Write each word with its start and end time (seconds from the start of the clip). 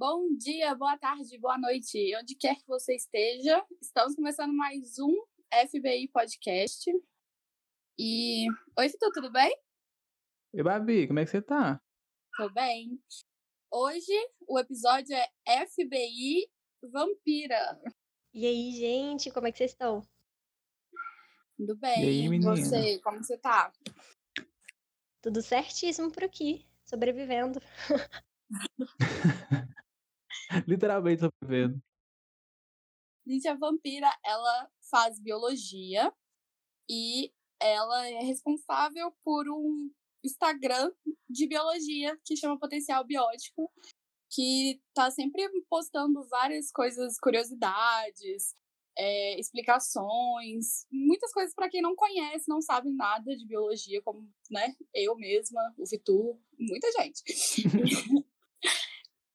Bom 0.00 0.34
dia, 0.34 0.74
boa 0.74 0.96
tarde, 0.96 1.36
boa 1.36 1.58
noite, 1.58 2.16
onde 2.16 2.34
quer 2.34 2.56
que 2.56 2.66
você 2.66 2.94
esteja. 2.96 3.62
Estamos 3.82 4.14
começando 4.14 4.50
mais 4.56 4.98
um 4.98 5.14
FBI 5.68 6.08
Podcast. 6.08 6.90
E. 7.98 8.46
Oi, 8.78 8.88
Fitu, 8.88 9.12
tudo 9.12 9.30
bem? 9.30 9.54
Oi, 10.54 10.62
Babi, 10.62 11.06
como 11.06 11.18
é 11.18 11.24
que 11.26 11.30
você 11.30 11.42
tá? 11.42 11.78
Tô 12.34 12.48
bem. 12.48 12.98
Hoje 13.70 14.10
o 14.48 14.58
episódio 14.58 15.14
é 15.46 15.66
FBI 15.66 16.50
Vampira. 16.82 17.78
E 18.32 18.46
aí, 18.46 18.70
gente, 18.72 19.30
como 19.30 19.48
é 19.48 19.52
que 19.52 19.58
vocês 19.58 19.72
estão? 19.72 20.00
Tudo 21.58 21.76
bem. 21.76 22.02
E 22.02 22.08
aí, 22.08 22.20
E 22.24 22.28
menina? 22.30 22.56
você, 22.56 22.98
como 23.00 23.22
você 23.22 23.36
tá? 23.36 23.70
Tudo 25.20 25.42
certíssimo 25.42 26.10
por 26.10 26.24
aqui, 26.24 26.66
sobrevivendo. 26.86 27.60
Literalmente 30.68 31.20
sobrevivendo. 31.20 31.80
Gente, 33.26 33.48
a 33.48 33.54
vampira, 33.54 34.10
ela 34.24 34.70
faz 34.90 35.20
biologia 35.20 36.12
e 36.88 37.32
ela 37.60 38.08
é 38.08 38.22
responsável 38.22 39.12
por 39.22 39.48
um 39.48 39.90
Instagram 40.24 40.92
de 41.28 41.46
biologia 41.46 42.18
que 42.24 42.36
chama 42.36 42.58
Potencial 42.58 43.04
Biótico, 43.04 43.70
que 44.30 44.80
tá 44.94 45.10
sempre 45.10 45.48
postando 45.68 46.26
várias 46.28 46.70
coisas, 46.72 47.18
curiosidades, 47.18 48.54
é, 48.96 49.38
explicações, 49.38 50.86
muitas 50.90 51.32
coisas 51.32 51.54
para 51.54 51.68
quem 51.68 51.80
não 51.80 51.94
conhece, 51.94 52.48
não 52.48 52.60
sabe 52.60 52.90
nada 52.90 53.36
de 53.36 53.46
biologia, 53.46 54.02
como 54.02 54.28
né, 54.50 54.74
eu 54.94 55.16
mesma, 55.16 55.74
o 55.78 55.86
Fitu, 55.86 56.38
muita 56.58 56.90
gente. 56.92 57.22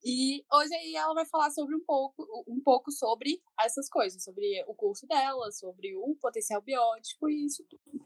E 0.06 0.46
hoje 0.54 0.76
aí 0.76 0.96
ela 0.96 1.16
vai 1.16 1.26
falar 1.26 1.50
sobre 1.50 1.76
um 1.76 1.84
pouco, 1.84 2.24
um 2.48 2.62
pouco 2.62 2.92
sobre 2.92 3.42
essas 3.60 3.90
coisas, 3.90 4.24
sobre 4.24 4.64
o 4.68 4.76
curso 4.76 5.08
dela, 5.08 5.52
sobre 5.52 5.96
o 5.96 6.16
potencial 6.22 6.62
biótico 6.62 7.28
e 7.28 7.46
isso 7.48 7.66
tudo. 7.68 8.06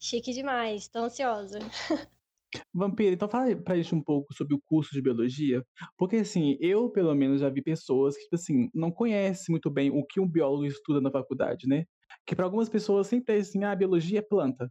Chique 0.00 0.32
demais, 0.32 0.88
tô 0.88 1.00
ansiosa. 1.00 1.58
Vampira, 2.72 3.14
então 3.14 3.28
fala 3.28 3.54
pra 3.56 3.76
gente 3.76 3.94
um 3.94 4.02
pouco 4.02 4.32
sobre 4.34 4.54
o 4.54 4.60
curso 4.64 4.92
de 4.92 5.02
biologia. 5.02 5.64
Porque, 5.96 6.16
assim, 6.16 6.56
eu, 6.60 6.90
pelo 6.90 7.14
menos, 7.14 7.40
já 7.40 7.48
vi 7.50 7.62
pessoas 7.62 8.16
que, 8.16 8.24
tipo 8.24 8.36
assim, 8.36 8.68
não 8.74 8.90
conhecem 8.92 9.52
muito 9.52 9.70
bem 9.70 9.90
o 9.90 10.04
que 10.04 10.20
um 10.20 10.28
biólogo 10.30 10.64
estuda 10.66 11.00
na 11.00 11.10
faculdade, 11.10 11.66
né? 11.66 11.84
Que 12.26 12.34
para 12.36 12.44
algumas 12.44 12.68
pessoas 12.68 13.06
sempre 13.06 13.36
é 13.36 13.40
assim, 13.40 13.64
ah, 13.64 13.74
biologia 13.74 14.20
é 14.20 14.22
planta. 14.22 14.70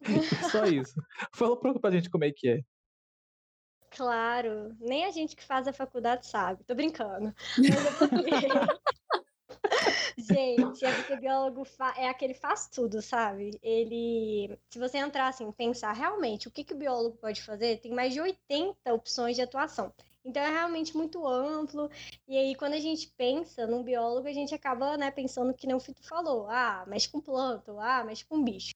Só 0.50 0.64
isso. 0.66 0.94
Fala 1.34 1.54
um 1.54 1.60
pouco 1.60 1.80
pra 1.80 1.90
gente 1.90 2.10
como 2.10 2.24
é 2.24 2.32
que 2.34 2.48
é. 2.48 2.60
Claro, 3.94 4.74
nem 4.80 5.04
a 5.04 5.10
gente 5.10 5.36
que 5.36 5.44
faz 5.44 5.68
a 5.68 5.72
faculdade 5.72 6.26
sabe, 6.26 6.64
tô 6.64 6.74
brincando. 6.74 7.32
É. 7.58 8.94
Gente, 10.16 10.84
é 10.84 10.92
porque 10.94 11.16
biólogo 11.16 11.66
é 11.96 12.08
aquele 12.08 12.34
faz 12.34 12.68
tudo, 12.68 13.02
sabe? 13.02 13.50
Ele, 13.62 14.56
se 14.70 14.78
você 14.78 14.98
entrar 14.98 15.28
assim, 15.28 15.50
pensar 15.52 15.92
realmente 15.92 16.46
o 16.48 16.50
que, 16.50 16.64
que 16.64 16.72
o 16.72 16.76
biólogo 16.76 17.16
pode 17.16 17.42
fazer, 17.42 17.78
tem 17.80 17.92
mais 17.92 18.12
de 18.12 18.20
80 18.20 18.94
opções 18.94 19.36
de 19.36 19.42
atuação. 19.42 19.92
Então 20.24 20.42
é 20.42 20.50
realmente 20.50 20.96
muito 20.96 21.26
amplo. 21.26 21.90
E 22.26 22.36
aí, 22.36 22.54
quando 22.54 22.74
a 22.74 22.80
gente 22.80 23.08
pensa 23.16 23.66
num 23.66 23.82
biólogo, 23.82 24.26
a 24.26 24.32
gente 24.32 24.54
acaba, 24.54 24.96
né, 24.96 25.10
pensando 25.10 25.52
que 25.52 25.66
nem 25.66 25.76
o 25.76 25.80
Fito 25.80 26.02
falou, 26.06 26.48
ah, 26.48 26.84
mexe 26.86 27.08
com 27.08 27.20
planta, 27.20 27.72
ah, 27.78 28.04
mexe 28.04 28.24
com 28.24 28.42
bicho. 28.42 28.72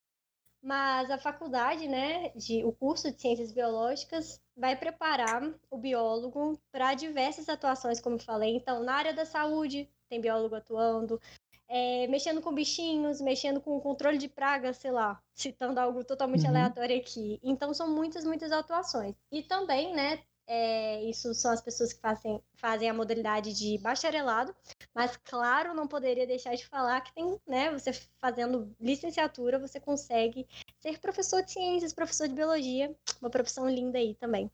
Mas 0.63 1.11
a 1.11 1.19
faculdade, 1.19 1.87
né, 1.89 2.31
de, 2.31 2.65
o 2.65 2.73
curso 2.73 3.11
de 3.13 3.21
ciências 3.21 3.53
biológicas 3.53 4.41
vai 4.57 4.77
preparar 4.77 5.43
o 5.71 5.79
biólogo 5.79 6.61
para 6.73 6.95
diversas 6.95 7.49
atuações, 7.49 8.01
como 8.01 8.17
eu 8.17 8.21
falei. 8.21 8.57
Então, 8.57 8.83
na 8.83 8.95
área 8.95 9.15
da 9.15 9.25
saúde, 9.25 9.89
tem 10.09 10.21
biólogo 10.21 10.57
atuando, 10.57 11.21
é, 11.69 12.07
mexendo 12.09 12.41
com 12.43 12.53
bichinhos, 12.55 13.21
mexendo 13.21 13.61
com 13.61 13.81
controle 13.81 14.19
de 14.19 14.29
pragas, 14.29 14.79
sei 14.79 14.91
lá, 14.91 15.23
citando 15.35 15.79
algo 15.81 16.05
totalmente 16.05 16.45
Uhum. 16.45 16.51
aleatório 16.51 16.97
aqui. 16.99 17.39
Então, 17.43 17.73
são 17.75 17.89
muitas, 17.95 18.25
muitas 18.25 18.51
atuações. 18.53 19.15
E 19.31 19.43
também, 19.43 19.95
né, 19.95 20.23
é, 20.49 21.05
isso 21.05 21.35
são 21.35 21.53
as 21.53 21.61
pessoas 21.61 21.93
que 21.93 22.01
fazem, 22.01 22.43
fazem 22.55 22.89
a 22.89 22.95
modalidade 22.95 23.53
de 23.53 23.77
bacharelado, 23.79 24.55
mas, 24.95 25.17
claro, 25.19 25.75
não 25.75 25.87
poderia 25.87 26.27
deixar 26.27 26.55
de 26.55 26.67
falar 26.67 27.03
que 27.03 27.15
tem, 27.15 27.39
né, 27.47 27.71
você 27.71 27.93
fazendo 28.19 28.75
licenciatura, 28.81 29.59
você 29.59 29.79
consegue 29.79 30.47
ser 30.81 30.99
professor 30.99 31.43
de 31.43 31.53
ciências, 31.53 31.93
professor 31.93 32.27
de 32.27 32.35
biologia, 32.35 32.97
uma 33.21 33.29
profissão 33.31 33.69
linda 33.69 33.99
aí 33.99 34.15
também. 34.15 34.51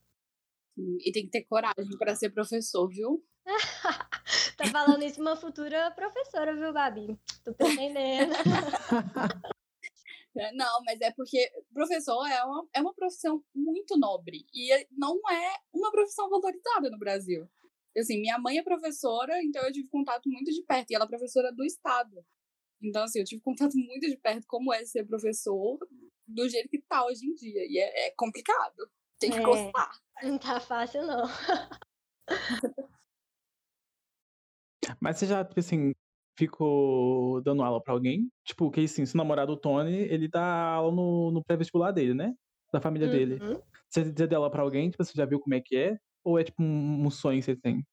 E 0.77 1.12
tem 1.12 1.27
que 1.27 1.31
ter 1.31 1.44
coragem 1.44 1.97
para 1.97 2.16
ser 2.16 2.31
professor, 2.31 2.88
viu? 2.88 3.25
Tá 4.56 4.66
falando 4.66 5.03
isso 5.03 5.21
uma 5.21 5.37
futura 5.37 5.91
professora, 5.91 6.55
viu, 6.55 6.72
Babi? 6.72 7.19
Tô 7.44 7.53
pretendendo. 7.53 8.32
É, 10.37 10.53
Não, 10.53 10.83
mas 10.84 11.00
é 11.00 11.12
porque 11.12 11.50
professor 11.72 12.27
é 12.27 12.43
uma, 12.45 12.69
é 12.75 12.81
uma 12.81 12.93
profissão 12.95 13.45
muito 13.55 13.97
nobre 13.97 14.45
e 14.53 14.72
é- 14.72 14.87
não 14.91 15.17
é 15.31 15.56
uma 15.72 15.93
profissão 15.93 16.28
valorizada 16.28 16.91
no 16.91 16.99
Brasil. 16.99 17.49
Assim, 17.97 18.21
minha 18.21 18.39
mãe 18.39 18.59
é 18.59 18.62
professora, 18.62 19.41
então 19.44 19.62
eu 19.62 19.73
tive 19.73 19.89
contato 19.89 20.28
muito 20.28 20.50
de 20.50 20.62
perto, 20.65 20.91
e 20.91 20.94
ela 20.97 21.05
é 21.05 21.09
professora 21.09 21.53
do 21.53 21.65
Estado. 21.65 22.25
Então, 22.83 23.05
assim, 23.05 23.21
eu 23.21 23.25
tive 23.25 23.41
contato 23.41 23.77
muito 23.77 24.09
de 24.09 24.17
perto 24.17 24.44
como 24.49 24.73
é 24.75 24.84
ser 24.84 25.05
professor 25.06 25.78
do 26.27 26.49
jeito 26.49 26.69
que 26.69 26.83
tá 26.83 27.06
hoje 27.06 27.25
em 27.25 27.34
dia. 27.34 27.65
E 27.69 27.78
é, 27.78 28.09
é 28.09 28.11
complicado. 28.17 28.91
Tem 29.21 29.31
que 29.31 29.39
É. 29.39 29.43
gostar. 29.43 29.93
Não 30.25 30.37
tá 30.39 30.59
fácil, 30.59 31.06
não. 31.06 31.23
Mas 35.00 35.19
você 35.19 35.27
já, 35.27 35.44
tipo 35.44 35.61
assim, 35.61 35.94
ficou 36.37 37.43
dando 37.43 37.62
aula 37.62 37.83
pra 37.83 37.93
alguém? 37.95 38.28
Tipo, 38.45 38.71
que 38.71 38.81
assim, 38.83 39.06
seu 39.06 39.19
namorado, 39.19 39.53
o 39.53 39.56
Tony, 39.56 39.97
ele 39.97 40.28
dá 40.28 40.45
aula 40.75 40.95
no, 40.95 41.31
no 41.31 41.45
pré-vestibular 41.45 41.93
dele, 41.93 42.15
né? 42.15 42.34
Da 42.72 42.81
família 42.81 43.09
dele. 43.09 43.39
Uhum. 43.43 43.61
Você 43.89 44.05
já 44.17 44.27
deu 44.27 44.39
aula 44.39 44.50
pra 44.50 44.62
alguém? 44.62 44.91
Tipo, 44.91 45.05
você 45.05 45.12
já 45.15 45.25
viu 45.25 45.41
como 45.41 45.55
é 45.55 45.61
que 45.61 45.77
é? 45.77 45.97
Ou 46.25 46.39
é 46.39 46.44
tipo 46.44 46.62
um, 46.62 47.06
um 47.06 47.11
sonho 47.11 47.39
que 47.39 47.44
você 47.44 47.56
tem? 47.56 47.84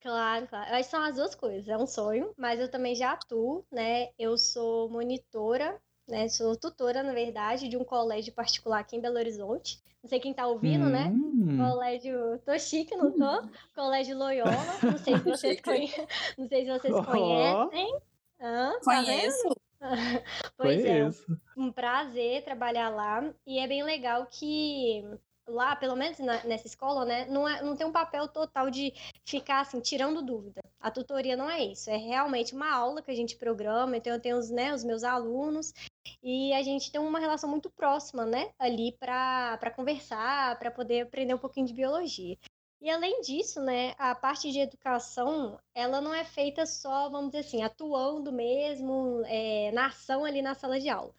Claro, 0.00 0.46
claro. 0.48 0.70
Eu 0.70 0.74
acho 0.76 0.84
que 0.84 0.90
são 0.90 1.02
as 1.02 1.16
duas 1.16 1.34
coisas. 1.34 1.68
É 1.68 1.76
um 1.76 1.86
sonho, 1.86 2.32
mas 2.36 2.58
eu 2.58 2.70
também 2.70 2.94
já 2.94 3.12
atuo, 3.12 3.66
né? 3.70 4.08
Eu 4.18 4.36
sou 4.38 4.88
monitora, 4.90 5.80
né? 6.10 6.28
Sou 6.28 6.56
tutora, 6.56 7.02
na 7.02 7.12
verdade, 7.12 7.68
de 7.68 7.76
um 7.76 7.84
colégio 7.84 8.32
particular 8.32 8.80
aqui 8.80 8.96
em 8.96 9.00
Belo 9.00 9.16
Horizonte. 9.16 9.80
Não 10.02 10.08
sei 10.08 10.18
quem 10.18 10.32
tá 10.32 10.46
ouvindo, 10.46 10.86
né? 10.86 11.08
Hum, 11.12 11.58
Colégio. 11.58 12.38
Tô 12.44 12.58
chique, 12.58 12.96
não 12.96 13.12
tô? 13.12 13.48
Colégio 13.74 14.16
Loyola. 14.16 14.50
Não 14.82 14.96
sei 14.98 15.16
se 15.18 15.24
vocês, 15.24 15.60
conhe... 15.60 15.92
não 16.38 16.48
sei 16.48 16.64
se 16.64 16.70
vocês 16.78 16.94
conhecem. 17.06 17.98
Hã? 18.40 18.72
Tá 18.82 19.02
vendo? 19.02 19.06
Conheço. 19.06 19.56
Pois 20.58 20.84
é, 20.84 21.00
conheço. 21.00 21.40
um 21.56 21.72
prazer 21.72 22.44
trabalhar 22.44 22.90
lá 22.90 23.32
e 23.46 23.58
é 23.58 23.66
bem 23.66 23.82
legal 23.82 24.26
que 24.26 25.02
lá, 25.48 25.74
pelo 25.74 25.96
menos 25.96 26.18
na- 26.18 26.44
nessa 26.44 26.66
escola, 26.66 27.06
né, 27.06 27.26
não, 27.30 27.48
é, 27.48 27.62
não 27.62 27.74
tem 27.74 27.86
um 27.86 27.92
papel 27.92 28.28
total 28.28 28.70
de 28.70 28.92
ficar 29.24 29.60
assim 29.60 29.80
tirando 29.80 30.20
dúvida. 30.22 30.60
A 30.78 30.90
tutoria 30.90 31.34
não 31.34 31.48
é 31.48 31.64
isso, 31.64 31.88
é 31.90 31.96
realmente 31.96 32.54
uma 32.54 32.70
aula 32.70 33.00
que 33.00 33.10
a 33.10 33.14
gente 33.14 33.36
programa, 33.36 33.96
então 33.96 34.12
eu 34.12 34.20
tenho 34.20 34.36
os, 34.36 34.50
né, 34.50 34.74
os 34.74 34.84
meus 34.84 35.02
alunos 35.02 35.72
e 36.22 36.52
a 36.52 36.62
gente 36.62 36.90
tem 36.90 37.00
uma 37.00 37.18
relação 37.18 37.48
muito 37.48 37.70
próxima, 37.70 38.24
né, 38.24 38.52
ali 38.58 38.92
para 38.92 39.72
conversar, 39.74 40.58
para 40.58 40.70
poder 40.70 41.02
aprender 41.02 41.34
um 41.34 41.38
pouquinho 41.38 41.66
de 41.66 41.74
biologia. 41.74 42.36
E 42.80 42.88
além 42.88 43.20
disso, 43.20 43.60
né, 43.60 43.94
a 43.98 44.14
parte 44.14 44.50
de 44.50 44.58
educação, 44.58 45.60
ela 45.74 46.00
não 46.00 46.14
é 46.14 46.24
feita 46.24 46.64
só, 46.64 47.10
vamos 47.10 47.30
dizer 47.30 47.46
assim, 47.46 47.62
atuando 47.62 48.32
mesmo, 48.32 49.22
é, 49.26 49.70
na 49.72 49.86
ação 49.86 50.24
ali 50.24 50.40
na 50.40 50.54
sala 50.54 50.80
de 50.80 50.88
aula. 50.88 51.14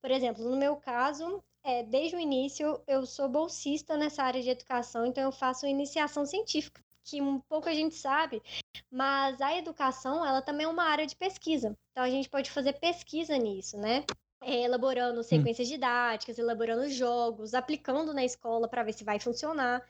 Por 0.00 0.10
exemplo, 0.10 0.42
no 0.48 0.56
meu 0.56 0.76
caso, 0.76 1.42
é, 1.62 1.82
desde 1.82 2.16
o 2.16 2.20
início 2.20 2.80
eu 2.86 3.04
sou 3.04 3.28
bolsista 3.28 3.96
nessa 3.96 4.22
área 4.22 4.40
de 4.40 4.48
educação, 4.48 5.04
então 5.04 5.22
eu 5.22 5.32
faço 5.32 5.66
iniciação 5.66 6.24
científica, 6.24 6.82
que 7.06 7.22
um 7.22 7.38
pouco 7.40 7.68
a 7.68 7.72
gente 7.72 7.94
sabe, 7.94 8.42
mas 8.90 9.40
a 9.40 9.56
educação, 9.56 10.26
ela 10.26 10.42
também 10.42 10.66
é 10.66 10.68
uma 10.68 10.84
área 10.84 11.06
de 11.06 11.14
pesquisa. 11.14 11.76
Então 11.92 12.04
a 12.04 12.10
gente 12.10 12.28
pode 12.28 12.50
fazer 12.50 12.74
pesquisa 12.74 13.38
nisso, 13.38 13.78
né? 13.78 14.04
É, 14.42 14.62
elaborando 14.62 15.22
sequências 15.22 15.68
didáticas, 15.68 16.38
elaborando 16.38 16.88
jogos, 16.90 17.54
aplicando 17.54 18.12
na 18.12 18.24
escola 18.24 18.68
para 18.68 18.82
ver 18.82 18.92
se 18.92 19.04
vai 19.04 19.18
funcionar. 19.18 19.82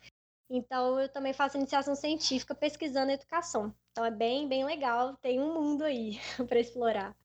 Então, 0.49 1.01
eu 1.01 1.09
também 1.09 1.33
faço 1.33 1.57
iniciação 1.57 1.97
científica 1.97 2.55
pesquisando 2.55 3.11
educação. 3.11 3.75
Então, 3.91 4.05
é 4.05 4.11
bem, 4.11 4.49
bem 4.49 4.65
legal. 4.65 5.17
Tem 5.17 5.41
um 5.41 5.55
mundo 5.55 5.83
aí 5.83 6.19
para 6.49 6.61
explorar. 6.61 7.17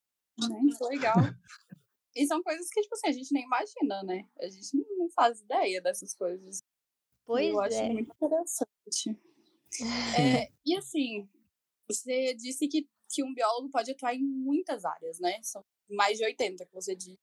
É 0.41 0.85
legal. 0.85 1.15
E 2.15 2.25
são 2.25 2.41
coisas 2.41 2.67
que, 2.69 2.81
tipo 2.81 2.95
assim, 2.95 3.09
a 3.09 3.11
gente 3.11 3.31
nem 3.31 3.43
imagina, 3.43 4.03
né? 4.03 4.27
A 4.39 4.49
gente 4.49 4.75
não 4.97 5.07
faz 5.11 5.39
ideia 5.41 5.79
dessas 5.79 6.15
coisas. 6.15 6.63
Pois 7.25 7.47
eu 7.47 7.61
acho 7.61 7.77
é. 7.77 7.89
muito 7.89 8.11
interessante. 8.11 9.17
É, 10.17 10.51
e 10.65 10.75
assim, 10.75 11.29
você 11.89 12.33
disse 12.35 12.67
que, 12.67 12.87
que 13.09 13.23
um 13.23 13.33
biólogo 13.33 13.69
pode 13.69 13.91
atuar 13.91 14.15
em 14.15 14.23
muitas 14.23 14.85
áreas, 14.85 15.19
né? 15.19 15.41
São 15.43 15.63
mais 15.89 16.17
de 16.17 16.25
80 16.25 16.65
que 16.65 16.73
você 16.73 16.95
disse. 16.95 17.19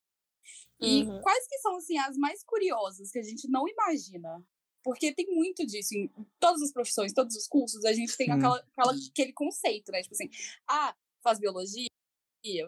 E 0.81 1.05
Uhum. 1.05 1.21
quais 1.21 1.47
que 1.47 1.59
são, 1.59 1.77
assim, 1.77 1.99
as 1.99 2.17
mais 2.17 2.43
curiosas 2.45 3.11
que 3.11 3.19
a 3.19 3.23
gente 3.23 3.49
não 3.49 3.69
imagina 3.69 4.43
Porque 4.83 5.13
tem 5.15 5.27
muito 5.35 5.67
disso 5.67 5.95
em 5.95 6.09
todas 6.41 6.63
as 6.63 6.73
profissões, 6.73 7.13
todos 7.13 7.37
os 7.37 7.47
cursos, 7.49 7.85
a 7.85 7.93
gente 7.93 8.17
tem 8.17 8.31
aquela, 8.31 8.57
aquela, 8.59 8.93
aquele 9.11 9.33
conceito, 9.33 9.93
né? 9.93 10.01
Tipo 10.03 10.15
assim, 10.15 10.31
ah, 10.69 10.95
faz 11.23 11.39
biologia, 11.39 11.89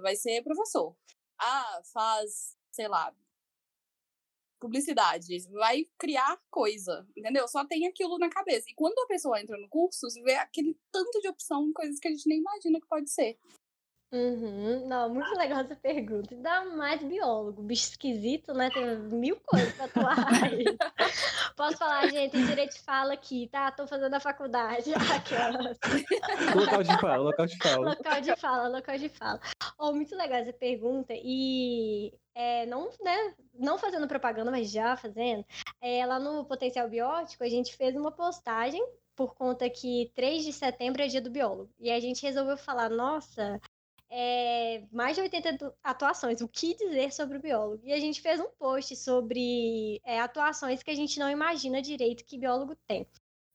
vai 0.03 0.17
ser 0.17 0.43
professor. 0.43 0.95
Ah, 1.39 1.81
faz, 1.93 2.57
sei 2.73 2.89
lá, 2.89 3.15
publicidade, 4.61 5.27
vai 5.51 5.87
criar 5.99 6.39
coisa, 6.51 7.07
entendeu? 7.17 7.49
Só 7.49 7.65
tem 7.65 7.87
aquilo 7.87 8.19
na 8.19 8.29
cabeça. 8.29 8.67
E 8.69 8.75
quando 8.75 8.99
a 9.01 9.07
pessoa 9.07 9.41
entra 9.41 9.57
no 9.57 9.69
curso, 9.69 10.09
você 10.09 10.23
vê 10.23 10.35
aquele 10.35 10.79
tanto 10.93 11.21
de 11.21 11.29
opção, 11.29 11.73
coisas 11.73 11.99
que 11.99 12.09
a 12.09 12.11
gente 12.11 12.29
nem 12.29 12.39
imagina 12.39 12.81
que 12.81 12.87
pode 12.87 13.11
ser. 13.11 13.39
Uhum. 14.13 14.89
Não, 14.89 15.09
muito 15.09 15.31
legal 15.39 15.61
essa 15.61 15.77
pergunta. 15.77 16.35
Dá 16.35 16.65
mais 16.65 17.01
biólogo, 17.01 17.63
bicho 17.63 17.91
esquisito, 17.91 18.53
né? 18.53 18.69
Tem 18.71 18.97
mil 18.97 19.37
coisas 19.47 19.73
pra 19.75 19.85
atuar 19.85 20.17
aí. 20.45 20.65
Posso 21.57 21.77
falar, 21.77 22.09
gente, 22.09 22.33
tem 22.33 22.45
direito 22.45 22.73
de 22.73 22.81
fala 22.81 23.15
aqui, 23.15 23.49
tá? 23.53 23.71
Tô 23.71 23.87
fazendo 23.87 24.13
a 24.15 24.21
faculdade. 24.21 24.93
Aquelas. 25.15 25.79
Local 26.57 26.83
de 26.83 27.01
fala, 27.01 27.23
local 27.23 27.47
de 27.47 27.59
fala. 27.59 27.89
Local 27.91 28.21
de 28.21 28.37
fala, 28.37 28.69
local 28.69 28.99
de 28.99 29.09
fala. 29.11 29.41
Oh, 29.79 29.93
muito 29.93 30.17
legal 30.17 30.41
essa 30.41 30.53
pergunta. 30.53 31.13
E 31.15 32.13
não, 32.71 32.89
né, 33.03 33.35
não 33.53 33.77
fazendo 33.77 34.09
propaganda, 34.09 34.51
mas 34.51 34.71
já 34.71 34.97
fazendo, 34.97 35.45
é, 35.81 36.07
lá 36.07 36.19
no 36.19 36.45
Potencial 36.45 36.89
Biótico, 36.89 37.45
a 37.45 37.49
gente 37.49 37.77
fez 37.77 37.95
uma 37.97 38.13
postagem 38.13 38.83
por 39.15 39.35
conta 39.35 39.69
que 39.69 40.11
3 40.15 40.45
de 40.45 40.53
setembro 40.53 41.03
é 41.03 41.07
dia 41.07 41.21
do 41.21 41.31
biólogo. 41.31 41.71
E 41.79 41.91
a 41.91 42.01
gente 42.01 42.23
resolveu 42.23 42.57
falar, 42.57 42.89
nossa, 42.89 43.61
é, 44.09 44.83
mais 44.91 45.15
de 45.15 45.23
80 45.23 45.75
atuações. 45.85 46.41
O 46.41 46.49
que 46.49 46.75
dizer 46.75 47.13
sobre 47.13 47.37
o 47.37 47.41
biólogo? 47.41 47.83
E 47.85 47.93
a 47.93 48.01
gente 48.01 48.23
fez 48.23 48.41
um 48.41 48.49
post 48.59 48.97
sobre 48.97 50.01
é, 50.05 50.19
atuações 50.21 50.83
que 50.83 50.91
a 50.91 50.95
gente 50.95 51.19
não 51.19 51.31
imagina 51.31 51.83
direito 51.83 52.25
que 52.25 52.39
biólogo 52.39 52.75
tem. 52.87 53.07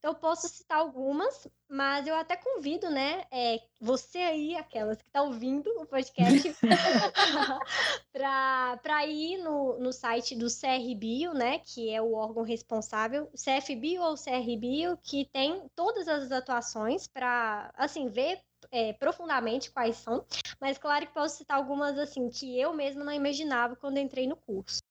Eu 0.06 0.13
posso 0.13 0.48
citar 0.48 0.78
algumas, 0.78 1.48
mas 1.68 2.06
eu 2.06 2.13
até 2.13 2.38
convido, 2.38 2.92
né, 2.92 3.25
é, 3.31 3.60
você 3.81 4.19
aí, 4.19 4.56
aquelas 4.56 5.02
que 5.02 5.07
estão 5.07 5.24
tá 5.24 5.28
ouvindo 5.28 5.68
o 5.81 5.88
podcast, 5.88 6.56
para 8.84 9.07
ir 9.07 9.40
no, 9.40 9.80
no 9.80 9.92
site 9.92 10.36
do 10.36 10.46
CRBio, 10.46 11.34
né, 11.34 11.57
que 11.57 11.90
é 11.90 12.00
o 12.00 12.13
órgão 12.13 12.44
responsável, 12.44 13.31
CFBio 13.34 14.04
ou 14.04 14.13
CRBio, 14.13 14.96
que 15.02 15.28
tem 15.34 15.68
todas 15.75 16.08
as 16.08 16.31
atuações 16.31 17.08
para, 17.08 17.74
assim, 17.75 18.08
ver 18.08 18.40
é, 18.69 18.94
profundamente 18.94 19.72
quais 19.72 19.96
são, 19.96 20.24
mas 20.62 20.78
claro 20.78 21.08
que 21.08 21.16
posso 21.16 21.38
citar 21.38 21.58
algumas 21.58 21.98
assim 21.98 22.30
que 22.30 22.62
eu 22.62 22.74
mesma 22.74 23.04
não 23.04 23.12
imaginava 23.12 23.75
quando 23.75 23.98
entrei 23.98 24.28
no 24.28 24.36
curso. 24.36 24.84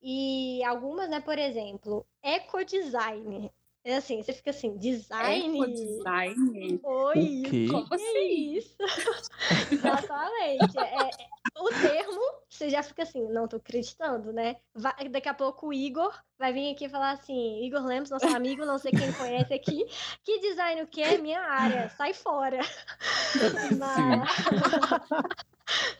E 0.00 0.64
algumas, 0.64 1.10
né, 1.10 1.20
por 1.20 1.38
exemplo, 1.38 2.06
ecodesign. 2.22 3.52
É 3.86 3.98
assim, 3.98 4.20
você 4.20 4.32
fica 4.32 4.50
assim, 4.50 4.76
design. 4.76 5.60
Ecodesign? 5.60 6.80
Oi, 6.82 7.42
o 7.46 7.50
quê? 7.50 7.68
como 7.70 7.94
assim? 7.94 8.04
É 8.04 8.24
isso? 8.24 8.76
Exatamente. 9.70 10.76
É, 10.76 11.02
é, 11.02 11.10
o 11.56 11.68
termo, 11.68 12.20
você 12.48 12.68
já 12.68 12.82
fica 12.82 13.04
assim, 13.04 13.22
não 13.28 13.46
tô 13.46 13.58
acreditando, 13.58 14.32
né? 14.32 14.56
Vai, 14.74 15.08
daqui 15.08 15.28
a 15.28 15.34
pouco 15.34 15.68
o 15.68 15.72
Igor 15.72 16.12
vai 16.36 16.52
vir 16.52 16.72
aqui 16.72 16.88
falar 16.88 17.12
assim, 17.12 17.64
Igor 17.64 17.86
Lemos, 17.86 18.10
nosso 18.10 18.26
amigo, 18.26 18.66
não 18.66 18.76
sei 18.76 18.90
quem 18.90 19.12
conhece 19.12 19.54
aqui, 19.54 19.86
que 20.24 20.40
design 20.40 20.82
o 20.82 20.88
que 20.88 21.00
é 21.00 21.16
minha 21.18 21.40
área, 21.40 21.88
sai 21.90 22.12
fora. 22.12 22.58
Mas... 23.78 25.46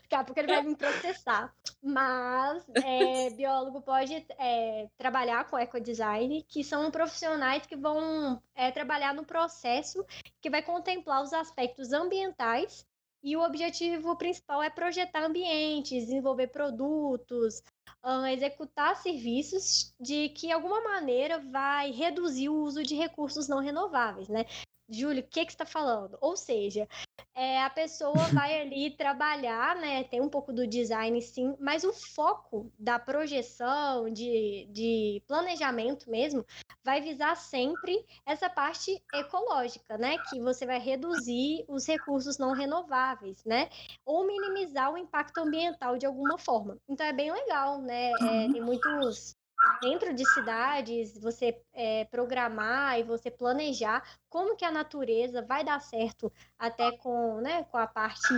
Daqui 0.03 0.15
a 0.15 0.25
pouco 0.25 0.41
ele 0.41 0.49
vai 0.49 0.63
me 0.63 0.77
processar. 0.77 1.53
Mas 1.83 2.65
é, 2.85 3.31
biólogo 3.31 3.81
pode 3.83 4.15
é, 4.39 4.89
trabalhar 4.97 5.49
com 5.49 5.59
ecodesign, 5.59 6.45
que 6.49 6.65
são 6.65 6.91
profissionais 6.91 7.67
que 7.67 7.77
vão 7.77 8.41
é, 8.55 8.71
trabalhar 8.71 9.15
no 9.15 9.25
processo 9.25 10.05
que 10.41 10.51
vai 10.51 10.63
contemplar 10.63 11.23
os 11.23 11.33
aspectos 11.33 11.93
ambientais 11.93 12.87
e 13.27 13.37
o 13.37 13.43
objetivo 13.43 14.15
principal 14.15 14.63
é 14.63 14.71
projetar 14.71 15.25
ambientes, 15.25 16.07
desenvolver 16.07 16.47
produtos, 16.47 17.61
uh, 18.05 18.25
executar 18.27 18.95
serviços 18.95 19.93
de 19.99 20.29
que, 20.29 20.53
alguma 20.53 20.81
maneira, 20.81 21.41
vai 21.51 21.91
reduzir 21.91 22.49
o 22.49 22.62
uso 22.62 22.85
de 22.85 22.95
recursos 22.95 23.49
não 23.49 23.59
renováveis, 23.59 24.29
né? 24.29 24.45
Júlio, 24.88 25.23
o 25.23 25.27
que, 25.27 25.44
que 25.44 25.53
você 25.53 25.55
está 25.55 25.67
falando? 25.67 26.17
Ou 26.21 26.37
seja, 26.37 26.88
é, 27.35 27.62
a 27.62 27.71
pessoa 27.71 28.15
vai 28.33 28.61
ali 28.61 28.91
trabalhar, 28.97 29.77
né? 29.77 30.05
Tem 30.05 30.21
um 30.21 30.29
pouco 30.29 30.53
do 30.53 30.67
design, 30.67 31.21
sim, 31.21 31.56
mas 31.61 31.85
o 31.85 31.93
foco 31.93 32.73
da 32.79 32.99
projeção, 32.99 34.09
de, 34.11 34.69
de 34.71 35.23
planejamento 35.27 36.11
mesmo, 36.11 36.44
vai 36.85 37.00
visar 37.00 37.37
sempre 37.37 38.05
essa 38.25 38.49
parte 38.49 39.03
ecológica, 39.12 39.99
né? 39.99 40.19
Que 40.19 40.41
você 40.41 40.65
vai 40.65 40.79
reduzir 40.79 41.65
os 41.69 41.87
recursos 41.87 42.38
não 42.38 42.53
renováveis, 42.53 43.44
né? 43.44 43.69
Ou 44.05 44.27
minimizar 44.27 44.93
o 44.93 44.99
impacto 44.99 45.38
ambiental 45.38 45.99
de 45.99 46.06
alguma 46.06 46.38
forma. 46.38 46.79
Então 46.88 47.05
é 47.05 47.12
bem 47.12 47.33
legal, 47.33 47.83
né? 47.83 48.12
É, 48.12 48.49
tem 48.53 48.61
muitos 48.61 49.37
dentro 49.81 50.15
de 50.15 50.25
cidades, 50.31 51.19
você 51.19 51.61
é, 51.73 52.05
programar 52.07 52.99
e 52.99 53.03
você 53.03 53.31
planejar 53.31 54.03
como 54.29 54.57
que 54.57 54.65
a 54.65 54.71
natureza 54.71 55.43
vai 55.43 55.65
dar 55.65 55.81
certo 55.81 56.33
até 56.59 56.97
com, 56.99 57.41
né, 57.41 57.65
com 57.65 57.79
a 57.79 57.87
parte 57.87 58.35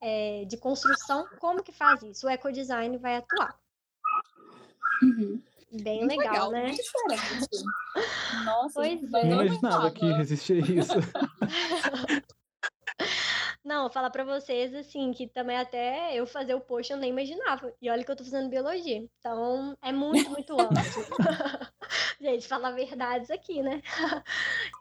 é, 0.00 0.44
de 0.44 0.56
construção, 0.56 1.26
como 1.38 1.62
que 1.62 1.72
faz 1.72 2.02
isso? 2.02 2.26
O 2.26 2.30
ecodesign 2.30 2.96
vai 2.98 3.16
atuar. 3.16 3.58
Uhum. 5.02 5.42
Bem 5.70 6.06
legal, 6.06 6.50
legal, 6.50 6.50
né? 6.50 6.72
Nossa, 8.44 8.74
pois 8.74 9.02
é. 9.02 9.24
não 9.24 9.44
imaginava 9.44 9.90
que 9.90 10.04
existia 10.04 10.60
isso. 10.60 10.94
Não, 13.68 13.90
falar 13.90 14.08
para 14.08 14.24
vocês, 14.24 14.72
assim, 14.72 15.12
que 15.12 15.26
também 15.26 15.58
até 15.58 16.18
eu 16.18 16.26
fazer 16.26 16.54
o 16.54 16.60
post 16.60 16.90
eu 16.90 16.98
nem 16.98 17.10
imaginava. 17.10 17.70
E 17.82 17.90
olha 17.90 18.02
que 18.02 18.10
eu 18.10 18.16
tô 18.16 18.24
fazendo 18.24 18.48
biologia. 18.48 19.06
Então, 19.20 19.76
é 19.82 19.92
muito, 19.92 20.30
muito 20.30 20.54
amplo. 20.58 20.74
gente, 22.18 22.48
falar 22.48 22.70
verdades 22.70 23.30
aqui, 23.30 23.60
né? 23.60 23.82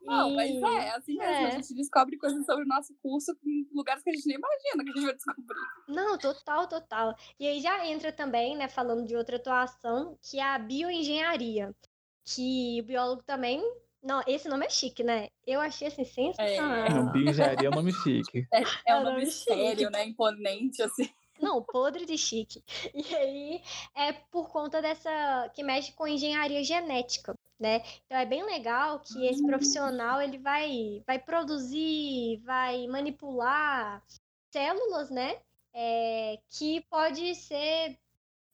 Não, 0.03 0.29
e... 0.29 0.35
mas 0.61 0.73
é, 0.73 0.89
assim 0.91 1.17
mesmo. 1.17 1.33
É. 1.33 1.45
A 1.47 1.49
gente 1.49 1.73
descobre 1.73 2.17
coisas 2.17 2.45
sobre 2.45 2.63
o 2.63 2.67
nosso 2.67 2.95
curso 3.03 3.37
em 3.43 3.67
lugares 3.73 4.01
que 4.01 4.09
a 4.09 4.13
gente 4.13 4.25
nem 4.25 4.37
imagina 4.37 4.83
que 4.85 4.89
a 4.89 4.93
gente 4.93 5.05
vai 5.05 5.15
descobrir. 5.15 5.59
Não, 5.89 6.17
total, 6.17 6.67
total. 6.69 7.13
E 7.37 7.45
aí 7.45 7.59
já 7.59 7.85
entra 7.85 8.13
também, 8.13 8.55
né, 8.55 8.69
falando 8.69 9.05
de 9.05 9.17
outra 9.17 9.35
atuação, 9.35 10.17
que 10.21 10.39
é 10.39 10.43
a 10.43 10.57
bioengenharia. 10.57 11.75
Que 12.23 12.79
o 12.81 12.85
biólogo 12.85 13.21
também 13.23 13.61
não, 14.07 14.23
esse 14.25 14.47
nome 14.47 14.65
é 14.65 14.69
chique, 14.69 15.03
né? 15.03 15.27
Eu 15.45 15.59
achei 15.59 15.89
assim 15.89 16.05
sensacional. 16.05 16.85
É, 16.85 16.93
um 16.93 17.11
bioengenharia 17.11 17.67
é 17.67 17.69
um 17.69 17.75
nome 17.75 17.91
chique. 17.91 18.47
É, 18.53 18.63
é, 18.85 18.95
um 18.95 19.03
nome, 19.03 19.19
nome 19.19 19.25
sério, 19.31 19.89
né? 19.89 20.05
Imponente, 20.05 20.81
assim. 20.81 21.09
Não, 21.41 21.61
podre 21.61 22.05
de 22.05 22.17
chique. 22.17 22.63
E 22.93 23.13
aí 23.13 23.61
é 23.93 24.13
por 24.13 24.49
conta 24.49 24.81
dessa 24.81 25.51
que 25.53 25.61
mexe 25.61 25.91
com 25.91 26.07
engenharia 26.07 26.63
genética, 26.63 27.35
né? 27.59 27.83
Então 28.05 28.17
é 28.17 28.25
bem 28.25 28.45
legal 28.45 29.01
que 29.01 29.27
esse 29.27 29.43
hum. 29.43 29.47
profissional 29.47 30.21
ele 30.21 30.37
vai 30.37 31.03
vai 31.05 31.19
produzir, 31.19 32.37
vai 32.45 32.87
manipular 32.87 34.01
células, 34.49 35.11
né? 35.11 35.37
É, 35.73 36.39
que 36.49 36.81
pode 36.89 37.35
ser 37.35 37.99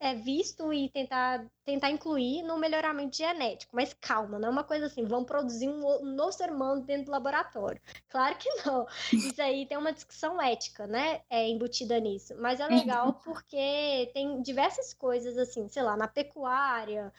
é, 0.03 0.13
visto 0.13 0.73
e 0.73 0.89
tentar, 0.89 1.45
tentar 1.63 1.89
incluir 1.89 2.43
no 2.43 2.57
melhoramento 2.57 3.15
genético. 3.15 3.73
Mas 3.73 3.93
calma, 3.93 4.37
não 4.37 4.49
é 4.49 4.51
uma 4.51 4.63
coisa 4.65 4.87
assim, 4.87 5.05
vão 5.05 5.23
produzir 5.23 5.69
um, 5.69 6.03
novo 6.03 6.33
ser 6.33 6.51
humano 6.51 6.81
dentro 6.81 7.05
do 7.05 7.11
laboratório. 7.11 7.81
Claro 8.09 8.35
que 8.35 8.49
não. 8.65 8.85
Isso 9.13 9.41
aí 9.41 9.65
tem 9.65 9.77
uma 9.77 9.93
discussão 9.93 10.41
ética, 10.41 10.85
né? 10.85 11.21
É, 11.29 11.47
embutida 11.47 11.97
nisso. 12.01 12.35
Mas 12.37 12.59
é 12.59 12.67
legal 12.67 13.07
uhum. 13.07 13.13
porque 13.13 14.11
tem 14.13 14.41
diversas 14.41 14.93
coisas, 14.93 15.37
assim, 15.37 15.69
sei 15.69 15.83
lá, 15.83 15.95
na 15.95 16.07
pecuária, 16.09 17.13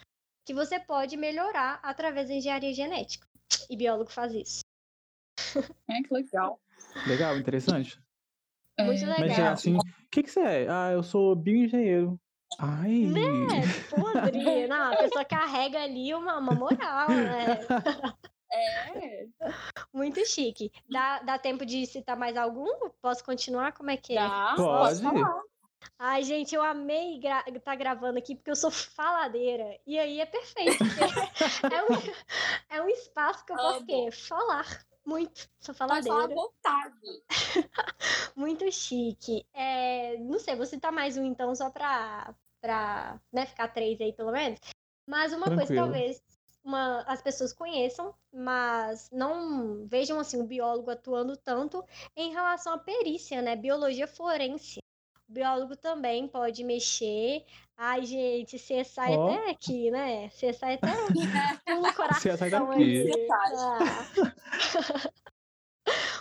que 0.44 0.52
você 0.52 0.78
pode 0.78 1.16
melhorar 1.16 1.80
através 1.82 2.28
da 2.28 2.34
engenharia 2.34 2.74
genética. 2.74 3.26
E 3.70 3.78
biólogo 3.78 4.10
faz 4.10 4.34
isso. 4.34 4.60
É, 5.88 6.02
que 6.02 6.12
legal. 6.12 6.60
Legal, 7.06 7.38
interessante. 7.38 7.98
Muito 8.78 9.06
legal. 9.06 9.20
Mas 9.20 9.38
é 9.38 9.46
assim, 9.48 9.76
o 9.76 9.80
que, 10.10 10.22
que 10.22 10.30
você 10.30 10.40
é? 10.40 10.68
Ah, 10.68 10.90
eu 10.92 11.02
sou 11.02 11.34
bioengenheiro. 11.34 12.20
Ai. 12.58 13.06
Né? 13.06 13.62
Podre. 13.90 14.66
Não, 14.66 14.92
a 14.92 14.96
pessoa 14.96 15.24
carrega 15.26 15.82
ali 15.82 16.14
uma, 16.14 16.38
uma 16.38 16.54
moral, 16.54 17.08
né? 17.08 17.58
É. 18.56 19.26
Muito 19.92 20.24
chique. 20.24 20.70
Dá, 20.88 21.18
dá 21.22 21.36
tempo 21.36 21.66
de 21.66 21.84
citar 21.86 22.16
mais 22.16 22.36
algum? 22.36 22.88
Posso 23.02 23.24
continuar? 23.24 23.72
Como 23.72 23.90
é 23.90 23.96
que 23.96 24.12
é? 24.12 24.20
Dá, 24.20 24.54
pode. 24.56 25.02
Ai, 25.98 26.22
gente, 26.22 26.54
eu 26.54 26.62
amei 26.62 27.18
gra 27.18 27.44
estar 27.46 27.60
tá 27.60 27.74
gravando 27.74 28.18
aqui 28.18 28.34
porque 28.34 28.50
eu 28.50 28.56
sou 28.56 28.70
faladeira. 28.70 29.78
E 29.86 29.98
aí 29.98 30.20
é 30.20 30.26
perfeito. 30.26 30.84
é, 31.72 31.82
um, 31.82 32.76
é 32.76 32.82
um 32.82 32.88
espaço 32.88 33.44
que 33.44 33.52
eu 33.52 33.56
posso 33.56 33.84
quê? 33.84 34.10
falar 34.12 34.84
muito. 35.04 35.48
Sou 35.60 35.74
faladeira. 35.74 36.16
Pode 36.16 36.34
falar 36.34 36.86
à 36.86 36.88
vontade. 36.88 37.22
muito 38.34 38.70
chique. 38.72 39.46
É, 39.52 40.16
não 40.18 40.38
sei, 40.38 40.56
vou 40.56 40.66
citar 40.66 40.92
mais 40.92 41.16
um 41.16 41.24
então, 41.24 41.54
só 41.54 41.70
pra, 41.70 42.34
pra 42.64 43.20
né, 43.30 43.44
ficar 43.44 43.68
três 43.68 44.00
aí 44.00 44.10
pelo 44.10 44.32
menos. 44.32 44.58
Mas 45.06 45.34
uma 45.34 45.44
Tranquilo. 45.44 45.66
coisa 45.66 45.74
talvez 45.74 46.22
uma, 46.64 47.02
as 47.02 47.20
pessoas 47.20 47.52
conheçam, 47.52 48.14
mas 48.32 49.10
não 49.12 49.86
vejam 49.86 50.18
assim 50.18 50.40
o 50.40 50.46
biólogo 50.46 50.90
atuando 50.90 51.36
tanto 51.36 51.84
em 52.16 52.32
relação 52.32 52.72
à 52.72 52.78
perícia, 52.78 53.42
né? 53.42 53.54
Biologia 53.54 54.06
forense. 54.06 54.78
O 55.28 55.32
biólogo 55.32 55.76
também 55.76 56.26
pode 56.26 56.64
mexer. 56.64 57.44
Ai, 57.76 58.06
gente, 58.06 58.56
CSI 58.56 59.10
oh. 59.10 59.28
até 59.28 59.50
aqui, 59.50 59.90
né? 59.90 60.30
CSI 60.30 60.78
até 60.82 61.74
no 61.74 61.92
coração. 61.92 62.32
CSI 62.32 62.50
daqui. 62.50 63.28
Ah. 63.30 65.12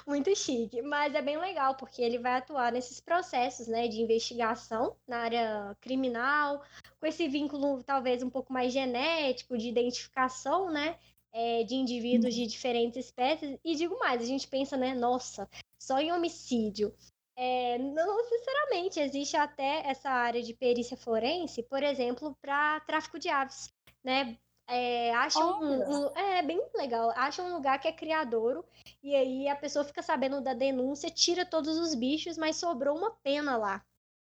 Muito 0.06 0.36
chique, 0.36 0.82
mas 0.82 1.16
é 1.16 1.22
bem 1.22 1.38
legal 1.38 1.76
porque 1.76 2.02
ele 2.02 2.20
vai 2.20 2.34
atuar 2.34 2.74
nesses 2.74 3.00
processos, 3.00 3.68
né, 3.68 3.88
de 3.88 4.02
investigação 4.02 4.98
na 5.08 5.20
área 5.20 5.78
criminal, 5.80 6.62
com 7.00 7.06
esse 7.06 7.28
vínculo 7.28 7.82
talvez 7.84 8.22
um 8.22 8.30
pouco 8.30 8.52
mais 8.52 8.74
genético 8.74 9.58
de 9.58 9.70
identificação, 9.70 10.70
né, 10.70 10.98
é, 11.32 11.64
de 11.64 11.76
indivíduos 11.76 12.34
de 12.34 12.46
diferentes 12.46 13.06
espécies. 13.06 13.58
E 13.64 13.76
digo 13.76 13.98
mais, 13.98 14.22
a 14.22 14.26
gente 14.26 14.48
pensa, 14.48 14.76
né, 14.76 14.94
nossa, 14.94 15.50
só 15.80 16.00
em 16.00 16.12
homicídio. 16.12 16.94
É, 17.36 17.78
não 17.78 18.24
sinceramente, 18.26 19.00
existe 19.00 19.36
até 19.38 19.88
essa 19.88 20.10
área 20.10 20.42
de 20.42 20.54
perícia 20.54 20.96
forense, 20.98 21.64
por 21.64 21.82
exemplo, 21.82 22.38
para 22.42 22.80
tráfico 22.82 23.18
de 23.18 23.30
aves, 23.30 23.74
né? 24.04 24.38
É, 24.68 25.14
acha 25.16 25.40
um, 25.40 26.06
um, 26.06 26.18
É 26.18 26.42
bem 26.42 26.62
legal. 26.76 27.12
Acha 27.16 27.44
um 27.44 27.54
lugar 27.54 27.80
que 27.80 27.88
é 27.88 27.92
criadouro. 27.92 28.64
E 29.02 29.16
aí 29.16 29.48
a 29.48 29.56
pessoa 29.56 29.84
fica 29.84 30.02
sabendo 30.02 30.42
da 30.42 30.54
denúncia, 30.54 31.10
tira 31.10 31.46
todos 31.46 31.78
os 31.78 31.94
bichos, 31.94 32.38
mas 32.38 32.56
sobrou 32.56 32.98
uma 32.98 33.12
pena 33.12 33.58
lá. 33.58 33.84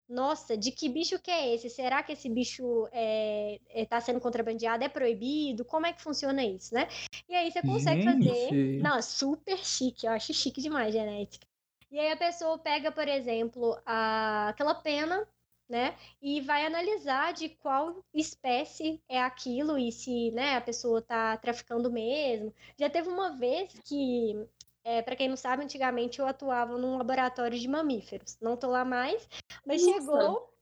Nossa, 0.09 0.57
de 0.57 0.71
que 0.71 0.89
bicho 0.89 1.19
que 1.19 1.31
é 1.31 1.55
esse? 1.55 1.71
Será 1.71 2.03
que 2.03 2.13
esse 2.13 2.29
bicho 2.29 2.87
é, 2.93 3.59
é, 3.71 3.87
tá 3.87 4.01
sendo 4.01 4.21
contrabandeado? 4.21 4.85
É 4.85 4.89
proibido? 4.89 5.65
Como 5.65 5.87
é 5.87 5.93
que 5.93 6.03
funciona 6.03 6.45
isso, 6.45 6.75
né? 6.75 6.87
E 7.29 7.35
aí 7.35 7.51
você 7.51 7.63
consegue 7.63 8.03
Gente. 8.03 8.29
fazer. 8.29 8.83
Não, 8.83 8.97
é 8.97 9.03
super 9.03 9.57
chique. 9.59 10.07
Eu 10.07 10.13
acho 10.13 10.35
chique 10.35 10.61
demais 10.61 10.93
genética. 10.93 11.47
E 11.91 11.99
aí 11.99 12.11
a 12.11 12.17
pessoa 12.17 12.59
pega, 12.59 12.91
por 12.91 13.07
exemplo, 13.09 13.79
a... 13.87 14.49
aquela 14.49 14.75
pena 14.75 15.27
né? 15.69 15.97
E 16.21 16.41
vai 16.41 16.67
analisar 16.67 17.33
de 17.33 17.49
qual 17.49 18.05
espécie 18.13 19.03
é 19.09 19.21
aquilo 19.21 19.79
e 19.79 19.91
se, 19.91 20.31
né, 20.33 20.57
a 20.57 20.61
pessoa 20.61 21.01
tá 21.01 21.37
traficando 21.37 21.91
mesmo. 21.91 22.53
Já 22.79 22.91
teve 22.91 23.09
uma 23.09 23.37
vez 23.37 23.73
que, 23.85 24.47
é, 24.85 25.03
para 25.03 25.17
quem 25.17 25.29
não 25.29 25.37
sabe, 25.37 25.63
antigamente 25.63 26.19
eu 26.19 26.27
atuava 26.27 26.77
num 26.77 26.99
laboratório 26.99 27.59
de 27.59 27.69
mamíferos. 27.69 28.37
Não 28.41 28.57
tô 28.57 28.69
lá 28.69 28.85
mais, 28.85 29.29
mas 29.67 29.83
Nossa. 29.83 30.01
chegou 30.01 30.53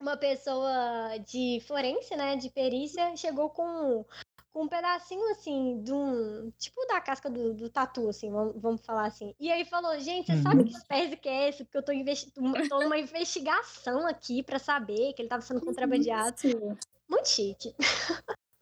uma 0.00 0.16
pessoa 0.16 1.18
de 1.26 1.60
forense, 1.66 2.16
né, 2.16 2.34
de 2.36 2.48
perícia, 2.48 3.14
chegou 3.16 3.50
com 3.50 4.04
com 4.52 4.64
um 4.64 4.68
pedacinho 4.68 5.30
assim 5.30 5.82
de 5.82 5.92
um. 5.92 6.50
Tipo 6.58 6.86
da 6.86 7.00
casca 7.00 7.30
do, 7.30 7.54
do 7.54 7.70
tatu, 7.70 8.08
assim, 8.08 8.30
vamos, 8.30 8.60
vamos 8.60 8.84
falar 8.84 9.06
assim. 9.06 9.34
E 9.38 9.50
aí 9.50 9.64
falou, 9.64 9.98
gente, 9.98 10.26
você 10.26 10.32
uhum. 10.34 10.42
sabe 10.42 10.64
que 10.64 10.76
espécie 10.76 11.16
que 11.16 11.28
é 11.28 11.48
esse? 11.48 11.64
Porque 11.64 11.78
eu 11.78 11.82
tô, 11.82 11.92
investi 11.92 12.32
tô 12.32 12.80
numa 12.80 12.98
investigação 12.98 14.06
aqui 14.06 14.42
para 14.42 14.58
saber 14.58 15.12
que 15.12 15.22
ele 15.22 15.28
tava 15.28 15.42
sendo 15.42 15.60
contrabandeado. 15.60 16.36
Isso. 16.44 16.76
Muito 17.08 17.28
chique. 17.28 17.74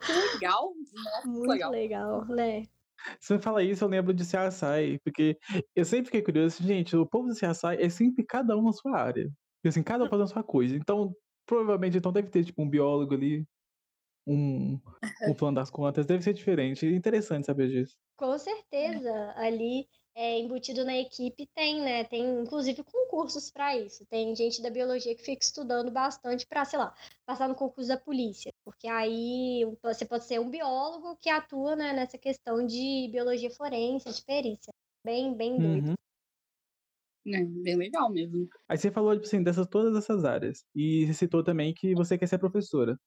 Que 0.01 0.13
legal. 0.35 0.73
Muito 1.25 1.51
legal. 1.51 1.71
legal, 1.71 2.25
né? 2.27 2.63
Você 3.21 3.39
fala 3.39 3.63
isso, 3.63 3.85
eu 3.85 3.89
lembro 3.89 4.13
de 4.13 4.25
CSI, 4.25 4.99
porque 5.05 5.39
eu 5.75 5.85
sempre 5.85 6.07
fiquei 6.07 6.23
curioso, 6.23 6.63
gente, 6.63 6.97
o 6.97 7.07
povo 7.07 7.29
do 7.29 7.35
CSI 7.35 7.77
é 7.79 7.89
sempre 7.89 8.25
cada 8.25 8.57
um 8.57 8.63
na 8.63 8.73
sua 8.73 8.99
área. 8.99 9.31
Assim, 9.65 9.83
cada 9.83 10.05
um 10.05 10.09
fazendo 10.09 10.25
a 10.25 10.29
sua 10.29 10.43
coisa. 10.43 10.75
Então, 10.75 11.15
provavelmente, 11.47 11.99
então 11.99 12.13
deve 12.13 12.29
ter, 12.29 12.45
tipo, 12.45 12.63
um 12.63 12.69
biólogo 12.69 13.15
ali, 13.15 13.45
um, 14.29 14.81
um 15.27 15.35
plano 15.35 15.57
das 15.57 15.71
contas, 15.71 16.07
deve 16.07 16.23
ser 16.23 16.35
diferente. 16.35 16.87
Interessante 16.87 17.47
saber 17.47 17.69
disso. 17.69 17.97
Com 18.17 18.37
certeza, 18.39 19.33
ali 19.37 19.87
é, 20.15 20.39
embutido 20.41 20.85
na 20.85 20.97
equipe 20.97 21.49
tem, 21.55 21.81
né? 21.81 22.03
Tem 22.05 22.41
inclusive 22.41 22.83
concursos 22.83 23.51
para 23.51 23.77
isso. 23.77 24.05
Tem 24.07 24.35
gente 24.35 24.61
da 24.61 24.69
biologia 24.69 25.15
que 25.15 25.23
fica 25.23 25.45
estudando 25.45 25.93
bastante 25.93 26.45
para, 26.47 26.65
sei 26.65 26.79
lá, 26.79 26.93
passar 27.25 27.49
no 27.49 27.55
concurso 27.55 27.89
da 27.89 27.97
polícia, 27.97 28.53
porque 28.65 28.89
aí 28.89 29.65
você 29.81 30.05
pode 30.05 30.25
ser 30.25 30.41
um 30.41 30.51
biólogo 30.51 31.17
que 31.21 31.31
atua 31.31 31.77
né, 31.77 31.93
nessa 31.93 32.19
questão 32.19 32.67
de 32.67 33.09
biologia 33.13 33.51
forense, 33.51 34.13
de 34.13 34.25
perícia. 34.25 34.73
Bem, 35.05 35.35
bem 35.35 35.57
doido. 35.57 35.89
Uhum. 35.91 35.95
É, 37.27 37.45
bem 37.45 37.77
legal 37.77 38.11
mesmo. 38.11 38.49
Aí 38.69 38.77
você 38.77 38.91
falou, 38.91 39.15
tipo 39.15 39.27
assim, 39.27 39.43
dessas 39.43 39.67
todas 39.69 39.97
essas 39.97 40.25
áreas. 40.25 40.65
E 40.75 41.07
você 41.07 41.15
citou 41.15 41.45
também 41.45 41.73
que 41.75 41.95
você 41.95 42.19
quer 42.19 42.27
ser 42.27 42.39
professora. 42.39 42.99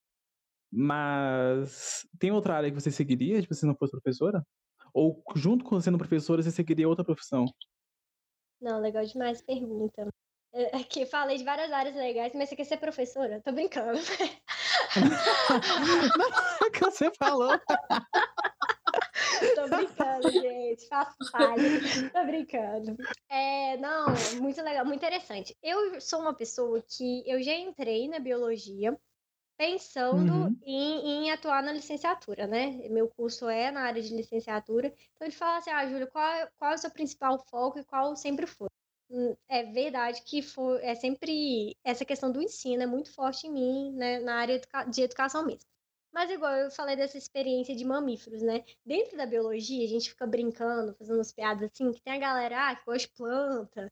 Mas 0.72 2.08
tem 2.18 2.32
outra 2.32 2.56
área 2.56 2.70
que 2.70 2.80
você 2.80 2.90
seguiria, 2.90 3.42
se 3.52 3.66
não 3.66 3.76
fosse 3.76 3.92
professora? 3.92 4.46
Ou 4.94 5.22
junto 5.36 5.66
com 5.66 5.80
sendo 5.82 5.98
professora, 5.98 6.42
você 6.42 6.52
seguiria 6.52 6.88
outra 6.88 7.04
profissão? 7.04 7.46
Não, 8.62 8.80
legal 8.80 9.04
demais 9.04 9.42
pergunta. 9.42 10.08
É, 10.54 10.80
é 10.80 10.84
que 10.84 11.06
falei 11.06 11.38
de 11.38 11.44
várias 11.44 11.72
áreas 11.72 11.96
legais, 11.96 12.34
mas 12.36 12.50
você 12.50 12.56
quer 12.56 12.66
ser 12.66 12.78
professora? 12.78 13.42
Tô 13.42 13.52
brincando. 13.52 14.00
não, 16.18 16.28
é 16.68 16.70
que 16.70 16.80
você 16.80 17.12
falou. 17.18 17.58
Tô 19.56 19.68
brincando, 19.70 20.30
gente. 20.30 20.88
Faço 20.88 21.16
falha. 21.32 22.12
Tô 22.12 22.26
brincando. 22.26 22.98
É, 23.30 23.78
não, 23.78 24.08
muito 24.42 24.62
legal, 24.62 24.86
muito 24.86 25.00
interessante. 25.00 25.56
Eu 25.64 26.00
sou 26.00 26.20
uma 26.20 26.34
pessoa 26.34 26.82
que 26.82 27.24
eu 27.26 27.42
já 27.42 27.54
entrei 27.54 28.08
na 28.08 28.20
biologia 28.20 28.98
pensando 29.62 30.34
uhum. 30.34 30.58
em, 30.64 31.26
em, 31.26 31.32
atuar 31.32 31.62
na 31.62 31.72
licenciatura, 31.72 32.48
né? 32.48 32.72
Meu 32.90 33.08
curso 33.08 33.48
é 33.48 33.70
na 33.70 33.82
área 33.82 34.02
de 34.02 34.12
licenciatura. 34.16 34.88
Então 34.88 35.28
ele 35.28 35.36
fala 35.36 35.58
assim, 35.58 35.70
ah, 35.70 35.88
Júlia, 35.88 36.08
qual, 36.08 36.28
é, 36.34 36.50
qual 36.58 36.72
é 36.72 36.74
o 36.74 36.78
seu 36.80 36.90
principal 36.90 37.38
foco 37.48 37.78
e 37.78 37.84
qual 37.84 38.16
sempre 38.16 38.48
foi? 38.48 38.70
Hum, 39.12 39.36
é 39.48 39.64
verdade 39.66 40.24
que 40.24 40.42
foi, 40.42 40.84
é 40.84 40.96
sempre 40.96 41.78
essa 41.84 42.04
questão 42.04 42.32
do 42.32 42.42
ensino 42.42 42.82
é 42.82 42.88
muito 42.88 43.14
forte 43.14 43.46
em 43.46 43.52
mim, 43.52 43.94
né, 43.94 44.20
na 44.22 44.38
área 44.38 44.60
de 44.90 45.04
educação 45.04 45.46
mesmo. 45.46 45.70
Mas 46.12 46.32
igual 46.32 46.54
eu 46.56 46.72
falei 46.72 46.96
dessa 46.96 47.20
experiência 47.20 47.76
de 47.76 47.86
mamíferos, 47.86 48.42
né? 48.42 48.64
Dentro 48.84 49.16
da 49.16 49.28
biologia, 49.28 49.86
a 49.86 49.90
gente 49.90 50.10
fica 50.10 50.26
brincando, 50.26 50.96
fazendo 50.96 51.18
umas 51.18 51.32
piadas 51.32 51.70
assim, 51.72 51.92
que 51.94 52.02
tem 52.02 52.14
a 52.14 52.18
galera 52.18 52.70
ah, 52.72 52.76
que 52.76 52.84
gosta 52.84 53.08
de 53.08 53.14
planta, 53.14 53.92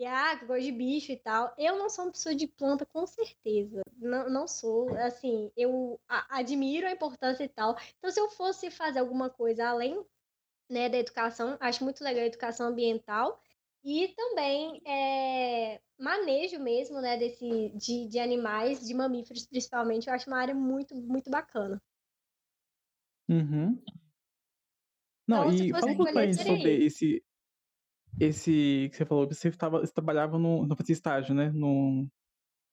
e 0.00 0.06
ah, 0.06 0.34
que 0.34 0.46
gosto 0.46 0.62
de 0.62 0.72
bicho 0.72 1.12
e 1.12 1.16
tal. 1.18 1.54
Eu 1.58 1.76
não 1.76 1.90
sou 1.90 2.06
uma 2.06 2.10
pessoa 2.10 2.34
de 2.34 2.46
planta, 2.46 2.86
com 2.86 3.06
certeza. 3.06 3.82
Não, 3.98 4.30
não 4.30 4.48
sou. 4.48 4.88
Assim, 4.96 5.52
eu 5.54 6.00
admiro 6.08 6.86
a 6.86 6.90
importância 6.90 7.44
e 7.44 7.48
tal. 7.48 7.76
Então, 7.98 8.10
se 8.10 8.18
eu 8.18 8.30
fosse 8.30 8.70
fazer 8.70 9.00
alguma 9.00 9.28
coisa 9.28 9.68
além 9.68 10.02
né, 10.70 10.88
da 10.88 10.96
educação, 10.96 11.54
acho 11.60 11.84
muito 11.84 12.02
legal 12.02 12.22
a 12.22 12.28
educação 12.28 12.68
ambiental. 12.68 13.38
E 13.84 14.08
também 14.16 14.80
é, 14.86 15.82
manejo 15.98 16.58
mesmo, 16.60 16.98
né, 17.02 17.18
desse, 17.18 17.68
de, 17.74 18.08
de 18.08 18.18
animais, 18.18 18.80
de 18.86 18.94
mamíferos 18.94 19.46
principalmente, 19.46 20.08
eu 20.08 20.14
acho 20.14 20.30
uma 20.30 20.38
área 20.38 20.54
muito, 20.54 20.94
muito 20.96 21.30
bacana. 21.30 21.80
Uhum. 23.28 23.78
Não, 25.28 25.52
então, 25.52 25.66
e 25.66 25.70
fala 25.70 25.92
um 25.92 26.14
mais 26.14 26.36
sobre 26.40 26.86
esse, 26.86 27.22
esse 28.18 28.88
que 28.90 28.96
você 28.96 29.04
falou, 29.04 29.26
você, 29.26 29.50
tava, 29.50 29.80
você 29.80 29.92
trabalhava 29.92 30.38
no. 30.38 30.66
Não 30.66 30.76
fazia 30.76 30.92
estágio, 30.92 31.34
né? 31.34 31.50
No. 31.50 32.08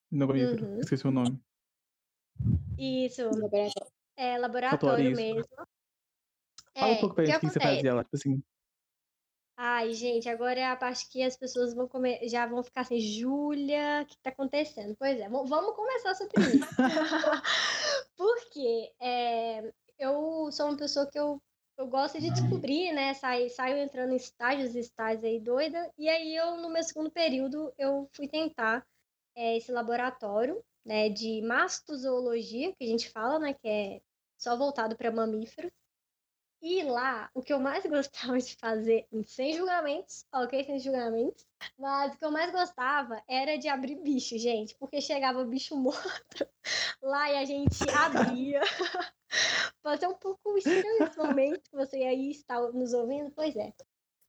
No 0.09 0.25
uhum. 0.25 0.79
esqueci 0.79 1.05
o 1.05 1.11
nome. 1.11 1.39
Isso. 2.77 3.23
Laboratório. 3.23 3.91
É, 4.15 4.37
laboratório 4.37 5.15
mesmo. 5.15 5.45
Fala 6.77 6.91
é, 6.91 6.95
um 6.95 6.99
pouco 6.99 7.15
pra 7.15 7.25
gente 7.25 7.37
o 7.37 7.39
que, 7.41 7.49
você 7.49 7.59
fazia 7.59 7.93
lá, 7.93 8.03
tipo 8.03 8.15
assim. 8.15 8.41
Ai, 9.59 9.91
gente, 9.93 10.29
agora 10.29 10.59
é 10.59 10.65
a 10.65 10.75
parte 10.75 11.09
que 11.09 11.23
as 11.23 11.35
pessoas 11.35 11.73
vão 11.73 11.87
comer, 11.87 12.19
já 12.29 12.45
vão 12.45 12.63
ficar 12.63 12.81
assim, 12.81 12.99
Júlia, 12.99 14.03
o 14.03 14.05
que 14.05 14.15
tá 14.19 14.29
acontecendo? 14.29 14.95
Pois 14.99 15.19
é, 15.19 15.27
vamos 15.27 15.75
começar 15.75 16.13
sobre 16.13 16.41
isso. 16.41 16.67
Porque 18.15 18.93
é, 19.01 19.73
eu 19.97 20.51
sou 20.51 20.67
uma 20.67 20.77
pessoa 20.77 21.09
que 21.09 21.17
eu 21.17 21.41
eu 21.77 21.87
gosto 21.87 22.19
de 22.19 22.31
descobrir, 22.31 22.91
né? 22.91 23.13
Saio, 23.13 23.49
saio 23.49 23.77
entrando 23.77 24.13
em 24.13 24.17
estágios 24.17 24.75
e 24.75 24.79
estágios 24.79 25.23
aí 25.23 25.39
doida. 25.39 25.91
E 25.97 26.09
aí 26.09 26.35
eu, 26.35 26.57
no 26.57 26.69
meu 26.69 26.83
segundo 26.83 27.11
período, 27.11 27.71
eu 27.77 28.09
fui 28.13 28.27
tentar 28.27 28.85
é, 29.35 29.57
esse 29.57 29.71
laboratório 29.71 30.63
né, 30.83 31.09
de 31.09 31.41
mastozoologia, 31.41 32.73
que 32.75 32.83
a 32.83 32.87
gente 32.87 33.09
fala, 33.09 33.37
né? 33.39 33.53
Que 33.53 33.67
é 33.67 34.01
só 34.37 34.57
voltado 34.57 34.95
para 34.97 35.11
mamíferos. 35.11 35.71
E 36.61 36.83
lá, 36.83 37.29
o 37.33 37.41
que 37.41 37.53
eu 37.53 37.59
mais 37.59 37.85
gostava 37.85 38.37
de 38.39 38.55
fazer, 38.55 39.07
sem 39.25 39.53
julgamentos, 39.53 40.25
ok? 40.33 40.63
Sem 40.63 40.79
julgamentos. 40.79 41.45
Mas 41.77 42.13
o 42.13 42.17
que 42.17 42.25
eu 42.25 42.31
mais 42.31 42.51
gostava 42.51 43.21
era 43.27 43.57
de 43.57 43.67
abrir 43.67 43.95
bicho, 43.95 44.37
gente. 44.37 44.75
Porque 44.75 45.01
chegava 45.01 45.43
bicho 45.45 45.75
morto 45.77 46.47
lá 47.01 47.31
e 47.31 47.37
a 47.37 47.45
gente 47.45 47.77
abria. 47.89 48.61
Pode 49.83 49.99
ser 49.99 50.07
um 50.07 50.15
pouco 50.15 50.57
estranho 50.57 51.03
esse 51.03 51.17
momento 51.17 51.69
que 51.69 51.75
você 51.75 51.97
aí 51.97 52.31
está 52.31 52.59
nos 52.71 52.93
ouvindo, 52.93 53.31
pois 53.31 53.55
é. 53.55 53.73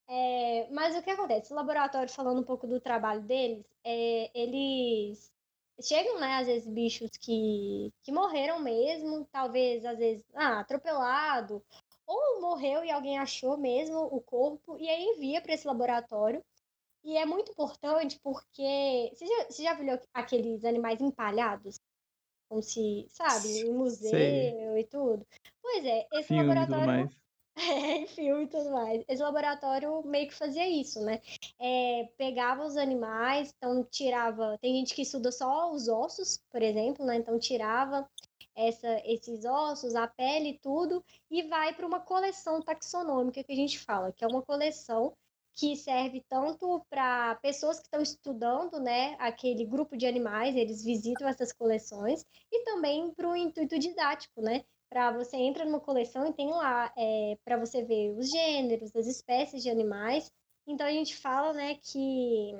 é. 0.08 0.68
Mas 0.70 0.96
o 0.96 1.02
que 1.02 1.10
acontece? 1.10 1.52
O 1.52 1.56
laboratório, 1.56 2.12
falando 2.12 2.40
um 2.40 2.44
pouco 2.44 2.66
do 2.66 2.80
trabalho 2.80 3.22
deles, 3.22 3.64
é, 3.84 4.30
eles 4.34 5.32
chegam, 5.80 6.18
né, 6.18 6.36
às 6.36 6.46
vezes, 6.46 6.68
bichos 6.68 7.10
que, 7.18 7.92
que 8.02 8.12
morreram 8.12 8.60
mesmo, 8.60 9.26
talvez, 9.30 9.84
às 9.84 9.98
vezes, 9.98 10.24
ah, 10.34 10.60
atropelado, 10.60 11.62
ou 12.08 12.40
morreu 12.40 12.82
e 12.82 12.90
alguém 12.90 13.18
achou 13.18 13.58
mesmo 13.58 13.98
o 13.98 14.20
corpo 14.20 14.78
e 14.78 14.88
aí 14.88 15.04
envia 15.04 15.42
para 15.42 15.52
esse 15.52 15.66
laboratório. 15.66 16.42
E 17.04 17.16
é 17.16 17.24
muito 17.24 17.52
importante 17.52 18.18
porque. 18.22 19.10
Você 19.14 19.26
já, 19.26 19.44
você 19.44 19.62
já 19.62 19.74
viu 19.74 19.98
aqueles 20.12 20.64
animais 20.64 21.00
empalhados? 21.00 21.76
Como 22.48 22.62
se, 22.62 23.06
sabe, 23.10 23.60
em 23.60 23.72
museu 23.72 24.10
Sei. 24.10 24.80
e 24.80 24.84
tudo? 24.84 25.26
Pois 25.60 25.84
é, 25.84 26.06
esse 26.14 26.28
Filme 26.28 26.42
laboratório. 26.42 27.10
É, 27.60 28.06
filme 28.06 28.44
e 28.44 28.46
tudo 28.46 28.70
mais. 28.70 29.02
Esse 29.08 29.20
laboratório 29.20 30.00
meio 30.06 30.28
que 30.28 30.34
fazia 30.34 30.68
isso, 30.68 31.00
né? 31.00 31.20
É, 31.58 32.08
pegava 32.16 32.64
os 32.64 32.76
animais, 32.76 33.52
então 33.56 33.82
tirava. 33.82 34.56
Tem 34.60 34.76
gente 34.76 34.94
que 34.94 35.02
estuda 35.02 35.32
só 35.32 35.72
os 35.72 35.88
ossos, 35.88 36.40
por 36.52 36.62
exemplo, 36.62 37.04
né? 37.04 37.16
Então 37.16 37.36
tirava 37.36 38.08
essa, 38.58 39.00
esses 39.04 39.44
ossos, 39.44 39.94
a 39.94 40.08
pele 40.08 40.58
tudo, 40.60 41.04
e 41.30 41.44
vai 41.44 41.72
para 41.72 41.86
uma 41.86 42.00
coleção 42.00 42.60
taxonômica 42.60 43.44
que 43.44 43.52
a 43.52 43.56
gente 43.56 43.78
fala, 43.78 44.12
que 44.12 44.24
é 44.24 44.26
uma 44.26 44.42
coleção 44.42 45.14
que 45.54 45.76
serve 45.76 46.24
tanto 46.28 46.84
para 46.88 47.34
pessoas 47.36 47.78
que 47.78 47.84
estão 47.84 48.00
estudando, 48.00 48.78
né, 48.78 49.16
aquele 49.18 49.64
grupo 49.64 49.96
de 49.96 50.06
animais, 50.06 50.54
eles 50.54 50.84
visitam 50.84 51.26
essas 51.26 51.52
coleções, 51.52 52.24
e 52.52 52.64
também 52.64 53.12
para 53.12 53.28
o 53.28 53.36
intuito 53.36 53.78
didático, 53.78 54.40
né, 54.40 54.64
para 54.88 55.12
você 55.12 55.36
entra 55.36 55.64
numa 55.64 55.80
coleção 55.80 56.26
e 56.26 56.32
tem 56.32 56.50
lá 56.50 56.92
é, 56.96 57.36
para 57.44 57.58
você 57.58 57.82
ver 57.82 58.16
os 58.16 58.28
gêneros, 58.30 58.94
as 58.96 59.06
espécies 59.06 59.62
de 59.62 59.68
animais. 59.68 60.32
Então 60.66 60.86
a 60.86 60.92
gente 60.92 61.16
fala, 61.16 61.52
né, 61.52 61.74
que 61.74 62.52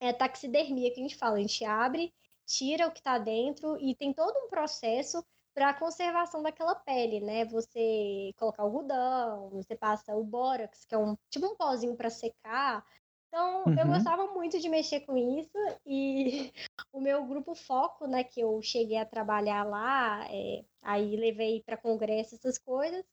é 0.00 0.12
taxidermia 0.12 0.92
que 0.92 1.00
a 1.00 1.02
gente 1.02 1.16
fala, 1.16 1.36
a 1.36 1.40
gente 1.40 1.64
abre, 1.64 2.12
tira 2.50 2.88
o 2.88 2.90
que 2.90 2.98
está 2.98 3.16
dentro 3.16 3.78
e 3.80 3.94
tem 3.94 4.12
todo 4.12 4.36
um 4.44 4.48
processo 4.48 5.24
para 5.54 5.70
a 5.70 5.74
conservação 5.74 6.42
daquela 6.42 6.74
pele, 6.74 7.20
né? 7.20 7.44
Você 7.44 8.32
colocar 8.36 8.62
algodão, 8.62 9.50
você 9.50 9.76
passa 9.76 10.16
o 10.16 10.24
bórax, 10.24 10.84
que 10.84 10.94
é 10.94 10.98
um 10.98 11.16
tipo 11.30 11.46
um 11.46 11.56
pozinho 11.56 11.96
para 11.96 12.10
secar. 12.10 12.84
Então, 13.28 13.64
uhum. 13.64 13.78
eu 13.78 13.86
gostava 13.86 14.26
muito 14.34 14.58
de 14.58 14.68
mexer 14.68 15.00
com 15.00 15.16
isso 15.16 15.56
e 15.86 16.52
o 16.92 17.00
meu 17.00 17.24
grupo 17.24 17.54
foco, 17.54 18.06
né, 18.08 18.24
que 18.24 18.40
eu 18.40 18.60
cheguei 18.60 18.98
a 18.98 19.06
trabalhar 19.06 19.62
lá, 19.62 20.26
é, 20.28 20.64
aí 20.82 21.16
levei 21.16 21.62
para 21.62 21.76
congresso 21.76 22.34
essas 22.34 22.58
coisas, 22.58 23.04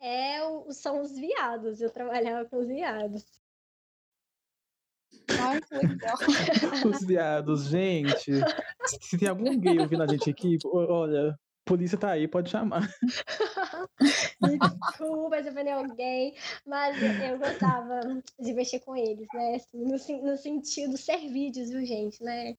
é 0.00 0.38
são 0.70 1.02
os 1.02 1.12
viados. 1.12 1.80
Eu 1.80 1.90
trabalhava 1.90 2.48
com 2.48 2.56
os 2.58 2.66
viados. 2.66 3.24
Ai, 5.28 5.60
que 5.60 5.74
legal. 5.74 6.16
Os 6.86 7.04
viados, 7.04 7.66
gente. 7.66 8.32
Se 8.86 9.18
tem 9.18 9.28
algum 9.28 9.58
gay 9.58 9.78
ouvindo 9.78 10.02
a 10.02 10.06
gente 10.06 10.30
aqui, 10.30 10.58
olha, 10.64 11.36
polícia 11.64 11.98
tá 11.98 12.12
aí, 12.12 12.28
pode 12.28 12.48
chamar. 12.50 12.88
Desculpa 14.40 15.42
se 15.42 15.50
ofender 15.50 15.74
alguém, 15.74 16.34
mas 16.64 16.96
eu 17.02 17.38
gostava 17.38 18.00
de 18.38 18.52
mexer 18.52 18.80
com 18.80 18.96
eles, 18.96 19.26
né? 19.34 19.56
Assim, 19.56 19.84
no, 19.84 20.30
no 20.30 20.36
sentido 20.36 20.96
ser 20.96 21.18
vídeos, 21.28 21.70
viu, 21.70 21.84
gente, 21.84 22.22
né? 22.22 22.54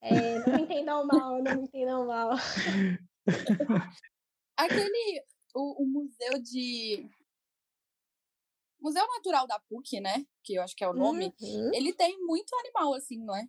É, 0.00 0.38
não 0.38 0.54
me 0.54 0.62
entendam 0.62 1.06
mal, 1.06 1.42
não 1.42 1.56
me 1.56 1.62
entendam 1.62 2.06
mal. 2.06 2.30
Aquele, 4.56 5.22
o, 5.54 5.82
o 5.82 5.86
museu 5.86 6.40
de... 6.42 7.08
Museu 8.86 9.04
Natural 9.06 9.46
da 9.48 9.58
PUC, 9.68 10.00
né? 10.00 10.24
Que 10.44 10.54
eu 10.54 10.62
acho 10.62 10.76
que 10.76 10.84
é 10.84 10.88
o 10.88 10.92
nome. 10.92 11.34
Uhum. 11.40 11.74
Ele 11.74 11.92
tem 11.92 12.16
muito 12.24 12.54
animal, 12.56 12.94
assim, 12.94 13.18
não 13.18 13.34
é? 13.34 13.44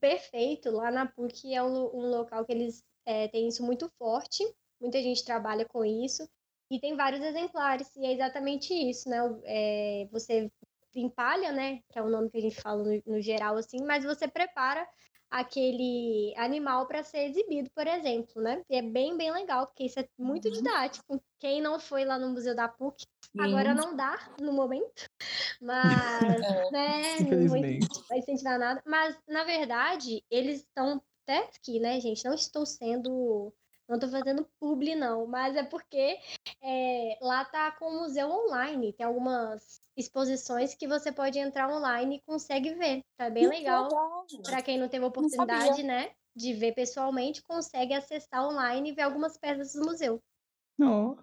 Perfeito. 0.00 0.70
Lá 0.70 0.90
na 0.90 1.06
PUC 1.06 1.54
é 1.54 1.62
um, 1.62 1.84
um 1.94 2.10
local 2.10 2.44
que 2.44 2.52
eles 2.52 2.82
é, 3.06 3.28
tem 3.28 3.46
isso 3.46 3.62
muito 3.62 3.88
forte, 3.96 4.42
muita 4.80 5.00
gente 5.00 5.24
trabalha 5.24 5.64
com 5.64 5.84
isso, 5.84 6.28
e 6.68 6.80
tem 6.80 6.96
vários 6.96 7.22
exemplares, 7.22 7.94
e 7.94 8.04
é 8.04 8.12
exatamente 8.12 8.74
isso, 8.74 9.08
né? 9.08 9.18
É, 9.44 10.08
você 10.10 10.50
empalha, 10.94 11.52
né? 11.52 11.80
Que 11.90 11.98
é 11.98 12.02
o 12.02 12.10
nome 12.10 12.30
que 12.30 12.38
a 12.38 12.40
gente 12.40 12.60
fala 12.60 12.82
no, 12.82 13.02
no 13.06 13.20
geral, 13.20 13.56
assim, 13.56 13.78
mas 13.84 14.04
você 14.04 14.26
prepara 14.26 14.88
aquele 15.30 16.32
animal 16.36 16.86
para 16.86 17.02
ser 17.02 17.28
exibido, 17.28 17.70
por 17.74 17.86
exemplo, 17.86 18.40
né? 18.40 18.62
E 18.70 18.76
é 18.76 18.82
bem, 18.82 19.16
bem 19.16 19.32
legal, 19.32 19.66
porque 19.66 19.84
isso 19.84 20.00
é 20.00 20.08
muito 20.18 20.46
uhum. 20.46 20.54
didático. 20.54 21.22
Quem 21.40 21.60
não 21.60 21.78
foi 21.80 22.04
lá 22.04 22.18
no 22.18 22.30
Museu 22.30 22.54
da 22.54 22.68
PUC. 22.68 23.04
Agora 23.38 23.74
não 23.74 23.96
dá 23.96 24.18
no 24.40 24.52
momento, 24.52 25.08
mas, 25.60 25.82
é, 26.70 26.70
né, 26.70 27.20
não 27.20 28.02
vai 28.08 28.18
incentivar 28.18 28.58
nada. 28.58 28.82
Mas, 28.86 29.16
na 29.28 29.44
verdade, 29.44 30.24
eles 30.30 30.60
estão 30.60 31.02
até 31.22 31.38
aqui, 31.38 31.80
né, 31.80 32.00
gente? 32.00 32.24
Não 32.24 32.34
estou 32.34 32.64
sendo. 32.64 33.52
Não 33.86 33.96
estou 33.96 34.08
fazendo 34.08 34.48
publi, 34.58 34.94
não, 34.94 35.26
mas 35.26 35.54
é 35.56 35.62
porque 35.62 36.18
é, 36.62 37.18
lá 37.20 37.44
tá 37.44 37.70
com 37.72 37.84
o 37.84 38.00
museu 38.00 38.30
online. 38.30 38.94
Tem 38.94 39.04
algumas 39.04 39.82
exposições 39.94 40.74
que 40.74 40.88
você 40.88 41.12
pode 41.12 41.38
entrar 41.38 41.68
online 41.68 42.16
e 42.16 42.22
consegue 42.22 42.72
ver. 42.74 43.02
Tá 43.18 43.28
bem 43.28 43.46
legal. 43.46 43.88
Para 44.42 44.62
quem 44.62 44.78
não 44.78 44.88
teve 44.88 45.04
oportunidade, 45.04 45.82
né? 45.82 46.12
De 46.34 46.54
ver 46.54 46.72
pessoalmente, 46.72 47.42
consegue 47.42 47.92
acessar 47.92 48.48
online 48.48 48.90
e 48.90 48.94
ver 48.94 49.02
algumas 49.02 49.36
peças 49.36 49.74
do 49.74 49.84
museu. 49.84 50.18
Não. 50.78 51.18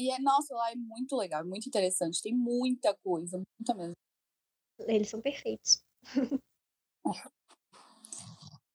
E 0.00 0.10
é, 0.10 0.18
nossa, 0.18 0.54
lá 0.54 0.72
é 0.72 0.76
muito 0.76 1.14
legal, 1.14 1.44
muito 1.44 1.66
interessante. 1.66 2.22
Tem 2.22 2.34
muita 2.34 2.96
coisa, 3.04 3.42
muita 3.58 3.74
mesmo. 3.74 3.96
Eles 4.86 5.10
são 5.10 5.20
perfeitos. 5.20 5.82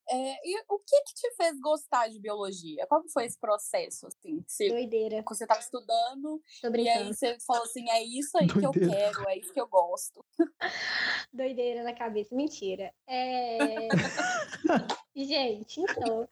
É, 0.07 0.47
e 0.47 0.63
o 0.69 0.77
que 0.77 1.01
que 1.01 1.15
te 1.15 1.35
fez 1.35 1.59
gostar 1.59 2.07
de 2.09 2.19
biologia? 2.19 2.85
Como 2.87 3.09
foi 3.09 3.25
esse 3.25 3.39
processo, 3.39 4.05
assim? 4.05 4.43
Você, 4.47 4.69
Doideira. 4.69 5.23
Você 5.27 5.45
estava 5.45 5.59
estudando 5.59 6.39
e 6.63 6.87
aí 6.87 7.07
você 7.07 7.37
falou 7.39 7.63
assim, 7.63 7.89
é 7.89 8.03
isso 8.03 8.37
aí 8.37 8.45
Doideira. 8.45 8.71
que 8.71 8.85
eu 8.85 8.91
quero, 8.91 9.29
é 9.29 9.37
isso 9.39 9.51
que 9.51 9.59
eu 9.59 9.67
gosto. 9.67 10.23
Doideira 11.33 11.83
na 11.83 11.93
cabeça, 11.93 12.35
mentira. 12.35 12.93
É... 13.07 13.57
Gente, 15.15 15.81
então, 15.81 16.29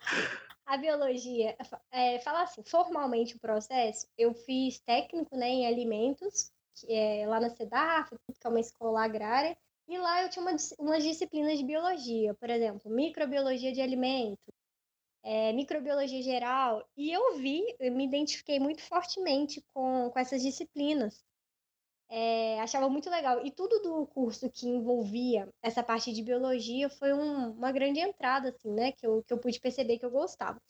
a 0.66 0.78
biologia, 0.78 1.56
é, 1.92 2.20
falar 2.20 2.44
assim, 2.44 2.64
formalmente 2.64 3.36
o 3.36 3.40
processo, 3.40 4.08
eu 4.18 4.34
fiz 4.34 4.80
técnico 4.80 5.36
né, 5.36 5.50
em 5.50 5.68
alimentos, 5.68 6.52
que 6.76 6.92
é 6.92 7.28
lá 7.28 7.40
na 7.40 7.50
CEDAF, 7.50 8.10
que 8.10 8.48
é 8.48 8.50
uma 8.50 8.60
escola 8.60 9.04
agrária, 9.04 9.58
e 9.88 9.98
lá 9.98 10.24
eu 10.24 10.30
tinha 10.30 10.44
uma, 10.44 10.56
umas 10.80 11.04
disciplinas 11.04 11.58
de 11.58 11.66
biologia, 11.66 12.34
por 12.36 12.50
exemplo, 12.50 12.90
microbiologia 12.90 13.72
de 13.72 13.82
alimentos, 13.82 14.54
é, 15.24 15.54
microbiologia 15.54 16.22
geral, 16.22 16.88
e 16.98 17.12
eu 17.12 17.38
vi, 17.38 17.64
eu 17.80 17.92
me 17.92 18.06
identifiquei 18.06 18.60
muito 18.60 18.82
fortemente 18.82 19.64
com, 19.74 20.10
com 20.10 20.20
essas 20.20 20.42
disciplinas. 20.42 21.24
É, 22.16 22.60
achava 22.62 22.88
muito 22.90 23.10
legal. 23.10 23.44
E 23.44 23.50
tudo 23.50 23.80
do 23.82 24.06
curso 24.06 24.48
que 24.48 24.68
envolvia 24.68 25.50
essa 25.64 25.82
parte 25.82 26.14
de 26.14 26.22
biologia 26.22 26.88
foi 26.88 27.12
um, 27.12 27.50
uma 27.54 27.72
grande 27.72 28.00
entrada, 28.00 28.50
assim, 28.50 28.72
né? 28.72 28.92
Que 28.92 29.08
eu, 29.08 29.24
que 29.24 29.34
eu 29.34 29.40
pude 29.40 29.60
perceber 29.60 29.98
que 29.98 30.06
eu 30.06 30.12
gostava. 30.12 30.62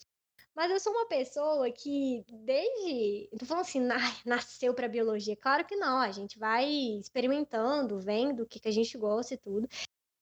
Mas 0.56 0.72
eu 0.72 0.80
sou 0.80 0.94
uma 0.94 1.06
pessoa 1.06 1.70
que, 1.70 2.24
desde. 2.46 3.30
Tô 3.38 3.46
falando 3.46 3.64
assim, 3.64 3.82
nasceu 4.26 4.74
para 4.74 4.88
biologia. 4.88 5.36
Claro 5.36 5.66
que 5.66 5.76
não, 5.76 5.98
a 6.00 6.12
gente 6.12 6.40
vai 6.40 6.66
experimentando, 6.72 8.00
vendo 8.00 8.44
o 8.44 8.48
que, 8.48 8.60
que 8.62 8.70
a 8.70 8.72
gente 8.72 8.98
gosta 8.98 9.34
e 9.34 9.38
tudo. 9.38 9.68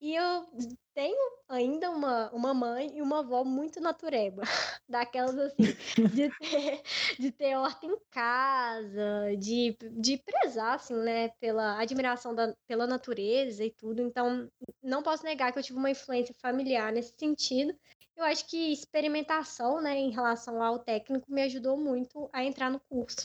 E 0.01 0.15
eu 0.15 0.47
tenho 0.95 1.31
ainda 1.47 1.91
uma, 1.91 2.31
uma 2.31 2.55
mãe 2.55 2.97
e 2.97 3.03
uma 3.03 3.19
avó 3.19 3.43
muito 3.43 3.79
natureba. 3.79 4.41
Daquelas 4.89 5.37
assim, 5.37 5.63
de 6.11 6.29
ter, 6.39 6.81
de 7.19 7.31
ter 7.31 7.55
horta 7.55 7.85
em 7.85 7.95
casa, 8.09 9.37
de, 9.37 9.77
de 9.91 10.17
prezar, 10.17 10.73
assim, 10.73 10.95
né, 10.95 11.29
pela 11.39 11.79
admiração 11.79 12.33
da, 12.33 12.51
pela 12.67 12.87
natureza 12.87 13.63
e 13.63 13.69
tudo. 13.69 14.01
Então, 14.01 14.49
não 14.81 15.03
posso 15.03 15.23
negar 15.23 15.53
que 15.53 15.59
eu 15.59 15.63
tive 15.63 15.77
uma 15.77 15.91
influência 15.91 16.33
familiar 16.41 16.91
nesse 16.91 17.13
sentido. 17.15 17.77
Eu 18.17 18.23
acho 18.23 18.47
que 18.47 18.73
experimentação, 18.73 19.79
né, 19.79 19.95
em 19.95 20.09
relação 20.09 20.63
ao 20.63 20.79
técnico 20.79 21.31
me 21.31 21.43
ajudou 21.43 21.77
muito 21.77 22.27
a 22.33 22.43
entrar 22.43 22.71
no 22.71 22.79
curso. 22.79 23.21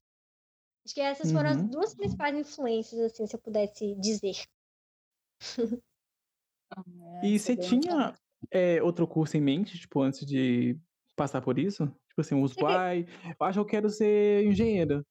Acho 0.84 0.94
que 0.94 1.00
essas 1.00 1.32
foram 1.32 1.50
as 1.50 1.56
uhum. 1.56 1.68
duas 1.68 1.94
principais 1.94 2.36
influências, 2.36 3.00
assim, 3.00 3.26
se 3.26 3.34
eu 3.34 3.40
pudesse 3.40 3.94
dizer. 3.94 4.44
É, 7.22 7.26
e 7.26 7.38
você 7.38 7.56
tinha 7.56 8.14
é, 8.50 8.82
outro 8.82 9.06
curso 9.06 9.36
em 9.36 9.40
mente, 9.40 9.78
tipo, 9.78 10.00
antes 10.00 10.24
de 10.26 10.78
passar 11.14 11.40
por 11.40 11.58
isso? 11.58 11.86
Tipo 12.08 12.20
assim, 12.20 12.42
os 12.42 12.54
pai, 12.54 13.06
acho 13.40 13.52
que 13.54 13.60
eu 13.60 13.66
quero 13.66 13.90
ser 13.90 14.44
engenheira. 14.46 15.04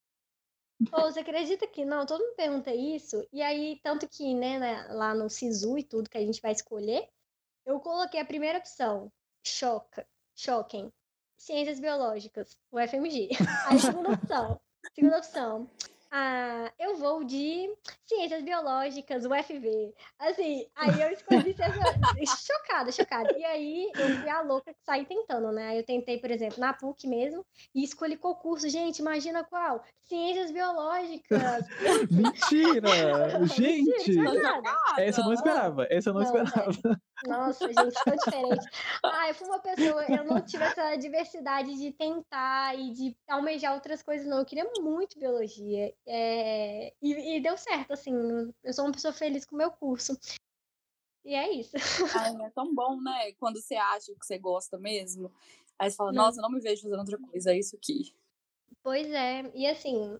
Pô, 0.90 1.02
você 1.02 1.20
acredita 1.20 1.66
que 1.66 1.84
não? 1.84 2.04
Todo 2.04 2.20
mundo 2.20 2.36
pergunta 2.36 2.74
isso. 2.74 3.26
E 3.32 3.40
aí, 3.40 3.80
tanto 3.82 4.06
que, 4.08 4.34
né, 4.34 4.86
lá 4.90 5.14
no 5.14 5.30
SISU 5.30 5.78
e 5.78 5.82
tudo 5.82 6.10
que 6.10 6.18
a 6.18 6.24
gente 6.24 6.40
vai 6.42 6.52
escolher, 6.52 7.08
eu 7.64 7.80
coloquei 7.80 8.20
a 8.20 8.24
primeira 8.24 8.58
opção, 8.58 9.10
choca, 9.44 10.06
choquem. 10.34 10.92
Ciências 11.38 11.80
biológicas, 11.80 12.56
o 12.70 12.78
FMG. 12.78 13.30
Aí 13.66 13.78
segunda 13.78 14.12
opção, 14.12 14.60
segunda 14.94 15.18
opção, 15.18 15.70
Ah, 16.10 16.72
eu 16.78 16.96
vou 16.96 17.24
de 17.24 17.68
Ciências 18.04 18.42
Biológicas, 18.42 19.24
UFV. 19.24 19.92
Assim, 20.18 20.66
aí 20.74 21.02
eu 21.02 21.10
escolhi 21.10 21.54
ciências... 21.54 21.76
chocada, 22.46 22.92
chocada. 22.92 23.36
E 23.36 23.44
aí 23.44 23.90
eu 23.94 24.20
fui 24.20 24.28
a 24.28 24.40
louca 24.40 24.72
que 24.72 24.82
saí 24.84 25.04
tentando, 25.04 25.50
né? 25.52 25.68
Aí 25.68 25.78
eu 25.78 25.84
tentei, 25.84 26.18
por 26.18 26.30
exemplo, 26.30 26.60
na 26.60 26.72
PUC 26.72 27.06
mesmo, 27.06 27.44
e 27.74 27.82
escolhi 27.82 28.16
concurso. 28.16 28.68
Gente, 28.68 29.00
imagina 29.00 29.44
qual? 29.44 29.82
Ciências 30.02 30.50
Biológicas. 30.50 31.66
Mentira! 32.10 33.44
gente! 33.54 34.12
Mentira, 34.12 34.62
essa 34.98 35.20
eu 35.20 35.24
não 35.24 35.32
esperava, 35.32 35.86
essa 35.90 36.10
eu 36.10 36.14
não, 36.14 36.20
não 36.20 36.42
esperava. 36.42 37.00
Nossa, 37.24 37.66
gente, 37.66 38.04
tão 38.04 38.16
diferente. 38.16 38.68
Ah, 39.04 39.28
eu 39.28 39.34
fui 39.34 39.46
uma 39.46 39.58
pessoa, 39.58 40.04
eu 40.04 40.24
não 40.24 40.44
tive 40.44 40.64
essa 40.64 40.96
diversidade 40.96 41.74
de 41.76 41.92
tentar 41.92 42.78
e 42.78 42.90
de 42.92 43.16
almejar 43.28 43.74
outras 43.74 44.02
coisas, 44.02 44.26
não. 44.26 44.38
Eu 44.38 44.44
queria 44.44 44.70
muito 44.80 45.18
biologia. 45.18 45.94
É... 46.06 46.92
E, 47.00 47.36
e, 47.36 47.40
deu 47.40 47.56
certo, 47.56 47.92
assim. 47.92 48.12
Eu 48.62 48.72
sou 48.72 48.84
uma 48.84 48.92
pessoa 48.92 49.12
feliz 49.12 49.44
com 49.44 49.54
o 49.54 49.58
meu 49.58 49.70
curso. 49.70 50.18
E 51.24 51.34
é 51.34 51.50
isso. 51.52 51.76
Ai, 52.16 52.46
é 52.46 52.50
tão 52.50 52.74
bom, 52.74 53.00
né? 53.00 53.32
Quando 53.38 53.60
você 53.60 53.74
acha 53.74 54.12
que 54.12 54.26
você 54.26 54.38
gosta 54.38 54.78
mesmo. 54.78 55.32
Aí 55.78 55.90
você 55.90 55.96
fala, 55.96 56.12
nossa, 56.12 56.38
eu 56.38 56.42
não 56.42 56.50
me 56.50 56.60
vejo 56.60 56.82
fazendo 56.82 57.00
outra 57.00 57.18
coisa, 57.18 57.52
é 57.52 57.58
isso 57.58 57.76
aqui. 57.76 58.14
Pois 58.82 59.10
é, 59.10 59.50
e 59.54 59.66
assim, 59.66 60.18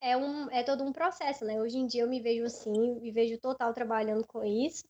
é, 0.00 0.16
um, 0.16 0.50
é 0.50 0.62
todo 0.62 0.82
um 0.82 0.92
processo, 0.92 1.44
né? 1.44 1.60
Hoje 1.60 1.78
em 1.78 1.86
dia 1.86 2.02
eu 2.02 2.08
me 2.08 2.20
vejo 2.20 2.44
assim, 2.44 2.98
me 3.00 3.10
vejo 3.10 3.38
total 3.38 3.72
trabalhando 3.72 4.26
com 4.26 4.44
isso. 4.44 4.84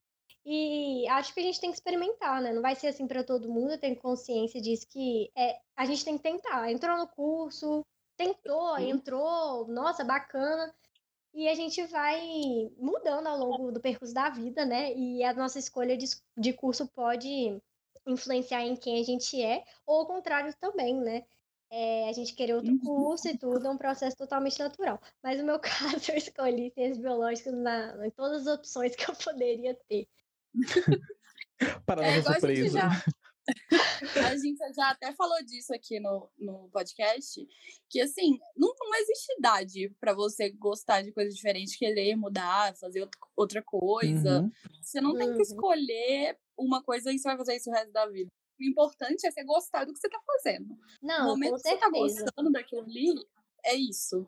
E 0.49 1.09
acho 1.09 1.35
que 1.35 1.41
a 1.41 1.43
gente 1.43 1.61
tem 1.61 1.71
que 1.71 1.77
experimentar, 1.77 2.41
né? 2.41 2.53
Não 2.53 2.63
vai 2.63 2.77
ser 2.77 2.87
assim 2.87 3.05
para 3.05 3.25
todo 3.25 3.51
mundo, 3.51 3.73
eu 3.73 3.81
tenho 3.81 3.97
consciência 3.97 4.61
disso 4.61 4.87
que 4.89 5.29
é, 5.37 5.59
a 5.77 5.85
gente 5.85 6.05
tem 6.05 6.17
que 6.17 6.23
tentar. 6.23 6.71
Entrou 6.71 6.97
no 6.97 7.09
curso, 7.09 7.85
tentou, 8.17 8.79
entrou, 8.79 9.67
nossa, 9.67 10.05
bacana. 10.05 10.73
E 11.35 11.49
a 11.49 11.55
gente 11.57 11.85
vai 11.87 12.71
mudando 12.79 13.27
ao 13.27 13.37
longo 13.37 13.73
do 13.73 13.81
percurso 13.81 14.15
da 14.15 14.31
vida, 14.31 14.65
né? 14.65 14.95
E 14.95 15.25
a 15.25 15.35
nossa 15.35 15.59
escolha 15.59 15.97
de, 15.97 16.07
de 16.39 16.53
curso 16.53 16.87
pode 16.87 17.61
influenciar 18.07 18.63
em 18.63 18.77
quem 18.77 19.01
a 19.01 19.05
gente 19.05 19.43
é, 19.43 19.65
ou 19.85 19.99
ao 19.99 20.07
contrário 20.07 20.55
também, 20.61 20.95
né? 20.95 21.25
É, 21.69 22.09
a 22.09 22.13
gente 22.13 22.35
querer 22.37 22.55
outro 22.55 22.71
uhum. 22.71 22.79
curso 22.79 23.27
e 23.27 23.37
tudo 23.37 23.67
é 23.67 23.71
um 23.71 23.77
processo 23.77 24.17
totalmente 24.17 24.61
natural. 24.61 25.01
Mas 25.21 25.39
no 25.39 25.45
meu 25.45 25.59
caso, 25.59 26.13
eu 26.13 26.17
escolhi 26.17 26.71
ciências 26.71 26.99
biológicas 26.99 27.53
na, 27.53 28.07
em 28.07 28.11
todas 28.11 28.47
as 28.47 28.59
opções 28.59 28.95
que 28.95 29.11
eu 29.11 29.17
poderia 29.17 29.75
ter. 29.89 30.07
Para 31.87 32.05
é, 32.05 32.17
nossa 32.17 32.33
surpresa. 32.33 32.81
A 32.81 32.91
gente, 32.91 33.05
já, 33.05 33.09
a 34.29 34.37
gente 34.37 34.75
já 34.75 34.91
até 34.91 35.13
falou 35.15 35.43
disso 35.45 35.75
aqui 35.75 36.01
no, 36.01 36.29
no 36.39 36.69
podcast, 36.71 37.47
que 37.89 38.01
assim, 38.01 38.39
não, 38.57 38.75
não 38.79 38.95
existe 38.97 39.33
idade 39.39 39.95
para 40.01 40.13
você 40.13 40.51
gostar 40.51 41.03
de 41.03 41.13
coisas 41.13 41.35
diferentes, 41.35 41.77
querer 41.77 42.17
mudar, 42.17 42.77
fazer 42.77 43.09
outra 43.37 43.63
coisa. 43.63 44.41
Uhum. 44.41 44.51
Você 44.83 45.01
não 45.01 45.17
tem 45.17 45.29
que 45.29 45.37
uhum. 45.37 45.43
escolher 45.43 46.39
uma 46.59 46.83
coisa 46.83 47.13
e 47.13 47.19
você 47.19 47.29
vai 47.29 47.37
fazer 47.37 47.57
isso 47.57 47.71
o 47.71 47.73
resto 47.73 47.93
da 47.93 48.07
vida. 48.07 48.31
O 48.59 48.65
importante 48.65 49.27
é 49.27 49.31
você 49.31 49.45
gostar 49.45 49.85
do 49.85 49.93
que 49.93 49.99
você 49.99 50.09
tá 50.09 50.21
fazendo. 50.27 50.77
Não, 51.03 51.25
no 51.25 51.29
momento 51.31 51.57
que 51.57 51.69
você 51.69 51.77
tá 51.77 51.91
gostando 51.91 52.51
daquilo 52.51 52.83
ali, 52.83 53.15
é 53.65 53.75
isso. 53.75 54.27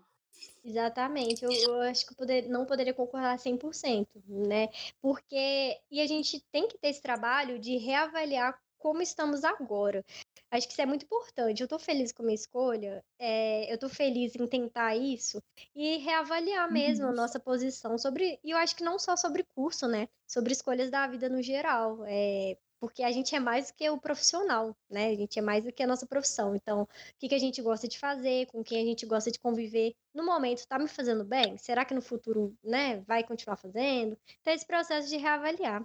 Exatamente, 0.64 1.44
eu, 1.44 1.50
eu 1.50 1.80
acho 1.82 2.04
que 2.04 2.12
eu 2.12 2.16
poder, 2.16 2.48
não 2.48 2.66
poderia 2.66 2.92
concordar 2.92 3.38
100%, 3.38 4.06
né? 4.26 4.68
Porque, 5.00 5.80
e 5.90 6.00
a 6.00 6.06
gente 6.06 6.40
tem 6.52 6.68
que 6.68 6.76
ter 6.76 6.88
esse 6.88 7.00
trabalho 7.00 7.58
de 7.58 7.76
reavaliar 7.76 8.58
como 8.78 9.02
estamos 9.02 9.44
agora. 9.44 10.04
Acho 10.50 10.66
que 10.66 10.72
isso 10.72 10.82
é 10.82 10.86
muito 10.86 11.04
importante. 11.04 11.60
Eu 11.60 11.64
estou 11.64 11.78
feliz 11.78 12.12
com 12.12 12.22
a 12.22 12.26
minha 12.26 12.34
escolha, 12.34 13.04
é, 13.18 13.70
eu 13.70 13.74
estou 13.74 13.88
feliz 13.88 14.34
em 14.34 14.46
tentar 14.46 14.96
isso 14.96 15.42
e 15.74 15.98
reavaliar 15.98 16.70
mesmo 16.72 17.04
uhum. 17.04 17.12
a 17.12 17.14
nossa 17.14 17.38
posição 17.38 17.98
sobre, 17.98 18.38
e 18.42 18.50
eu 18.50 18.56
acho 18.56 18.74
que 18.74 18.84
não 18.84 18.98
só 18.98 19.16
sobre 19.16 19.44
curso, 19.54 19.86
né? 19.86 20.08
Sobre 20.26 20.52
escolhas 20.52 20.90
da 20.90 21.06
vida 21.06 21.28
no 21.28 21.42
geral. 21.42 22.04
É, 22.06 22.56
porque 22.80 23.02
a 23.02 23.10
gente 23.10 23.34
é 23.34 23.40
mais 23.40 23.70
do 23.70 23.74
que 23.74 23.88
o 23.90 24.00
profissional, 24.00 24.76
né? 24.88 25.08
A 25.08 25.14
gente 25.14 25.38
é 25.38 25.42
mais 25.42 25.64
do 25.64 25.72
que 25.72 25.82
a 25.82 25.86
nossa 25.86 26.06
profissão. 26.06 26.54
Então, 26.54 26.82
o 26.82 26.88
que, 27.18 27.28
que 27.28 27.34
a 27.34 27.38
gente 27.38 27.60
gosta 27.60 27.88
de 27.88 27.98
fazer, 27.98 28.46
com 28.46 28.62
quem 28.62 28.82
a 28.82 28.86
gente 28.86 29.04
gosta 29.06 29.30
de 29.30 29.38
conviver, 29.38 29.94
no 30.14 30.24
momento 30.24 30.58
está 30.58 30.78
me 30.78 30.88
fazendo 30.88 31.24
bem? 31.24 31.56
Será 31.58 31.84
que 31.84 31.94
no 31.94 32.02
futuro, 32.02 32.56
né, 32.62 33.00
vai 33.00 33.24
continuar 33.24 33.56
fazendo? 33.56 34.16
Então, 34.40 34.52
esse 34.54 34.66
processo 34.66 35.08
de 35.08 35.16
reavaliar. 35.16 35.84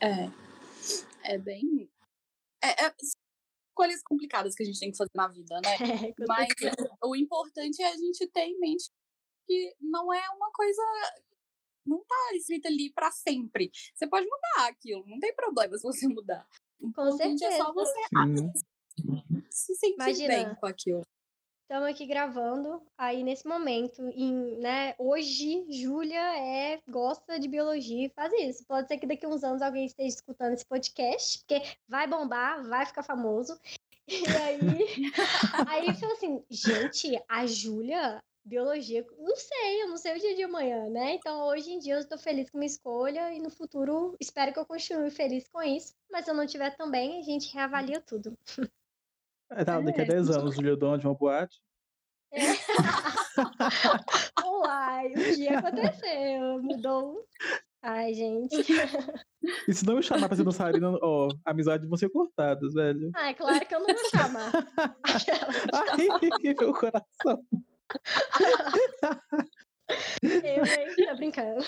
É, 0.00 1.34
é 1.34 1.38
bem. 1.38 1.90
É, 2.62 2.86
é 2.86 2.94
escolhas 3.72 4.02
complicadas 4.02 4.54
que 4.54 4.62
a 4.62 4.66
gente 4.66 4.78
tem 4.78 4.90
que 4.90 4.96
fazer 4.96 5.10
na 5.14 5.28
vida, 5.28 5.60
né? 5.60 5.76
É, 6.20 6.26
Mas 6.26 6.48
o 7.02 7.16
importante 7.16 7.82
é 7.82 7.88
a 7.88 7.96
gente 7.96 8.26
ter 8.28 8.44
em 8.44 8.58
mente 8.58 8.90
que 9.46 9.74
não 9.80 10.12
é 10.12 10.28
uma 10.30 10.50
coisa 10.52 10.82
não 11.84 12.04
tá 12.04 12.30
escrito 12.34 12.66
ali 12.66 12.92
para 12.92 13.10
sempre. 13.10 13.70
Você 13.94 14.06
pode 14.06 14.26
mudar 14.26 14.68
aquilo, 14.68 15.04
não 15.06 15.18
tem 15.18 15.34
problema 15.34 15.76
se 15.76 15.82
você 15.82 16.06
mudar. 16.08 16.46
Com 16.94 17.12
certeza. 17.12 17.46
É 17.46 17.56
só 17.56 17.72
você 17.72 18.00
se 19.50 19.74
sentir 19.76 19.94
Imagina. 19.94 20.28
bem 20.28 20.54
com 20.54 20.66
aquilo. 20.66 21.02
Estamos 21.62 21.88
aqui 21.88 22.04
gravando, 22.04 22.82
aí 22.98 23.24
nesse 23.24 23.48
momento, 23.48 24.02
em, 24.14 24.58
né, 24.58 24.94
hoje, 24.98 25.64
Júlia 25.70 26.20
é, 26.36 26.78
gosta 26.86 27.40
de 27.40 27.48
biologia 27.48 28.06
e 28.06 28.10
faz 28.10 28.30
isso. 28.34 28.66
Pode 28.66 28.88
ser 28.88 28.98
que 28.98 29.06
daqui 29.06 29.24
a 29.24 29.28
uns 29.30 29.42
anos 29.42 29.62
alguém 29.62 29.86
esteja 29.86 30.16
escutando 30.16 30.52
esse 30.52 30.66
podcast, 30.66 31.38
porque 31.38 31.62
vai 31.88 32.06
bombar, 32.06 32.62
vai 32.68 32.84
ficar 32.84 33.02
famoso. 33.02 33.58
E 34.08 34.26
aí, 34.26 35.12
aí 35.68 35.94
falou 35.94 36.16
assim, 36.16 36.44
gente, 36.50 37.18
a 37.28 37.46
Júlia, 37.46 38.20
biologia, 38.44 39.06
não 39.18 39.36
sei, 39.36 39.82
eu 39.82 39.88
não 39.88 39.96
sei 39.96 40.16
o 40.16 40.20
dia 40.20 40.34
de 40.34 40.42
amanhã, 40.42 40.88
né? 40.88 41.14
Então, 41.14 41.46
hoje 41.46 41.70
em 41.70 41.78
dia 41.78 41.94
eu 41.94 42.00
estou 42.00 42.18
feliz 42.18 42.50
com 42.50 42.58
minha 42.58 42.66
escolha 42.66 43.32
e 43.32 43.40
no 43.40 43.50
futuro 43.50 44.16
espero 44.20 44.52
que 44.52 44.58
eu 44.58 44.66
continue 44.66 45.10
feliz 45.10 45.46
com 45.48 45.62
isso. 45.62 45.94
Mas 46.10 46.24
se 46.24 46.30
eu 46.30 46.34
não 46.34 46.46
tiver 46.46 46.76
também, 46.76 47.20
a 47.20 47.22
gente 47.22 47.52
reavalia 47.54 48.00
tudo. 48.00 48.36
É, 49.50 49.64
tá, 49.64 49.80
daqui 49.80 50.00
a 50.00 50.04
10 50.04 50.30
é. 50.30 50.34
anos, 50.34 50.58
o 50.58 50.60
Leodon 50.60 50.98
de 50.98 51.06
uma 51.06 51.14
boate. 51.14 51.60
É. 52.32 52.40
Uai, 54.44 55.08
um 55.08 55.34
dia 55.34 55.58
aconteceu, 55.58 56.62
mudou. 56.62 57.26
Ai, 57.82 58.14
gente. 58.14 58.56
E 59.66 59.74
se 59.74 59.84
não 59.84 59.96
me 59.96 60.02
chamar 60.04 60.28
pra 60.28 60.36
ser 60.36 60.44
dançarina, 60.44 60.96
ó, 61.02 61.28
amizade 61.44 61.84
vão 61.84 61.96
ser 61.96 62.08
cortadas, 62.08 62.74
velho. 62.74 63.10
Ah, 63.12 63.30
é 63.30 63.34
claro 63.34 63.66
que 63.66 63.74
eu 63.74 63.80
não 63.80 63.88
vou 63.88 64.08
chamar. 64.08 64.52
Ai, 65.74 66.52
meu 66.54 66.72
coração. 66.72 67.44
Eu, 70.22 70.64
hein? 70.64 71.06
Tô 71.08 71.16
brincando. 71.16 71.64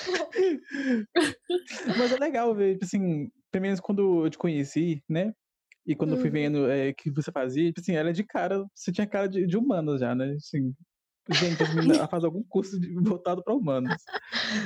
Mas 1.99 2.13
é 2.13 2.17
legal 2.19 2.55
ver, 2.55 2.75
tipo 2.75 2.85
assim, 2.85 3.31
pelo 3.51 3.63
menos 3.63 3.81
quando 3.81 4.25
eu 4.25 4.31
te 4.31 4.39
conheci, 4.39 5.03
né? 5.09 5.33
E 5.87 5.95
quando 5.95 6.13
eu 6.15 6.17
fui 6.17 6.29
uhum. 6.29 6.33
vendo 6.33 6.71
é, 6.71 6.93
que 6.95 7.11
você 7.11 7.31
fazia, 7.31 7.67
tipo 7.67 7.81
assim, 7.81 7.95
ela 7.95 8.09
é 8.09 8.13
de 8.13 8.25
cara, 8.25 8.65
você 8.75 8.91
tinha 8.91 9.07
cara 9.07 9.29
de, 9.29 9.47
de 9.47 9.57
humanas 9.57 10.01
já, 10.01 10.15
né? 10.15 10.33
Assim, 10.33 10.75
gente, 11.31 11.63
ela 11.95 12.09
faz 12.09 12.25
algum 12.25 12.43
curso 12.45 12.81
de, 12.81 12.95
voltado 13.03 13.43
para 13.43 13.55
humanos. 13.55 13.95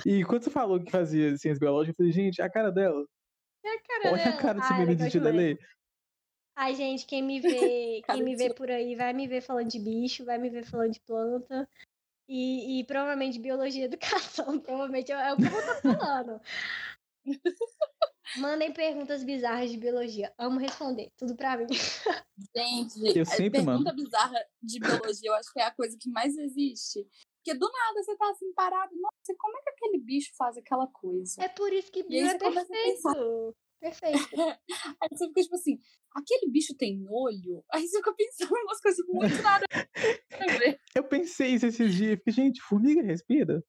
E 0.06 0.24
quando 0.24 0.44
você 0.44 0.50
falou 0.50 0.80
que 0.80 0.90
fazia 0.90 1.36
ciência 1.36 1.58
biológica, 1.58 1.92
eu 1.92 1.96
falei, 1.96 2.12
gente, 2.12 2.40
a 2.40 2.48
cara 2.48 2.70
dela. 2.70 3.04
É 3.64 3.68
a 3.68 3.82
cara 3.82 4.14
Olha 4.14 4.24
dela. 4.24 4.36
a 4.36 4.40
cara 4.40 4.60
desse 4.60 4.72
menino 4.74 4.96
de 4.96 5.10
Tidalê. 5.10 5.58
Ai, 6.58 6.74
gente, 6.74 7.06
quem 7.06 7.22
me 7.22 7.38
vê, 7.40 8.02
quem 8.04 8.22
me 8.24 8.34
vê 8.34 8.52
por 8.52 8.68
aí 8.68 8.96
vai 8.96 9.12
me 9.12 9.28
ver 9.28 9.40
falando 9.40 9.68
de 9.68 9.78
bicho, 9.78 10.24
vai 10.24 10.38
me 10.38 10.50
ver 10.50 10.64
falando 10.64 10.92
de 10.92 11.00
planta. 11.00 11.68
E, 12.28 12.80
e 12.80 12.84
provavelmente 12.84 13.38
biologia 13.38 13.82
e 13.82 13.84
educação. 13.84 14.58
Provavelmente 14.60 15.12
é, 15.12 15.28
é 15.28 15.32
o 15.32 15.36
que 15.36 15.44
eu 15.44 15.50
vou 15.50 15.60
estar 15.60 15.80
falando. 15.80 16.40
Mandem 18.36 18.72
perguntas 18.72 19.24
bizarras 19.24 19.70
de 19.70 19.78
biologia. 19.78 20.34
Amo 20.36 20.58
responder. 20.58 21.10
Tudo 21.16 21.34
pra 21.34 21.56
mim. 21.56 21.66
Gente, 22.54 23.16
eu 23.16 23.24
sempre 23.24 23.64
pergunta 23.64 23.90
mando. 23.90 23.94
bizarra 23.94 24.38
de 24.62 24.80
biologia, 24.80 25.30
eu 25.30 25.34
acho 25.34 25.50
que 25.50 25.60
é 25.60 25.64
a 25.64 25.74
coisa 25.74 25.96
que 25.98 26.10
mais 26.10 26.36
existe. 26.36 27.06
Porque 27.36 27.58
do 27.58 27.70
nada 27.70 28.02
você 28.02 28.14
tá 28.16 28.30
assim 28.30 28.52
parado. 28.52 28.94
Nossa, 28.96 29.34
como 29.38 29.56
é 29.56 29.62
que 29.62 29.70
aquele 29.70 29.98
bicho 29.98 30.32
faz 30.36 30.58
aquela 30.58 30.86
coisa? 30.88 31.42
É 31.42 31.48
por 31.48 31.72
isso 31.72 31.90
que 31.90 32.02
bio 32.02 32.26
é 32.26 32.36
perfeito. 32.36 33.56
Perfeito. 33.80 34.18
Aí 35.02 35.08
você 35.10 35.26
fica 35.28 35.42
tipo 35.42 35.54
assim, 35.54 35.80
aquele 36.14 36.50
bicho 36.50 36.74
tem 36.76 37.04
olho? 37.08 37.64
Aí 37.72 37.86
você 37.86 37.98
fica 37.98 38.14
pensando 38.14 38.56
em 38.56 38.64
umas 38.64 38.80
coisas 38.80 39.06
muito 39.06 39.42
nada 39.42 39.66
a 39.72 40.58
ver. 40.58 40.80
Eu 40.94 41.04
pensei 41.04 41.54
isso 41.54 41.66
esses 41.66 41.94
dias, 41.94 42.16
porque, 42.16 42.30
gente, 42.30 42.60
formiga 42.60 43.02
respira. 43.02 43.62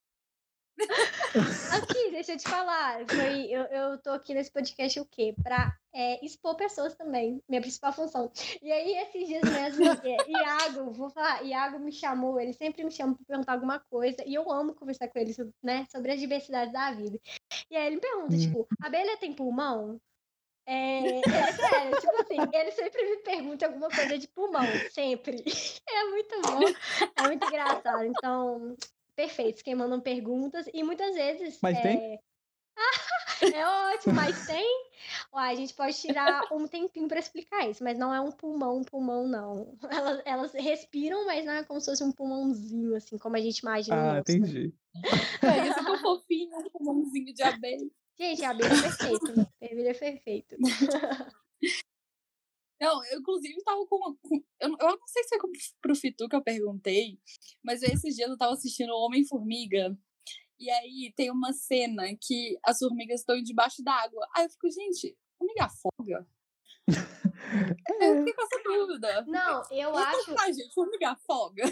Aqui, 1.71 2.11
deixa 2.11 2.33
eu 2.33 2.37
te 2.37 2.49
falar. 2.49 3.05
Foi, 3.07 3.45
eu, 3.51 3.63
eu 3.65 3.97
tô 4.01 4.11
aqui 4.11 4.33
nesse 4.33 4.51
podcast 4.51 4.99
o 4.99 5.05
quê? 5.05 5.35
Pra 5.43 5.75
é, 5.93 6.23
expor 6.25 6.55
pessoas 6.55 6.95
também. 6.95 7.41
Minha 7.47 7.61
principal 7.61 7.93
função. 7.93 8.31
E 8.61 8.71
aí, 8.71 8.95
esses 8.97 9.27
dias 9.27 9.43
mesmo, 9.43 9.85
é, 9.85 10.17
Iago, 10.27 10.91
vou 10.91 11.09
falar, 11.09 11.43
Iago 11.43 11.79
me 11.79 11.91
chamou, 11.91 12.39
ele 12.39 12.53
sempre 12.53 12.83
me 12.83 12.91
chama 12.91 13.15
pra 13.15 13.25
perguntar 13.27 13.53
alguma 13.53 13.79
coisa. 13.91 14.23
E 14.25 14.33
eu 14.33 14.49
amo 14.51 14.73
conversar 14.73 15.07
com 15.09 15.19
ele 15.19 15.33
né, 15.61 15.85
sobre 15.91 16.11
as 16.11 16.19
diversidades 16.19 16.73
da 16.73 16.91
vida. 16.91 17.19
E 17.69 17.77
aí 17.77 17.87
ele 17.87 17.95
me 17.95 18.01
pergunta, 18.01 18.35
hum. 18.35 18.39
tipo, 18.39 18.67
abelha 18.81 19.17
tem 19.17 19.33
pulmão? 19.33 19.99
É, 20.65 21.19
é 21.19 21.51
sério, 21.51 21.99
tipo 21.99 22.21
assim, 22.21 22.37
ele 22.53 22.71
sempre 22.71 23.03
me 23.03 23.17
pergunta 23.23 23.65
alguma 23.65 23.89
coisa 23.89 24.17
de 24.17 24.27
pulmão, 24.27 24.65
sempre. 24.91 25.43
É 25.89 26.03
muito 26.09 26.41
bom, 26.41 26.59
é 27.17 27.21
muito 27.23 27.47
engraçado. 27.47 28.03
Então, 28.03 28.77
perfeito, 29.15 29.63
quem 29.63 29.73
mandam 29.73 29.99
perguntas. 29.99 30.69
E 30.71 30.83
muitas 30.83 31.15
vezes. 31.15 31.57
Mas 31.61 31.77
é... 31.77 31.81
tem? 31.81 32.19
é 33.55 33.65
ótimo, 33.93 34.15
mas 34.15 34.45
tem. 34.45 34.65
Uai, 35.33 35.53
a 35.53 35.55
gente 35.55 35.73
pode 35.73 35.95
tirar 35.97 36.43
um 36.51 36.67
tempinho 36.67 37.07
para 37.07 37.19
explicar 37.19 37.69
isso, 37.69 37.83
mas 37.83 37.97
não 37.97 38.13
é 38.13 38.19
um 38.21 38.31
pulmão, 38.31 38.83
pulmão, 38.83 39.27
não. 39.27 39.77
Elas, 39.91 40.21
elas 40.25 40.53
respiram, 40.53 41.25
mas 41.25 41.45
não 41.45 41.53
é 41.53 41.63
como 41.63 41.79
se 41.79 41.87
fosse 41.87 42.03
um 42.03 42.11
pulmãozinho, 42.11 42.95
assim, 42.95 43.17
como 43.17 43.35
a 43.35 43.41
gente 43.41 43.59
imagina. 43.59 43.97
Ah, 43.97 44.15
nosso, 44.15 44.31
né? 44.31 44.37
entendi. 44.37 44.73
É 45.43 45.67
isso 45.67 45.85
tão 45.85 45.97
fofinho, 45.99 46.57
um 46.57 46.69
pulmãozinho 46.69 47.33
de 47.33 47.43
abelha. 47.43 47.89
Gente, 48.17 48.43
a 48.43 48.49
abelha 48.49 48.73
é 48.73 48.81
perfeito. 48.81 49.31
A 49.61 49.65
abelha 49.65 49.89
é 49.89 49.93
perfeito. 49.93 50.55
Não, 52.81 53.03
eu 53.05 53.19
inclusive 53.19 53.61
tava 53.63 53.85
com. 53.85 54.15
com- 54.21 54.43
eu, 54.61 54.69
eu 54.69 54.97
não 54.97 55.07
sei 55.07 55.23
se 55.23 55.37
foi 55.37 55.49
pro 55.81 55.95
Fitu 55.95 56.29
que 56.29 56.35
eu 56.35 56.41
perguntei, 56.41 57.19
mas 57.63 57.83
esses 57.83 58.15
dias 58.15 58.29
eu 58.29 58.37
tava 58.37 58.53
assistindo 58.53 58.91
o 58.91 59.05
Homem-Formiga. 59.05 59.97
E 60.59 60.69
aí 60.69 61.13
tem 61.15 61.31
uma 61.31 61.53
cena 61.53 62.03
que 62.19 62.59
as 62.63 62.79
formigas 62.79 63.21
estão 63.21 63.41
debaixo 63.41 63.83
d'água. 63.83 64.27
Aí 64.35 64.45
eu 64.45 64.49
fico, 64.49 64.69
gente, 64.69 65.17
formiga 65.37 65.65
afoga? 65.65 66.27
Eu 68.01 68.17
fiquei 68.19 68.33
com 68.33 68.41
essa 68.43 68.63
dúvida. 68.63 69.21
Não, 69.23 69.63
eu 69.71 69.95
acho. 69.97 70.35
Ai, 70.39 70.53
gente, 70.53 70.73
formiga 70.73 71.11
afoga. 71.11 71.63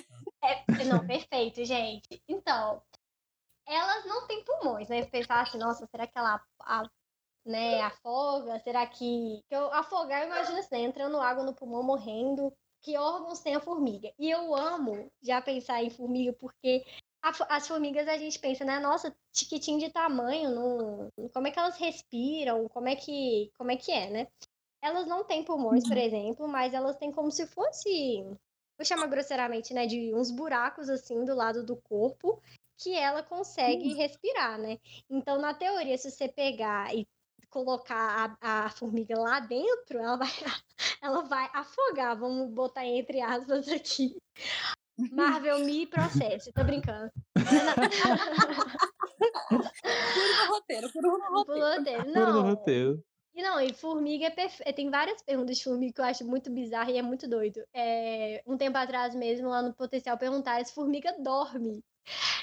É, 0.44 0.84
não, 0.86 1.06
perfeito, 1.06 1.64
gente. 1.64 2.22
Então, 2.28 2.82
elas 3.68 4.06
não 4.06 4.28
têm 4.28 4.44
pulmões, 4.44 4.90
né? 4.90 5.06
Pensar 5.06 5.42
assim, 5.42 5.58
nossa, 5.58 5.86
será 5.88 6.08
que 6.08 6.18
ela 6.18 6.42
a- 6.62 6.90
né, 7.46 7.82
afoga? 7.82 8.60
Será 8.60 8.86
que. 8.88 9.44
que 9.48 9.56
eu, 9.56 9.72
afogar, 9.74 10.22
eu 10.22 10.28
imagino 10.28 10.58
assim, 10.58 10.84
entrando 10.84 11.20
água 11.22 11.44
no 11.44 11.54
pulmão, 11.54 11.84
morrendo. 11.84 12.52
Que 12.82 12.98
órgãos 12.98 13.40
tem 13.40 13.56
a 13.56 13.60
formiga? 13.60 14.12
E 14.20 14.30
eu 14.30 14.56
amo 14.56 15.12
já 15.22 15.42
pensar 15.42 15.84
em 15.84 15.90
formiga, 15.90 16.34
porque 16.34 16.86
as 17.22 17.68
formigas 17.68 18.08
a 18.08 18.18
gente 18.18 18.40
pensa, 18.40 18.64
né? 18.64 18.80
Nossa, 18.80 19.16
tiquitinho 19.32 19.80
de 19.80 19.90
tamanho, 19.90 20.52
não, 20.52 21.30
como 21.34 21.48
é 21.48 21.52
que 21.52 21.60
elas 21.60 21.78
respiram? 21.78 22.68
Como 22.70 22.88
é 22.88 22.96
que, 22.96 23.52
como 23.58 23.72
é, 23.72 23.76
que 23.76 23.92
é, 23.92 24.10
né? 24.10 24.28
Elas 24.82 25.08
não 25.08 25.24
têm 25.24 25.44
pulmões, 25.44 25.88
por 25.88 25.98
exemplo, 25.98 26.48
mas 26.48 26.74
elas 26.74 26.96
têm 26.98 27.12
como 27.12 27.32
se 27.32 27.48
fosse 27.48 28.24
vou 28.78 28.86
chamar 28.86 29.08
grosseiramente, 29.08 29.74
né, 29.74 29.88
de 29.88 30.14
uns 30.14 30.30
buracos 30.30 30.88
assim 30.88 31.26
do 31.26 31.34
lado 31.34 31.66
do 31.66 31.76
corpo 31.76 32.40
que 32.78 32.94
ela 32.94 33.24
consegue 33.24 33.96
respirar, 33.96 34.60
né? 34.60 34.78
Então, 35.10 35.40
na 35.40 35.52
teoria, 35.54 35.98
se 35.98 36.12
você 36.12 36.28
pegar 36.28 36.96
e 36.96 37.08
colocar 37.50 38.38
a, 38.40 38.66
a 38.66 38.70
formiga 38.70 39.18
lá 39.18 39.40
dentro, 39.40 39.98
ela 39.98 40.16
vai, 40.16 40.30
ela 41.02 41.24
vai 41.24 41.50
afogar. 41.54 42.18
Vamos 42.20 42.52
botar 42.52 42.86
entre 42.86 43.20
aspas 43.20 43.68
aqui. 43.68 44.16
Marvel 45.12 45.60
me 45.60 45.86
processe, 45.86 46.52
tô 46.52 46.64
brincando. 46.64 47.12
Puro 49.50 49.64
no 50.38 50.54
roteiro, 50.54 50.92
puro 50.92 51.18
no 51.18 51.38
roteiro. 51.38 52.04
Puro 52.04 52.14
no 52.14 52.14
Não, 52.14 52.42
roteiro. 52.44 53.04
E 53.38 53.42
não, 53.44 53.62
e 53.62 53.72
formiga 53.72 54.26
é 54.26 54.32
perfeito. 54.32 54.76
Tem 54.76 54.90
várias 54.90 55.22
perguntas 55.22 55.58
de 55.58 55.64
formiga 55.64 55.94
que 55.94 56.02
eu 56.02 56.06
acho 56.06 56.26
muito 56.26 56.52
bizarra 56.52 56.90
e 56.90 56.98
é 56.98 57.04
muito 57.04 57.30
doido. 57.30 57.64
É, 57.72 58.42
um 58.48 58.58
tempo 58.58 58.76
atrás 58.80 59.14
mesmo, 59.14 59.50
lá 59.50 59.62
no 59.62 59.76
Potencial, 59.76 60.18
perguntaram 60.18 60.66
se 60.66 60.74
formiga 60.74 61.16
dorme. 61.20 61.84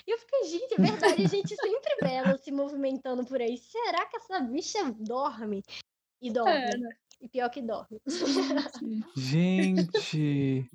E 0.07 0.11
eu 0.12 0.19
fiquei, 0.19 0.45
gente, 0.45 0.75
é 0.75 0.77
verdade, 0.81 1.25
a 1.25 1.29
gente 1.29 1.57
sempre 1.57 1.97
vê 2.01 2.12
ela 2.12 2.38
se 2.38 2.53
movimentando 2.53 3.25
por 3.25 3.40
aí. 3.40 3.59
Será 3.59 4.07
que 4.07 4.19
essa 4.19 4.38
bicha 4.40 4.95
dorme? 5.01 5.64
E 6.23 6.31
dorme. 6.31 6.53
É, 6.53 6.77
né? 6.77 6.97
E 7.21 7.29
pior 7.29 7.51
que 7.51 7.61
dorme. 7.61 8.01
Gente. 9.17 10.71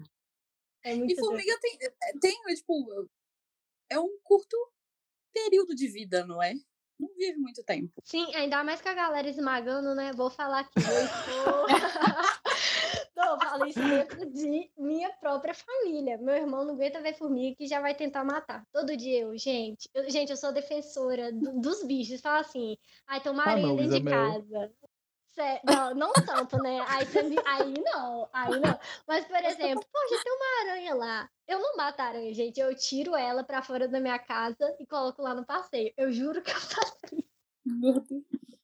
É 0.83 0.95
E 0.95 1.15
formiga 1.15 1.59
tem, 1.59 1.77
tem, 2.19 2.41
tipo, 2.55 3.09
é 3.89 3.99
um 3.99 4.17
curto 4.23 4.55
período 5.33 5.75
de 5.75 5.87
vida, 5.87 6.25
não 6.25 6.41
é? 6.41 6.53
Não 6.99 7.09
vive 7.15 7.37
muito 7.37 7.63
tempo. 7.63 7.93
Sim, 8.03 8.33
ainda 8.35 8.61
mais 8.63 8.81
com 8.81 8.89
a 8.89 8.93
galera 8.93 9.29
esmagando, 9.29 9.95
né? 9.95 10.11
Vou 10.13 10.29
falar 10.29 10.59
aqui. 10.59 10.73
Eu 10.75 11.05
estou... 11.05 11.67
não, 13.15 13.33
eu 13.33 13.39
falo 13.39 13.65
isso 13.65 13.79
dentro 13.79 14.29
de 14.29 14.69
minha 14.77 15.09
própria 15.13 15.53
família. 15.53 16.17
Meu 16.17 16.35
irmão 16.35 16.65
não 16.65 16.73
aguenta 16.73 17.01
ver 17.01 17.13
formiga 17.13 17.55
que 17.55 17.67
já 17.67 17.79
vai 17.79 17.95
tentar 17.95 18.25
matar. 18.25 18.65
Todo 18.73 18.97
dia 18.97 19.21
eu, 19.21 19.37
gente. 19.37 19.89
eu- 19.93 20.09
gente, 20.09 20.29
eu 20.31 20.35
sou 20.37 20.51
defensora 20.51 21.31
do- 21.31 21.61
dos 21.61 21.83
bichos. 21.85 22.19
Fala 22.19 22.39
assim, 22.39 22.77
ai, 23.07 23.21
uma 23.27 23.43
Ah, 23.43 23.55
dentro 23.55 23.77
de 23.77 23.83
Isabel. 23.83 24.11
casa. 24.43 24.73
Não, 25.63 25.93
não 25.95 26.13
tanto, 26.13 26.57
né? 26.57 26.79
Aí, 26.87 27.05
me- 27.23 27.37
aí 27.45 27.73
não, 27.83 28.29
aí 28.33 28.59
não. 28.59 28.79
Mas, 29.07 29.25
por 29.25 29.43
exemplo, 29.43 29.85
poxa, 29.91 30.23
tem 30.23 30.33
uma 30.33 30.61
aranha 30.71 30.95
lá. 30.95 31.29
Eu 31.47 31.59
não 31.59 31.75
mato 31.75 31.99
a 31.99 32.05
aranha, 32.05 32.33
gente. 32.33 32.59
Eu 32.59 32.75
tiro 32.75 33.15
ela 33.15 33.43
pra 33.43 33.61
fora 33.61 33.87
da 33.87 33.99
minha 33.99 34.19
casa 34.19 34.75
e 34.79 34.85
coloco 34.85 35.21
lá 35.21 35.33
no 35.33 35.45
passeio. 35.45 35.93
Eu 35.97 36.11
juro 36.11 36.41
que 36.41 36.51
eu 36.51 36.59
faço 36.59 36.97
Meu 37.65 37.93
Deus. 37.99 38.23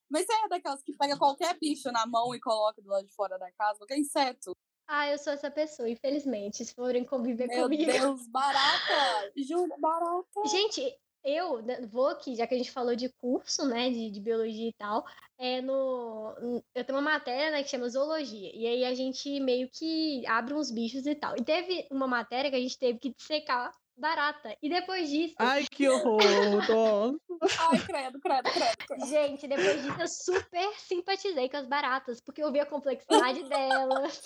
Mas 0.10 0.26
você 0.26 0.34
é 0.34 0.48
daquelas 0.48 0.84
que 0.84 0.96
pega 0.96 1.18
qualquer 1.18 1.58
bicho 1.60 1.92
na 1.92 2.06
mão 2.06 2.34
e 2.36 2.40
coloca 2.40 2.82
do 2.82 2.90
lado 2.90 3.06
de 3.06 3.14
fora 3.14 3.38
da 3.40 3.52
casa, 3.52 3.80
qualquer 3.80 3.98
inseto. 3.98 4.56
Ah, 4.88 5.10
eu 5.10 5.18
sou 5.18 5.34
essa 5.34 5.50
pessoa, 5.50 5.90
infelizmente. 5.90 6.64
Se 6.64 6.76
forem 6.76 7.04
conviver 7.04 7.48
Meu 7.48 7.64
comigo. 7.64 7.92
Deus, 7.92 8.28
barata! 8.28 9.32
Juro, 9.36 9.74
barata! 9.80 10.46
Gente, 10.46 10.96
eu 11.26 11.62
né, 11.64 11.82
vou 11.88 12.08
aqui, 12.10 12.36
já 12.36 12.46
que 12.48 12.54
a 12.54 12.58
gente 12.58 12.72
falou 12.72 12.96
de 12.96 13.10
curso, 13.10 13.68
né, 13.68 13.90
de, 13.90 14.12
de 14.12 14.22
biologia 14.22 14.70
e 14.70 14.74
tal, 14.74 15.04
é 15.38 15.62
no, 15.62 16.62
eu 16.74 16.86
tenho 16.86 16.98
uma 17.00 17.12
matéria, 17.12 17.52
né, 17.52 17.64
que 17.64 17.70
chama 17.70 17.90
zoologia, 17.90 18.52
e 18.56 18.68
aí 18.68 18.86
a 18.86 18.94
gente 18.94 19.40
meio 19.40 19.70
que 19.70 20.26
abre 20.28 20.54
uns 20.54 20.72
bichos 20.72 21.06
e 21.06 21.16
tal. 21.16 21.36
E 21.36 21.44
teve 21.44 21.88
uma 21.92 22.08
matéria 22.08 22.50
que 22.50 22.58
a 22.58 22.62
gente 22.62 22.78
teve 22.78 23.00
que 23.00 23.14
dissecar 23.14 23.74
barata. 23.98 24.56
E 24.62 24.70
depois 24.70 25.10
disso, 25.10 25.36
Ai, 25.40 25.66
que 25.72 25.88
horror! 25.88 27.18
Ai, 27.60 27.80
credo, 27.80 28.20
credo, 28.20 28.52
credo. 28.52 28.78
credo. 28.88 29.06
gente, 29.08 29.48
depois 29.48 29.84
disso 29.84 30.02
eu 30.02 30.08
super 30.08 30.74
simpatizei 30.78 31.50
com 31.50 31.58
as 31.58 31.68
baratas, 31.68 32.22
porque 32.22 32.44
eu 32.44 32.52
vi 32.52 32.60
a 32.60 32.66
complexidade 32.66 33.44
delas. 33.50 34.22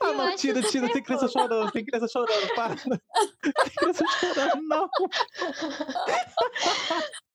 Ah, 0.00 0.12
não, 0.12 0.36
tira, 0.36 0.62
tira, 0.62 0.92
tem 0.92 1.02
criança 1.02 1.28
chorando, 1.28 1.72
tem 1.72 1.84
criança 1.84 2.08
chorando, 2.08 2.54
para. 2.54 2.76
Tem 2.76 3.52
criança 3.76 4.04
chorando, 4.20 4.62
não. 4.62 4.88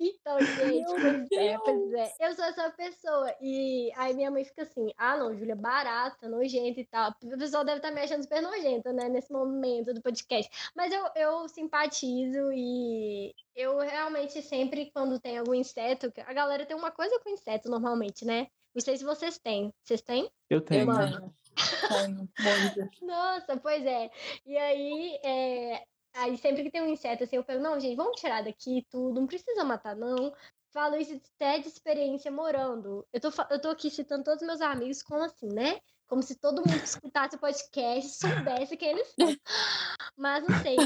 Então, 0.00 0.40
gente, 0.40 0.86
pois 0.86 1.32
é, 1.32 1.58
pois 1.58 1.92
é. 1.92 2.12
Eu 2.20 2.34
sou 2.34 2.44
essa 2.44 2.70
pessoa. 2.70 3.34
E 3.40 3.92
aí 3.96 4.14
minha 4.14 4.30
mãe 4.30 4.44
fica 4.44 4.62
assim, 4.62 4.92
ah 4.96 5.16
não, 5.16 5.36
Júlia, 5.36 5.54
barata, 5.54 6.28
nojenta 6.28 6.80
e 6.80 6.86
tal. 6.86 7.14
O 7.22 7.38
pessoal 7.38 7.64
deve 7.64 7.78
estar 7.78 7.90
me 7.90 8.00
achando 8.00 8.22
super 8.22 8.42
nojenta, 8.42 8.92
né, 8.92 9.08
nesse 9.08 9.32
momento 9.32 9.92
do 9.92 10.00
podcast. 10.00 10.50
Mas 10.74 10.92
eu, 10.92 11.04
eu 11.14 11.48
simpatizo 11.48 12.52
e 12.52 13.34
eu 13.54 13.78
realmente 13.78 14.40
sempre, 14.42 14.90
quando 14.92 15.20
tem 15.20 15.38
algum 15.38 15.54
inseto, 15.54 16.12
a 16.26 16.32
galera 16.32 16.64
tem 16.64 16.76
uma 16.76 16.90
coisa 16.90 17.18
com 17.20 17.30
inseto 17.30 17.68
normalmente, 17.68 18.24
né? 18.24 18.46
Não 18.74 18.80
sei 18.80 18.96
se 18.96 19.04
vocês 19.04 19.38
têm. 19.38 19.74
Vocês 19.84 20.00
têm? 20.00 20.30
Eu 20.48 20.60
tenho. 20.60 20.86
Tenho, 20.86 21.20
muito. 21.20 21.40
Nossa, 23.04 23.56
pois 23.56 23.84
é. 23.84 24.10
E 24.46 24.56
aí, 24.56 25.18
é, 25.24 25.82
aí 26.14 26.36
sempre 26.36 26.62
que 26.62 26.70
tem 26.70 26.82
um 26.82 26.88
inseto 26.88 27.24
assim, 27.24 27.36
eu 27.36 27.44
falo, 27.44 27.60
não, 27.60 27.78
gente, 27.78 27.96
vamos 27.96 28.20
tirar 28.20 28.42
daqui 28.42 28.86
tudo, 28.90 29.20
não 29.20 29.26
precisa 29.26 29.64
matar, 29.64 29.96
não. 29.96 30.32
Falo 30.72 30.96
isso 30.96 31.20
até 31.34 31.58
de 31.58 31.68
experiência 31.68 32.30
morando. 32.30 33.04
Eu 33.12 33.20
tô, 33.20 33.28
eu 33.50 33.60
tô 33.60 33.68
aqui 33.70 33.90
citando 33.90 34.24
todos 34.24 34.40
os 34.40 34.46
meus 34.46 34.60
amigos 34.60 35.02
como 35.02 35.24
assim, 35.24 35.48
né? 35.48 35.80
Como 36.06 36.22
se 36.22 36.36
todo 36.36 36.58
mundo 36.58 36.78
que 36.78 36.84
escutasse 36.84 37.36
o 37.36 37.40
podcast 37.40 38.18
soubesse 38.18 38.76
quem 38.76 38.90
eles 38.90 39.08
são. 39.08 39.36
Mas 40.16 40.44
não 40.46 40.58
sei 40.60 40.76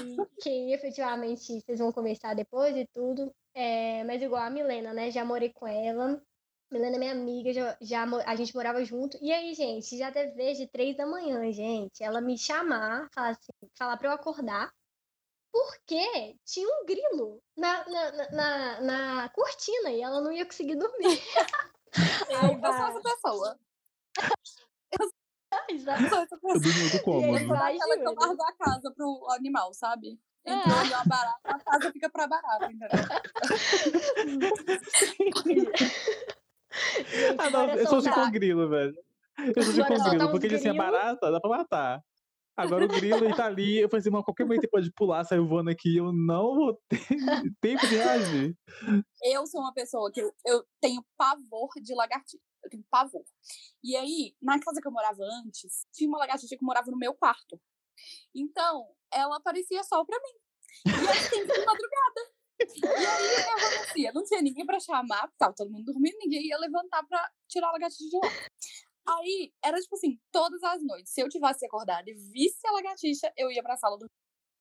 quem 0.41 0.73
efetivamente 0.73 1.61
vocês 1.61 1.79
vão 1.79 1.93
conversar 1.93 2.35
depois 2.35 2.75
e 2.77 2.87
tudo. 2.93 3.35
É, 3.55 4.03
mas 4.05 4.21
igual 4.21 4.43
a 4.43 4.51
Milena, 4.51 4.93
né? 4.93 5.11
Já 5.11 5.25
morei 5.25 5.53
com 5.53 5.67
ela. 5.67 6.21
Milena 6.71 6.97
é 6.97 6.99
minha 6.99 7.13
amiga, 7.13 7.53
já, 7.53 7.77
já 7.81 8.05
a 8.27 8.35
gente 8.37 8.55
morava 8.55 8.85
junto. 8.85 9.17
E 9.23 9.33
aí, 9.33 9.55
gente, 9.55 9.97
já 9.97 10.11
teve 10.11 10.33
vez 10.33 10.59
de 10.59 10.67
três 10.67 10.97
da 10.97 11.07
manhã, 11.07 11.51
gente, 11.53 12.03
ela 12.03 12.21
me 12.21 12.37
chamar, 12.37 13.09
falar, 13.15 13.31
assim, 13.31 13.53
falar 13.79 13.97
pra 13.97 14.09
eu 14.09 14.13
acordar, 14.13 14.73
porque 15.55 16.37
tinha 16.45 16.67
um 16.69 16.85
grilo 16.85 17.41
na, 17.57 17.89
na, 17.89 18.11
na, 18.13 18.31
na- 18.33 18.81
na 18.81 19.29
cortina 19.29 19.91
e 19.93 20.03
ela 20.03 20.21
não 20.21 20.33
ia 20.33 20.45
conseguir 20.45 20.75
dormir. 20.75 21.17
Eu, 22.29 22.39
Ai, 22.43 22.55
eu 22.55 22.61
sou 22.61 22.87
essa 22.89 23.01
pessoa. 23.01 23.59
Exato. 25.71 26.03
Eu 26.03 26.09
sou 26.09 26.19
essa 26.19 26.37
pessoa. 26.37 26.55
Eu 26.55 26.61
durmo 26.61 26.81
no 26.81 26.87
E 26.89 26.93
aí 26.97 27.01
cômodo. 27.03 27.47
vai, 27.47 27.77
Aquela 27.77 27.97
que 27.99 28.03
eu 28.09 28.15
largo 28.15 28.43
a 28.43 28.53
casa 28.57 28.91
pro 28.97 29.27
animal, 29.31 29.73
sabe? 29.73 30.19
É. 30.45 30.53
Entrou 30.53 30.77
ali 30.79 30.93
uma 30.93 31.05
barata, 31.05 31.39
a 31.45 31.59
casa 31.61 31.93
fica 31.93 32.11
pra 32.11 32.27
barata, 32.27 32.67
entendeu? 32.67 32.89
Gente, 35.17 35.71
Ah, 37.39 37.51
não, 37.51 37.69
eu 37.69 37.87
sou 37.87 37.99
assim 37.99 38.09
soltar. 38.09 38.25
com 38.27 38.31
grilo, 38.33 38.69
velho. 38.69 38.95
Eu 39.39 39.63
sou 39.63 39.73
assim 39.73 39.85
com 39.85 40.11
grilo, 40.11 40.31
porque 40.33 40.55
assim, 40.55 40.69
a 40.69 40.75
barata 40.75 41.31
dá 41.31 41.41
pra 41.41 41.51
matar. 41.51 42.03
Agora 42.57 42.85
o 42.85 42.89
grilo, 42.89 43.35
tá 43.35 43.47
ali, 43.47 43.79
eu 43.79 43.89
falei 43.89 44.01
assim, 44.01 44.11
mano, 44.11 44.25
qualquer 44.25 44.45
momento 44.45 44.63
ele 44.63 44.71
pode 44.71 44.93
pular, 44.93 45.25
sair 45.25 45.41
voando 45.41 45.71
aqui, 45.71 45.97
eu 45.97 46.13
não 46.13 46.55
vou 46.55 46.81
ter 46.89 46.99
tempo 47.61 47.87
de 47.87 47.97
reagir. 47.97 48.57
Eu 49.23 49.47
sou 49.47 49.61
uma 49.61 49.75
pessoa 49.75 50.11
que 50.13 50.21
eu, 50.21 50.33
eu 50.47 50.65
tenho 50.81 51.05
pavor 51.17 51.71
de 51.83 51.95
lagartixa. 51.95 52.43
Eu 52.63 52.71
tenho 52.71 52.85
pavor. 52.91 53.25
E 53.83 53.97
aí, 53.97 54.35
na 54.41 54.59
casa 54.59 54.81
que 54.81 54.87
eu 54.87 54.93
morava 54.93 55.23
antes, 55.45 55.87
tinha 55.93 56.09
uma 56.09 56.19
lagartixa 56.19 56.57
que 56.57 56.65
morava 56.65 56.91
no 56.91 56.97
meu 56.97 57.13
quarto. 57.13 57.61
Então, 58.35 58.89
ela 59.13 59.37
aparecia 59.37 59.83
só 59.83 60.05
pra 60.05 60.19
mim. 60.19 60.35
E 60.87 61.05
eu 61.05 61.15
sempre 61.15 61.61
de 61.61 61.67
madrugada. 61.67 62.35
E 62.61 63.07
aí, 63.07 63.45
que 63.45 63.51
acontecia? 63.51 64.13
Não 64.13 64.25
tinha 64.25 64.41
ninguém 64.41 64.65
pra 64.65 64.81
chamar, 64.81 65.29
tava 65.37 65.55
todo 65.55 65.71
mundo 65.71 65.85
dormindo, 65.85 66.17
ninguém 66.19 66.47
ia 66.47 66.59
levantar 66.59 67.05
pra 67.07 67.29
tirar 67.49 67.69
a 67.69 67.73
lagartixa 67.73 68.09
de 68.09 68.17
lá. 68.17 68.33
Aí, 69.07 69.53
era 69.63 69.79
tipo 69.81 69.97
assim, 69.97 70.19
todas 70.33 70.63
as 70.63 70.83
noites, 70.83 71.13
se 71.13 71.21
eu 71.21 71.29
tivesse 71.29 71.67
acordado 71.67 72.09
e 72.09 72.15
visse 72.15 72.67
a 72.67 72.73
lagartixa, 72.73 73.33
eu 73.37 73.51
ia 73.51 73.63
pra 73.63 73.77
sala 73.77 73.99
do 73.99 74.07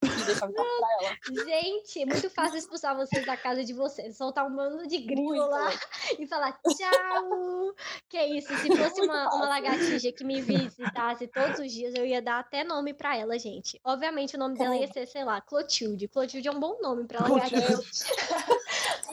e 0.04 0.26
deixava 0.26 0.52
pra 0.52 0.64
ela. 0.64 1.46
Gente, 1.46 2.02
é 2.02 2.06
muito 2.06 2.30
fácil 2.30 2.58
expulsar 2.58 2.96
vocês 2.96 3.26
da 3.26 3.38
casa 3.38 3.64
de 3.64 3.74
vocês. 3.74 4.18
Soltar 4.18 4.46
um 4.46 4.56
bando 4.56 4.88
de 4.88 4.98
grilo 5.00 5.48
lá 5.48 5.70
e 6.20 6.28
falar 6.28 6.52
tchau. 6.52 7.74
que 8.10 8.22
isso, 8.22 8.54
se 8.58 8.68
fosse 8.68 9.00
Muito 9.00 9.04
uma, 9.04 9.34
uma 9.34 9.48
lagartixa 9.48 10.12
que 10.12 10.24
me 10.24 10.42
visitasse 10.42 11.28
todos 11.28 11.60
os 11.60 11.72
dias, 11.72 11.94
eu 11.96 12.06
ia 12.06 12.22
dar 12.22 12.40
até 12.40 12.64
nome 12.64 12.94
pra 12.94 13.18
ela, 13.18 13.38
gente. 13.40 13.80
Obviamente 13.84 14.36
o 14.36 14.40
nome 14.40 14.58
dela 14.58 14.76
ia 14.76 14.88
ser, 14.88 15.08
sei 15.08 15.24
lá, 15.24 15.40
Clotilde. 15.42 16.08
Clotilde 16.08 16.48
é 16.48 16.52
um 16.52 16.60
bom 16.60 16.80
nome 16.82 17.08
pra 17.08 17.22
lagartixa. 17.28 18.06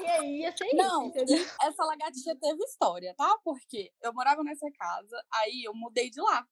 e 0.00 0.06
aí 0.06 0.40
ia 0.40 0.56
ser 0.56 0.72
Não, 0.74 1.06
isso, 1.08 1.18
entendeu? 1.18 1.46
essa 1.62 1.84
lagartixa 1.84 2.36
teve 2.40 2.64
história, 2.64 3.14
tá? 3.16 3.38
Porque 3.44 3.92
eu 4.02 4.12
morava 4.12 4.42
nessa 4.42 4.70
casa, 4.72 5.24
aí 5.34 5.62
eu 5.64 5.74
mudei 5.74 6.10
de 6.10 6.20
lá. 6.20 6.46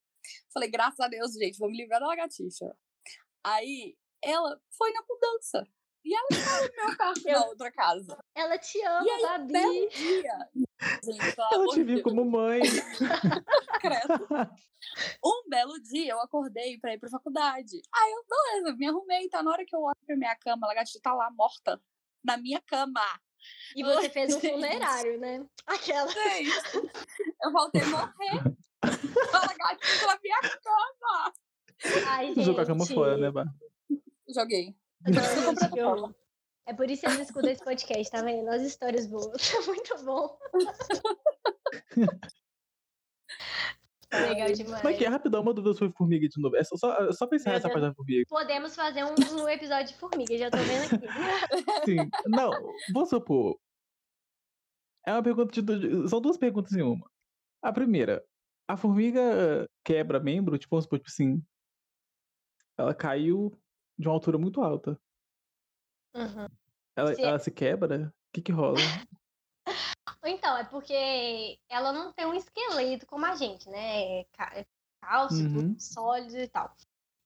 Falei, 0.53 0.71
graças 0.71 1.01
a 1.01 1.09
Deus, 1.09 1.33
gente, 1.33 1.59
vou 1.59 1.71
me 1.71 1.77
livrar 1.77 2.01
da 2.01 2.07
lagartixa. 2.07 2.75
Aí 3.45 3.97
ela 4.23 4.61
foi 4.77 4.93
na 4.93 5.03
mudança. 5.09 5.67
E 6.05 6.15
ela 6.15 6.27
estava 6.31 6.67
no 6.69 6.75
meu 6.87 6.97
quarto 6.97 7.23
na 7.29 7.47
outra 7.47 7.73
casa. 7.73 8.19
Ela 8.35 8.57
te 8.59 8.81
ama, 8.85 9.05
E 9.07 9.11
aí, 9.11 9.23
Babi. 9.23 9.53
belo 9.53 9.89
dia. 9.91 10.49
Gente, 11.05 11.35
Ela 11.53 11.67
te 11.67 11.83
viu 11.83 11.87
Deus, 11.97 12.03
como 12.03 12.25
mãe. 12.25 12.61
credo. 13.81 14.29
Um 15.25 15.49
belo 15.49 15.79
dia 15.83 16.13
eu 16.13 16.21
acordei 16.21 16.79
pra 16.79 16.95
ir 16.95 16.99
pra 16.99 17.11
faculdade. 17.11 17.81
Aí 17.93 18.13
eu, 18.13 18.25
beleza, 18.29 18.77
me 18.77 18.87
arrumei, 18.89 19.29
tá 19.29 19.43
na 19.43 19.51
hora 19.51 19.65
que 19.67 19.75
eu 19.75 19.81
olho 19.83 19.97
pra 20.07 20.17
minha 20.17 20.37
cama, 20.37 20.67
a 20.67 20.69
lagartixa 20.69 21.01
tá 21.03 21.13
lá 21.13 21.31
morta. 21.31 21.81
Na 22.25 22.37
minha 22.37 22.61
cama. 22.63 23.01
E 23.75 23.83
você 23.83 24.11
fez 24.11 24.35
um 24.35 24.41
gente. 24.41 24.53
funerário, 24.55 25.19
né? 25.21 25.47
Aquela. 25.67 26.11
Gente, 26.11 26.51
eu 27.43 27.53
voltei 27.53 27.83
a 27.83 27.87
morrer. 27.87 28.57
A 28.83 29.47
lagartixa 29.47 30.07
na 30.07 30.19
minha 30.23 30.41
cama. 30.41 31.33
Ai, 32.09 32.35
Tu 32.35 32.43
jogou 32.43 32.63
a 32.63 32.67
cama 32.67 32.85
gente. 32.85 32.95
fora, 32.95 33.17
né, 33.17 33.31
Bah? 33.31 33.47
Joguei. 34.35 34.77
Gente. 35.07 36.15
É 36.67 36.75
por 36.75 36.91
isso 36.91 37.01
que 37.03 37.09
eles 37.09 37.21
escutam 37.21 37.51
esse 37.51 37.65
podcast, 37.65 38.11
tá 38.11 38.21
vendo? 38.23 38.49
As 38.51 38.63
histórias 38.63 39.07
boas. 39.07 39.41
Muito 39.67 40.05
bom. 40.05 40.39
Legal 44.13 44.53
demais. 44.53 44.83
Mas 44.83 44.97
que 44.97 45.05
é 45.05 45.09
rapidão, 45.09 45.43
uma 45.43 45.53
dúvida 45.53 45.75
sobre 45.75 45.95
formiga 45.97 46.27
de 46.29 46.41
novo. 46.41 46.57
É 46.57 46.65
só, 46.65 46.77
só, 46.77 46.95
é 47.09 47.13
só 47.13 47.27
pra 47.27 47.37
encerrar 47.37 47.53
Meu 47.55 47.59
essa 47.59 47.69
Deus. 47.69 47.81
parte 47.81 47.91
da 47.91 47.95
formiga. 47.95 48.25
Podemos 48.29 48.75
fazer 48.75 49.05
um, 49.05 49.43
um 49.43 49.49
episódio 49.49 49.89
de 49.89 49.95
formiga, 50.01 50.39
já 50.39 50.51
tô 50.51 50.57
vendo 50.59 50.95
aqui. 50.95 51.07
Sim. 51.85 52.11
Não, 52.27 52.51
vou 52.93 53.05
supor. 53.07 53.59
É 55.07 55.13
uma 55.13 55.23
pergunta 55.23 55.61
de. 55.63 56.09
São 56.09 56.21
duas 56.21 56.37
perguntas 56.39 56.73
em 56.73 56.83
uma. 56.83 57.11
A 57.63 57.73
primeira, 57.73 58.25
a 58.67 58.77
formiga 58.77 59.69
quebra 59.85 60.21
membro, 60.21 60.57
tipo, 60.59 60.71
vamos 60.71 60.85
supor, 60.85 60.99
tipo 60.99 61.11
assim. 61.11 61.43
Ela 62.79 62.95
caiu 62.95 63.51
de 63.99 64.07
uma 64.09 64.15
altura 64.15 64.39
muito 64.39 64.63
alta. 64.63 64.99
Uhum. 66.15 66.47
Ela 66.97 67.15
Se- 67.15 67.23
ela 67.23 67.39
se 67.39 67.51
quebra? 67.51 68.09
O 68.09 68.13
que 68.33 68.41
que 68.43 68.53
rola? 68.53 68.79
Então, 70.25 70.57
é 70.57 70.65
porque 70.65 71.59
ela 71.69 71.93
não 71.93 72.13
tem 72.13 72.27
um 72.27 72.35
esqueleto 72.35 73.07
como 73.07 73.25
a 73.25 73.35
gente, 73.37 73.69
né? 73.69 74.21
É 74.21 74.27
é 74.55 74.67
cálcio, 75.01 75.45
Uhum. 75.45 75.79
sólido 75.79 76.37
e 76.39 76.49
tal. 76.49 76.75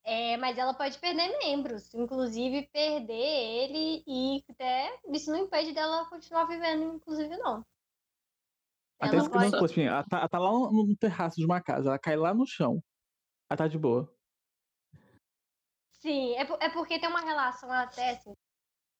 É, 0.05 0.37
mas 0.37 0.59
ela 0.59 0.74
pode 0.74 0.98
perder 0.98 1.38
membros, 1.38 1.94
inclusive 1.94 2.68
perder 2.72 3.14
ele 3.14 4.02
e 4.07 4.44
até 4.50 4.98
isso 5.09 5.31
não 5.31 5.38
impede 5.38 5.72
dela 5.72 6.09
continuar 6.09 6.44
vivendo, 6.46 6.96
inclusive 6.96 7.37
não. 7.37 7.64
Até 8.98 9.16
Ela 9.16 9.31
pode. 9.31 9.50
supor, 9.50 9.64
assim, 9.64 9.83
ela 9.83 10.05
tá, 10.05 10.18
ela 10.18 10.28
tá 10.28 10.38
lá 10.38 10.50
no, 10.50 10.96
terraço 10.96 11.37
de 11.37 11.44
uma 11.44 11.62
casa, 11.62 11.88
ela 11.88 11.98
cai 11.98 12.16
lá 12.16 12.35
no 12.35 12.46
chão. 12.46 12.83
Ela 13.48 13.59
tá 13.59 13.68
de 13.68 13.78
boa. 13.78 14.12
Sim, 15.92 16.35
é, 16.35 16.42
é 16.66 16.68
porque 16.70 16.98
tem 16.98 17.09
uma 17.09 17.20
relação 17.20 17.70
até 17.70 18.11
assim, 18.11 18.33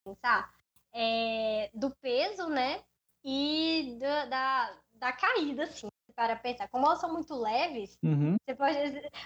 pensar, 0.05 0.55
é, 0.93 1.69
do 1.75 1.95
peso, 1.97 2.49
né? 2.49 2.85
E 3.25 3.97
da, 3.99 4.25
da, 4.27 4.77
da 4.95 5.13
caída, 5.13 5.65
assim, 5.65 5.89
para 6.15 6.37
pensar. 6.37 6.69
Como 6.69 6.87
elas 6.87 7.01
são 7.01 7.13
muito 7.13 7.35
leves, 7.35 7.99
Uhum. 8.03 8.37
você 8.45 8.55
pode. 8.55 8.77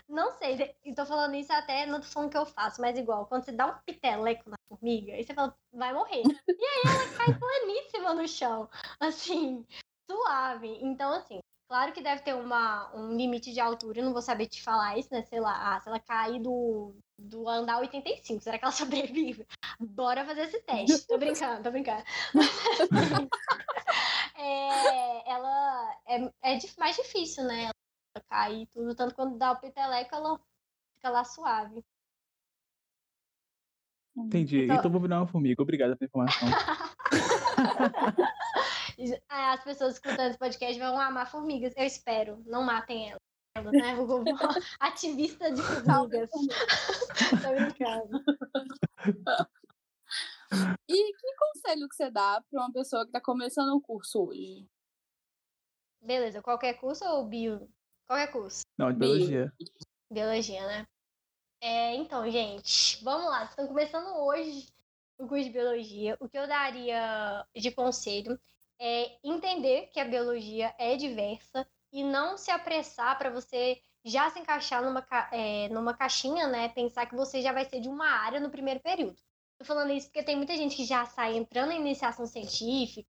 Não 0.08 0.32
sei, 0.32 0.74
e 0.84 0.94
tô 0.94 1.04
falando 1.06 1.34
isso 1.34 1.52
até, 1.52 1.86
não 1.86 2.00
tô 2.00 2.06
falando 2.06 2.30
que 2.30 2.36
eu 2.38 2.46
faço, 2.46 2.80
mas 2.80 2.98
igual, 2.98 3.26
quando 3.26 3.44
você 3.44 3.52
dá 3.52 3.66
um 3.66 3.78
piteleco 3.84 4.48
na 4.48 4.56
formiga, 4.68 5.12
aí 5.12 5.24
você 5.24 5.34
fala, 5.34 5.56
vai 5.72 5.92
morrer. 5.92 6.22
E 6.22 6.64
aí 6.64 6.82
ela 6.86 7.16
cai 7.16 7.38
planíssima 7.38 8.14
no 8.14 8.28
chão, 8.28 8.68
assim, 9.00 9.66
suave. 10.10 10.78
Então, 10.82 11.12
assim, 11.12 11.40
claro 11.68 11.92
que 11.92 12.02
deve 12.02 12.22
ter 12.22 12.34
uma, 12.34 12.94
um 12.94 13.16
limite 13.16 13.52
de 13.52 13.60
altura, 13.60 14.00
eu 14.00 14.04
não 14.04 14.12
vou 14.12 14.22
saber 14.22 14.46
te 14.46 14.62
falar 14.62 14.98
isso, 14.98 15.12
né? 15.12 15.22
Sei 15.22 15.40
lá, 15.40 15.74
ah, 15.76 15.80
se 15.80 15.88
ela 15.88 16.00
cair 16.00 16.40
do, 16.40 16.94
do 17.18 17.48
andar 17.48 17.78
85, 17.80 18.42
será 18.42 18.58
que 18.58 18.64
ela 18.64 18.72
sobrevive? 19.36 19.46
Bora 19.80 20.24
fazer 20.24 20.42
esse 20.42 20.60
teste. 20.62 21.06
Tô 21.08 21.18
brincando, 21.18 21.62
tô 21.62 21.70
brincando. 21.70 22.04
É, 24.38 25.30
ela 25.32 25.96
é, 26.06 26.24
é 26.42 26.58
mais 26.78 26.94
difícil, 26.94 27.42
né? 27.44 27.64
Ela 28.14 28.24
cair 28.28 28.62
e 28.62 28.66
tudo, 28.66 28.94
tanto 28.94 29.14
quando 29.14 29.38
dá 29.38 29.52
o 29.52 29.56
peteleco, 29.58 30.14
ela 30.14 30.38
fica 30.94 31.08
lá 31.08 31.24
suave. 31.24 31.82
Entendi. 34.14 34.64
Então- 34.64 34.76
Então, 34.76 34.90
vou 34.90 35.00
virar 35.00 35.20
uma 35.20 35.26
formiga. 35.26 35.62
Obrigada 35.62 35.96
pela 35.96 36.06
informação. 36.06 36.48
As 39.28 39.64
pessoas 39.64 39.94
escutando 39.94 40.28
esse 40.30 40.38
podcast 40.38 40.78
vão 40.78 41.00
amar 41.00 41.30
formigas, 41.30 41.72
eu 41.76 41.84
espero. 41.84 42.42
Não 42.46 42.62
matem 42.62 43.10
elas. 43.10 43.20
Né? 43.62 43.94
Vou- 43.96 44.22
Ativista 44.80 45.50
de 45.50 45.62
formigas. 45.62 46.30
Tô 47.42 47.54
brincando. 47.54 48.20
E 50.88 51.12
que 51.14 51.34
conselho 51.38 51.88
que 51.88 51.96
você 51.96 52.10
dá 52.10 52.42
pra 52.50 52.60
uma 52.60 52.72
pessoa 52.72 53.04
que 53.04 53.12
tá 53.12 53.20
começando 53.20 53.74
um 53.74 53.80
curso 53.80 54.26
hoje? 54.28 54.66
Beleza, 56.00 56.40
qualquer 56.42 56.74
curso 56.74 57.04
ou 57.04 57.26
bio? 57.26 57.68
Qualquer 58.06 58.30
curso. 58.30 58.62
Não, 58.78 58.92
de 58.92 58.98
Bio. 58.98 59.10
biologia. 59.14 59.52
Biologia, 60.10 60.66
né? 60.66 60.86
É, 61.60 61.94
então, 61.96 62.30
gente, 62.30 63.02
vamos 63.02 63.26
lá. 63.28 63.38
Vocês 63.40 63.50
estão 63.50 63.66
começando 63.66 64.06
hoje 64.18 64.68
o 65.18 65.26
curso 65.26 65.44
de 65.44 65.50
biologia. 65.50 66.16
O 66.20 66.28
que 66.28 66.38
eu 66.38 66.46
daria 66.46 67.44
de 67.56 67.70
conselho 67.72 68.38
é 68.78 69.18
entender 69.24 69.88
que 69.88 69.98
a 69.98 70.04
biologia 70.04 70.72
é 70.78 70.96
diversa 70.96 71.66
e 71.92 72.02
não 72.02 72.36
se 72.36 72.50
apressar 72.50 73.16
para 73.18 73.30
você 73.30 73.80
já 74.04 74.30
se 74.30 74.38
encaixar 74.38 74.82
numa, 74.82 75.04
é, 75.32 75.68
numa 75.68 75.94
caixinha, 75.94 76.46
né? 76.46 76.68
Pensar 76.68 77.06
que 77.06 77.16
você 77.16 77.42
já 77.42 77.52
vai 77.52 77.64
ser 77.64 77.80
de 77.80 77.88
uma 77.88 78.06
área 78.06 78.38
no 78.38 78.50
primeiro 78.50 78.80
período. 78.80 79.16
Tô 79.58 79.64
falando 79.64 79.92
isso 79.92 80.06
porque 80.06 80.22
tem 80.22 80.36
muita 80.36 80.56
gente 80.56 80.76
que 80.76 80.84
já 80.84 81.04
sai 81.06 81.36
entrando 81.36 81.72
em 81.72 81.80
iniciação 81.80 82.26
científica 82.26 83.08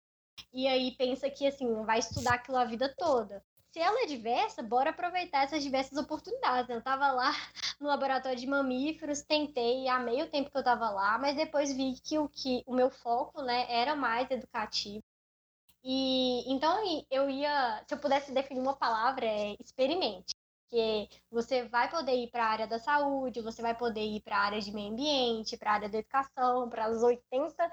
e 0.52 0.66
aí 0.66 0.92
pensa 0.96 1.28
que, 1.28 1.46
assim, 1.46 1.84
vai 1.84 1.98
estudar 1.98 2.34
aquilo 2.34 2.56
a 2.56 2.64
vida 2.64 2.94
toda. 2.96 3.44
Se 3.70 3.78
ela 3.80 4.02
é 4.02 4.06
diversa, 4.06 4.62
bora 4.62 4.90
aproveitar 4.90 5.44
essas 5.44 5.62
diversas 5.62 5.98
oportunidades. 5.98 6.70
Eu 6.70 6.82
tava 6.82 7.10
lá 7.12 7.32
no 7.78 7.88
laboratório 7.88 8.38
de 8.38 8.46
mamíferos, 8.46 9.22
tentei, 9.22 9.88
amei 9.88 10.22
o 10.22 10.30
tempo 10.30 10.50
que 10.50 10.56
eu 10.56 10.64
tava 10.64 10.88
lá, 10.90 11.18
mas 11.18 11.36
depois 11.36 11.72
vi 11.76 11.94
que 12.02 12.18
o, 12.18 12.28
que, 12.28 12.62
o 12.66 12.74
meu 12.74 12.90
foco, 12.90 13.42
né, 13.42 13.66
era 13.68 13.94
mais 13.94 14.30
educativo. 14.30 15.04
E 15.84 16.50
então 16.52 16.80
eu 17.10 17.30
ia, 17.30 17.82
se 17.86 17.94
eu 17.94 17.98
pudesse 17.98 18.32
definir 18.32 18.60
uma 18.60 18.76
palavra, 18.76 19.26
é 19.26 19.56
experimente. 19.60 20.34
Porque 20.70 21.08
você 21.30 21.64
vai 21.66 21.88
poder 21.90 22.14
ir 22.14 22.30
para 22.30 22.44
a 22.44 22.48
área 22.48 22.66
da 22.66 22.78
saúde, 22.78 23.40
você 23.40 23.62
vai 23.62 23.74
poder 23.74 24.04
ir 24.04 24.20
para 24.20 24.36
a 24.36 24.40
área 24.40 24.60
de 24.60 24.70
meio 24.70 24.92
ambiente, 24.92 25.56
para 25.56 25.70
a 25.70 25.74
área 25.74 25.88
da 25.88 25.98
educação, 25.98 26.68
para 26.68 26.84
as 26.86 27.02
80 27.02 27.70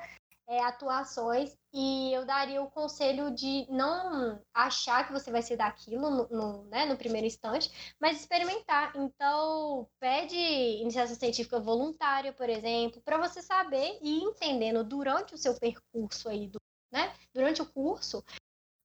é, 0.47 0.63
atuações. 0.63 1.57
E 1.73 2.13
eu 2.13 2.25
daria 2.25 2.61
o 2.61 2.71
conselho 2.71 3.31
de 3.31 3.65
não 3.69 4.41
achar 4.53 5.05
que 5.05 5.11
você 5.11 5.31
vai 5.31 5.41
ser 5.41 5.57
daquilo 5.57 6.09
no, 6.09 6.27
no, 6.29 6.63
né, 6.65 6.85
no 6.85 6.97
primeiro 6.97 7.27
instante, 7.27 7.69
mas 7.99 8.19
experimentar. 8.19 8.95
Então, 8.95 9.87
pede 9.99 10.37
iniciação 10.37 11.15
científica 11.15 11.59
voluntária, 11.59 12.31
por 12.31 12.49
exemplo, 12.49 13.01
para 13.03 13.17
você 13.17 13.41
saber 13.41 13.99
e 14.01 14.19
ir 14.19 14.23
entendendo 14.23 14.83
durante 14.83 15.33
o 15.33 15.37
seu 15.37 15.53
percurso 15.59 16.29
aí, 16.29 16.47
do, 16.47 16.59
né, 16.91 17.13
durante 17.35 17.61
o 17.61 17.65
curso, 17.65 18.23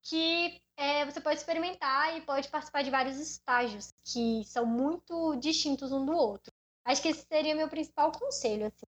que 0.02 0.60
é, 0.76 1.04
você 1.04 1.20
pode 1.20 1.38
experimentar 1.38 2.16
e 2.16 2.22
pode 2.22 2.48
participar 2.48 2.82
de 2.82 2.90
vários 2.90 3.16
estágios 3.18 3.94
que 4.04 4.44
são 4.44 4.66
muito 4.66 5.36
distintos 5.36 5.92
um 5.92 6.04
do 6.04 6.12
outro. 6.12 6.52
Acho 6.84 7.00
que 7.00 7.08
esse 7.08 7.24
seria 7.26 7.54
meu 7.54 7.68
principal 7.68 8.10
conselho, 8.10 8.66
assim. 8.66 8.86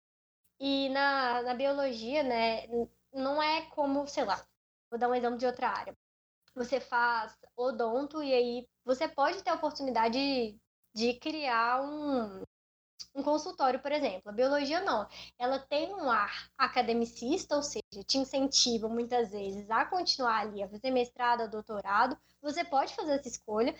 E 0.60 0.88
na, 0.90 1.42
na 1.42 1.54
biologia, 1.54 2.22
né, 2.22 2.66
não 3.12 3.42
é 3.42 3.62
como, 3.70 4.06
sei 4.06 4.24
lá, 4.24 4.46
vou 4.90 4.98
dar 4.98 5.08
um 5.08 5.14
exemplo 5.14 5.38
de 5.38 5.46
outra 5.46 5.70
área. 5.70 5.96
você 6.54 6.80
faz 6.80 7.36
odonto 7.56 8.22
e 8.22 8.32
aí 8.34 8.68
você 8.84 9.08
pode 9.08 9.42
ter 9.42 9.50
a 9.50 9.54
oportunidade 9.54 10.14
de, 10.18 10.58
de 10.94 11.14
criar 11.14 11.82
um, 11.82 12.42
um 13.14 13.22
consultório, 13.22 13.80
por 13.80 13.92
exemplo. 13.92 14.28
A 14.28 14.32
biologia 14.32 14.80
não. 14.80 15.06
Ela 15.38 15.58
tem 15.58 15.94
um 15.94 16.10
ar 16.10 16.48
academicista, 16.56 17.56
ou 17.56 17.62
seja, 17.62 18.04
te 18.06 18.18
incentiva 18.18 18.88
muitas 18.88 19.30
vezes 19.30 19.70
a 19.70 19.84
continuar 19.84 20.40
ali, 20.40 20.62
a 20.62 20.68
fazer 20.68 20.90
mestrado, 20.90 21.50
doutorado. 21.50 22.16
Você 22.42 22.64
pode 22.64 22.94
fazer 22.94 23.12
essa 23.12 23.28
escolha, 23.28 23.74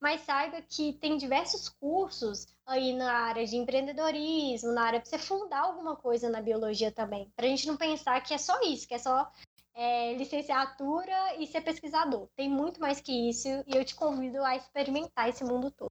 mas 0.00 0.22
saiba 0.22 0.60
que 0.62 0.92
tem 0.94 1.16
diversos 1.16 1.68
cursos 1.68 2.46
aí 2.66 2.92
na 2.92 3.12
área 3.12 3.46
de 3.46 3.56
empreendedorismo, 3.56 4.72
na 4.72 4.84
área 4.84 5.00
para 5.00 5.08
você 5.08 5.18
fundar 5.18 5.60
alguma 5.60 5.96
coisa 5.96 6.28
na 6.28 6.42
biologia 6.42 6.92
também. 6.92 7.30
Para 7.36 7.46
a 7.46 7.48
gente 7.48 7.66
não 7.66 7.76
pensar 7.76 8.20
que 8.22 8.34
é 8.34 8.38
só 8.38 8.60
isso, 8.62 8.86
que 8.86 8.94
é 8.94 8.98
só 8.98 9.30
é, 9.74 10.14
licenciatura 10.14 11.36
e 11.38 11.46
ser 11.46 11.60
pesquisador. 11.62 12.28
Tem 12.36 12.48
muito 12.48 12.80
mais 12.80 13.00
que 13.00 13.30
isso 13.30 13.48
e 13.48 13.76
eu 13.76 13.84
te 13.84 13.94
convido 13.94 14.42
a 14.44 14.56
experimentar 14.56 15.28
esse 15.28 15.44
mundo 15.44 15.70
todo. 15.70 15.90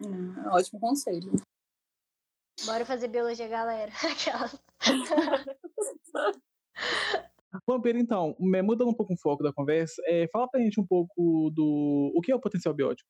Hum, 0.00 0.34
ótimo 0.48 0.80
conselho. 0.80 1.32
Bora 2.64 2.84
fazer 2.84 3.08
biologia, 3.08 3.48
galera. 3.48 3.92
Vampiro, 7.66 7.98
então, 7.98 8.36
mudando 8.38 8.88
um 8.88 8.94
pouco 8.94 9.14
o 9.14 9.18
foco 9.18 9.42
da 9.42 9.52
conversa, 9.52 10.02
é, 10.06 10.28
fala 10.28 10.48
pra 10.48 10.60
gente 10.60 10.80
um 10.80 10.86
pouco 10.86 11.50
do. 11.50 12.12
O 12.14 12.20
que 12.20 12.30
é 12.32 12.34
o 12.34 12.40
potencial 12.40 12.74
biótico? 12.74 13.08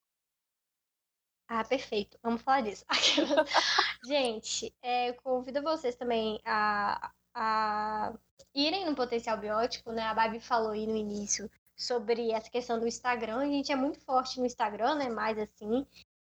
Ah, 1.49 1.65
perfeito. 1.65 2.19
Vamos 2.23 2.43
falar 2.43 2.63
disso. 2.63 2.85
gente, 4.05 4.75
é, 4.83 5.11
eu 5.11 5.15
convido 5.15 5.63
vocês 5.63 5.95
também 5.95 6.41
a, 6.45 7.13
a 7.35 8.15
irem 8.55 8.85
no 8.85 8.97
potencial 8.97 9.39
biótico, 9.39 9.93
né? 9.93 10.03
A 10.03 10.15
Babi 10.15 10.41
falou 10.41 10.71
aí 10.71 10.87
no 10.87 10.97
início 10.97 11.49
sobre 11.77 12.33
essa 12.33 12.51
questão 12.51 12.81
do 12.81 12.87
Instagram. 12.87 13.39
A 13.39 13.47
gente 13.47 13.71
é 13.71 13.77
muito 13.77 14.01
forte 14.01 14.41
no 14.41 14.47
Instagram, 14.47 14.97
né? 14.97 15.09
Mais 15.09 15.39
assim. 15.39 15.87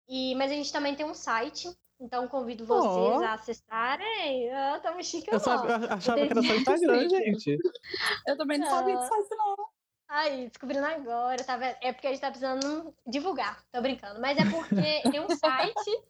E, 0.09 0.35
mas 0.35 0.51
a 0.51 0.55
gente 0.55 0.73
também 0.73 0.95
tem 0.95 1.07
um 1.07 1.15
site, 1.15 1.69
então 2.01 2.29
convido 2.29 2.67
vocês 2.67 3.17
oh. 3.17 3.25
a 3.25 3.35
acessarem. 3.35 4.53
Ah, 4.53 4.81
tá 4.81 4.95
me 4.95 5.03
chique, 5.03 5.33
Eu, 5.33 5.41
sabe, 5.41 5.69
eu 5.69 5.93
achava 5.93 6.27
que 6.27 6.33
era 6.33 6.43
só 6.43 6.55
Instagram, 6.55 7.09
gente. 7.09 7.59
Eu 8.27 8.37
também 8.37 8.59
não 8.59 8.69
sabia 8.69 8.97
que 8.97 9.07
site, 9.07 9.29
não. 9.31 9.57
Aí, 10.09 10.49
descobrindo 10.49 10.85
agora, 10.85 11.43
tá 11.43 11.57
vendo? 11.57 11.77
É 11.81 11.93
porque 11.93 12.07
a 12.07 12.11
gente 12.11 12.21
tá 12.21 12.31
precisando 12.31 12.95
divulgar, 13.07 13.65
tô 13.73 13.81
brincando. 13.81 14.21
Mas 14.21 14.39
é 14.39 14.45
porque 14.45 15.03
tem 15.11 15.21
um 15.21 15.29
site 15.31 16.03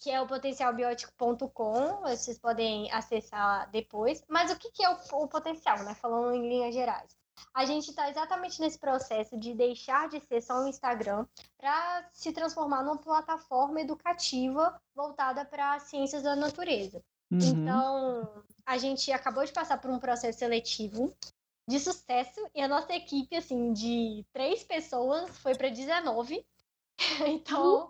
que 0.00 0.10
é 0.10 0.20
o 0.20 0.26
potencialbiótico.com, 0.26 2.00
vocês 2.00 2.38
podem 2.38 2.90
acessar 2.90 3.70
depois. 3.70 4.24
Mas 4.28 4.50
o 4.50 4.58
que, 4.58 4.70
que 4.72 4.84
é 4.84 4.90
o, 4.90 4.96
o 5.12 5.28
potencial, 5.28 5.78
né? 5.84 5.94
Falando 5.94 6.34
em 6.34 6.48
linhas 6.48 6.74
gerais 6.74 7.19
a 7.54 7.64
gente 7.64 7.90
está 7.90 8.08
exatamente 8.08 8.60
nesse 8.60 8.78
processo 8.78 9.38
de 9.38 9.54
deixar 9.54 10.08
de 10.08 10.20
ser 10.20 10.40
só 10.40 10.62
um 10.62 10.68
Instagram 10.68 11.26
para 11.58 12.08
se 12.12 12.32
transformar 12.32 12.82
numa 12.82 12.98
plataforma 12.98 13.80
educativa 13.80 14.80
voltada 14.94 15.44
para 15.44 15.78
ciências 15.80 16.22
da 16.22 16.36
natureza. 16.36 17.02
Uhum. 17.30 17.38
Então, 17.38 18.44
a 18.66 18.78
gente 18.78 19.10
acabou 19.12 19.44
de 19.44 19.52
passar 19.52 19.78
por 19.78 19.90
um 19.90 19.98
processo 19.98 20.38
seletivo 20.38 21.14
de 21.68 21.78
sucesso 21.78 22.40
e 22.54 22.60
a 22.60 22.68
nossa 22.68 22.92
equipe, 22.92 23.36
assim, 23.36 23.72
de 23.72 24.24
três 24.32 24.64
pessoas 24.64 25.38
foi 25.38 25.54
para 25.54 25.68
19. 25.68 26.44
então, 27.28 27.88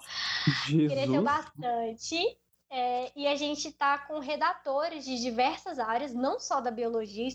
Jesus. 0.66 0.92
cresceu 0.92 1.22
bastante. 1.22 2.38
É, 2.72 3.10
e 3.16 3.26
a 3.26 3.34
gente 3.34 3.66
está 3.66 3.98
com 3.98 4.20
redatores 4.20 5.04
de 5.04 5.20
diversas 5.20 5.80
áreas, 5.80 6.14
não 6.14 6.38
só 6.38 6.60
da 6.60 6.70
biologia, 6.70 7.26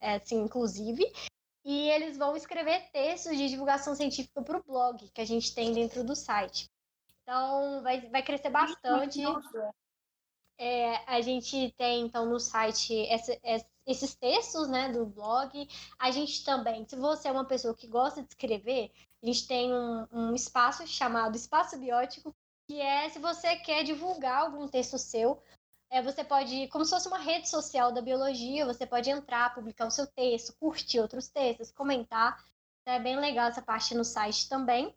é, 0.00 0.14
assim, 0.14 0.40
inclusive, 0.40 1.04
e 1.64 1.88
eles 1.90 2.16
vão 2.16 2.36
escrever 2.36 2.90
textos 2.92 3.36
de 3.36 3.48
divulgação 3.48 3.94
científica 3.94 4.42
para 4.42 4.58
o 4.58 4.62
blog 4.62 5.08
que 5.08 5.20
a 5.20 5.24
gente 5.24 5.54
tem 5.54 5.72
dentro 5.72 6.04
do 6.04 6.14
site. 6.14 6.70
Então, 7.22 7.82
vai, 7.82 8.02
vai 8.10 8.22
crescer 8.22 8.50
bastante. 8.50 9.22
É, 10.58 10.96
a 11.10 11.20
gente 11.20 11.74
tem, 11.76 12.02
então, 12.02 12.26
no 12.26 12.38
site 12.38 13.06
essa, 13.08 13.36
esses 13.86 14.14
textos 14.14 14.68
né, 14.68 14.92
do 14.92 15.06
blog. 15.06 15.68
A 15.98 16.10
gente 16.10 16.44
também, 16.44 16.86
se 16.86 16.96
você 16.96 17.28
é 17.28 17.32
uma 17.32 17.46
pessoa 17.46 17.74
que 17.74 17.86
gosta 17.86 18.22
de 18.22 18.28
escrever, 18.28 18.92
a 19.22 19.26
gente 19.26 19.46
tem 19.46 19.72
um, 19.72 20.06
um 20.12 20.34
espaço 20.34 20.86
chamado 20.86 21.36
Espaço 21.36 21.78
Biótico, 21.78 22.34
que 22.68 22.80
é 22.80 23.08
se 23.08 23.18
você 23.18 23.56
quer 23.56 23.82
divulgar 23.84 24.42
algum 24.42 24.68
texto 24.68 24.98
seu, 24.98 25.42
é, 25.94 26.02
você 26.02 26.24
pode, 26.24 26.66
como 26.68 26.84
se 26.84 26.90
fosse 26.90 27.06
uma 27.06 27.20
rede 27.20 27.48
social 27.48 27.92
da 27.92 28.02
biologia, 28.02 28.66
você 28.66 28.84
pode 28.84 29.08
entrar, 29.08 29.54
publicar 29.54 29.86
o 29.86 29.92
seu 29.92 30.04
texto, 30.08 30.52
curtir 30.58 30.98
outros 30.98 31.28
textos, 31.28 31.70
comentar. 31.70 32.36
Então, 32.82 32.94
é 32.94 32.98
bem 32.98 33.16
legal 33.16 33.46
essa 33.46 33.62
parte 33.62 33.94
no 33.94 34.04
site 34.04 34.48
também. 34.48 34.92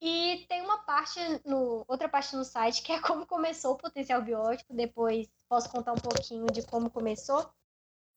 E 0.00 0.46
tem 0.48 0.62
uma 0.62 0.78
parte 0.78 1.20
no 1.44 1.84
outra 1.86 2.08
parte 2.08 2.34
no 2.34 2.42
site 2.42 2.82
que 2.82 2.90
é 2.90 3.00
como 3.06 3.26
começou 3.26 3.74
o 3.74 3.76
potencial 3.76 4.22
biótico. 4.22 4.72
Depois 4.72 5.28
posso 5.46 5.68
contar 5.68 5.92
um 5.92 5.96
pouquinho 5.96 6.46
de 6.46 6.62
como 6.62 6.88
começou. 6.88 7.46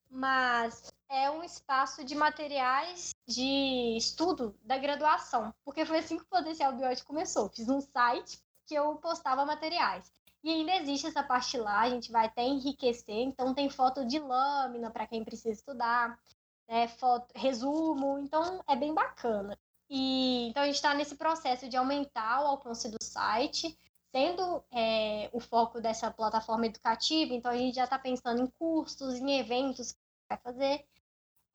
Mas 0.09 0.89
é 1.09 1.29
um 1.29 1.43
espaço 1.43 2.05
de 2.05 2.15
materiais 2.15 3.11
de 3.27 3.97
estudo 3.97 4.57
da 4.63 4.77
graduação, 4.77 5.53
porque 5.65 5.85
foi 5.85 5.97
assim 5.97 6.15
que 6.15 6.23
o 6.23 6.27
potencial 6.27 6.71
biótico 6.71 7.07
começou. 7.07 7.49
Fiz 7.49 7.67
um 7.67 7.81
site 7.81 8.41
que 8.65 8.75
eu 8.75 8.95
postava 8.95 9.45
materiais. 9.45 10.09
E 10.43 10.49
ainda 10.49 10.75
existe 10.75 11.07
essa 11.07 11.23
parte 11.23 11.57
lá, 11.57 11.81
a 11.81 11.89
gente 11.89 12.11
vai 12.11 12.27
até 12.27 12.43
enriquecer. 12.43 13.15
Então 13.15 13.53
tem 13.53 13.69
foto 13.69 14.05
de 14.05 14.19
lâmina 14.19 14.91
para 14.91 15.07
quem 15.07 15.23
precisa 15.23 15.49
estudar, 15.49 16.19
né? 16.67 16.87
foto, 16.87 17.31
resumo, 17.35 18.19
então 18.19 18.63
é 18.67 18.75
bem 18.75 18.93
bacana. 18.93 19.57
E 19.89 20.47
então 20.49 20.63
a 20.63 20.65
gente 20.65 20.75
está 20.75 20.93
nesse 20.93 21.15
processo 21.15 21.67
de 21.69 21.77
aumentar 21.77 22.43
o 22.43 22.47
alcance 22.47 22.89
do 22.89 22.97
site, 23.01 23.77
sendo 24.11 24.63
é, 24.71 25.29
o 25.33 25.39
foco 25.39 25.81
dessa 25.81 26.11
plataforma 26.11 26.65
educativa. 26.65 27.33
Então 27.33 27.51
a 27.51 27.57
gente 27.57 27.75
já 27.75 27.85
está 27.85 27.97
pensando 27.97 28.41
em 28.41 28.47
cursos, 28.47 29.15
em 29.15 29.39
eventos 29.39 29.91
que 29.93 29.99
vai 30.29 30.37
fazer. 30.37 30.85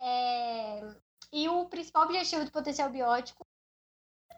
É, 0.01 0.97
e 1.33 1.49
o 1.49 1.67
principal 1.67 2.05
objetivo 2.05 2.45
do 2.45 2.51
potencial 2.51 2.91
biótico 2.91 3.47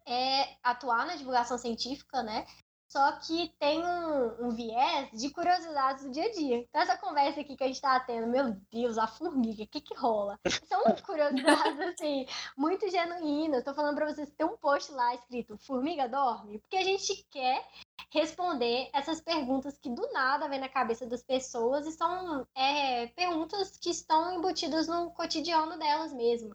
é 0.07 0.57
atuar 0.63 1.07
na 1.07 1.17
divulgação 1.17 1.57
científica, 1.57 2.23
né? 2.23 2.47
Só 2.95 3.11
que 3.19 3.53
tem 3.59 3.85
um, 3.85 4.47
um, 4.47 4.51
viés 4.51 5.11
de 5.11 5.29
curiosidades 5.31 6.05
do 6.05 6.13
dia 6.13 6.27
a 6.27 6.31
dia. 6.31 6.59
Então, 6.59 6.81
essa 6.81 6.97
conversa 6.97 7.41
aqui 7.41 7.57
que 7.57 7.65
a 7.65 7.67
gente 7.67 7.81
tá 7.81 7.99
tendo, 7.99 8.29
meu 8.29 8.57
Deus, 8.71 8.97
a 8.99 9.09
formiga, 9.09 9.65
o 9.65 9.67
que 9.67 9.81
que 9.81 9.97
rola? 9.97 10.39
São 10.69 10.81
curiosidades, 11.05 11.81
assim, 11.81 12.25
muito 12.57 12.89
genuínas. 12.89 13.65
Tô 13.65 13.75
falando 13.75 13.97
pra 13.97 14.07
vocês 14.07 14.31
que 14.31 14.37
tem 14.37 14.47
um 14.47 14.57
post 14.57 14.93
lá 14.93 15.13
escrito 15.13 15.59
Formiga 15.59 16.09
dorme, 16.09 16.61
porque 16.61 16.77
a 16.77 16.85
gente 16.85 17.27
quer 17.33 17.67
responder 18.13 18.89
essas 18.93 19.21
perguntas 19.21 19.77
que 19.77 19.91
do 19.91 20.09
nada 20.13 20.49
vem 20.49 20.61
na 20.61 20.69
cabeça 20.69 21.05
das 21.05 21.25
pessoas 21.25 21.89
e 21.89 21.91
são 21.91 22.47
é, 22.55 23.09
perguntas 23.09 23.77
que 23.77 23.91
estão 23.91 24.33
embutidas 24.33 24.87
no 24.87 25.11
cotidiano 25.11 25.77
delas 25.77 26.13
mesmo 26.13 26.55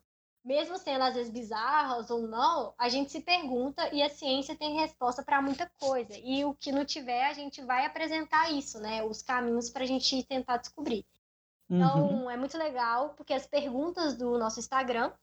mesmo 0.50 0.80
sendo 0.80 1.04
às 1.04 1.14
vezes 1.14 1.32
bizarras 1.32 2.10
ou 2.10 2.28
não, 2.28 2.74
a 2.76 2.90
gente 2.90 3.12
se 3.12 3.22
pergunta 3.22 3.88
e 3.94 4.02
a 4.02 4.10
ciência 4.10 4.56
tem 4.56 4.80
resposta 4.80 5.22
para 5.22 5.40
muita 5.44 5.72
coisa. 5.80 6.18
E 6.18 6.44
o 6.44 6.56
que 6.56 6.72
não 6.72 6.84
tiver, 6.84 7.28
a 7.28 7.34
gente 7.34 7.62
vai 7.62 7.86
apresentar 7.86 8.52
isso, 8.52 8.80
né? 8.80 9.04
Os 9.04 9.22
caminhos 9.22 9.70
para 9.70 9.84
a 9.84 9.86
gente 9.86 10.24
tentar 10.24 10.58
descobrir. 10.58 11.06
Então, 11.70 12.24
uhum. 12.24 12.32
é 12.32 12.36
muito 12.36 12.58
legal, 12.58 13.10
porque 13.10 13.32
as 13.32 13.46
perguntas 13.46 14.18
do 14.18 14.40
nosso 14.40 14.60
Instagram, 14.60 15.14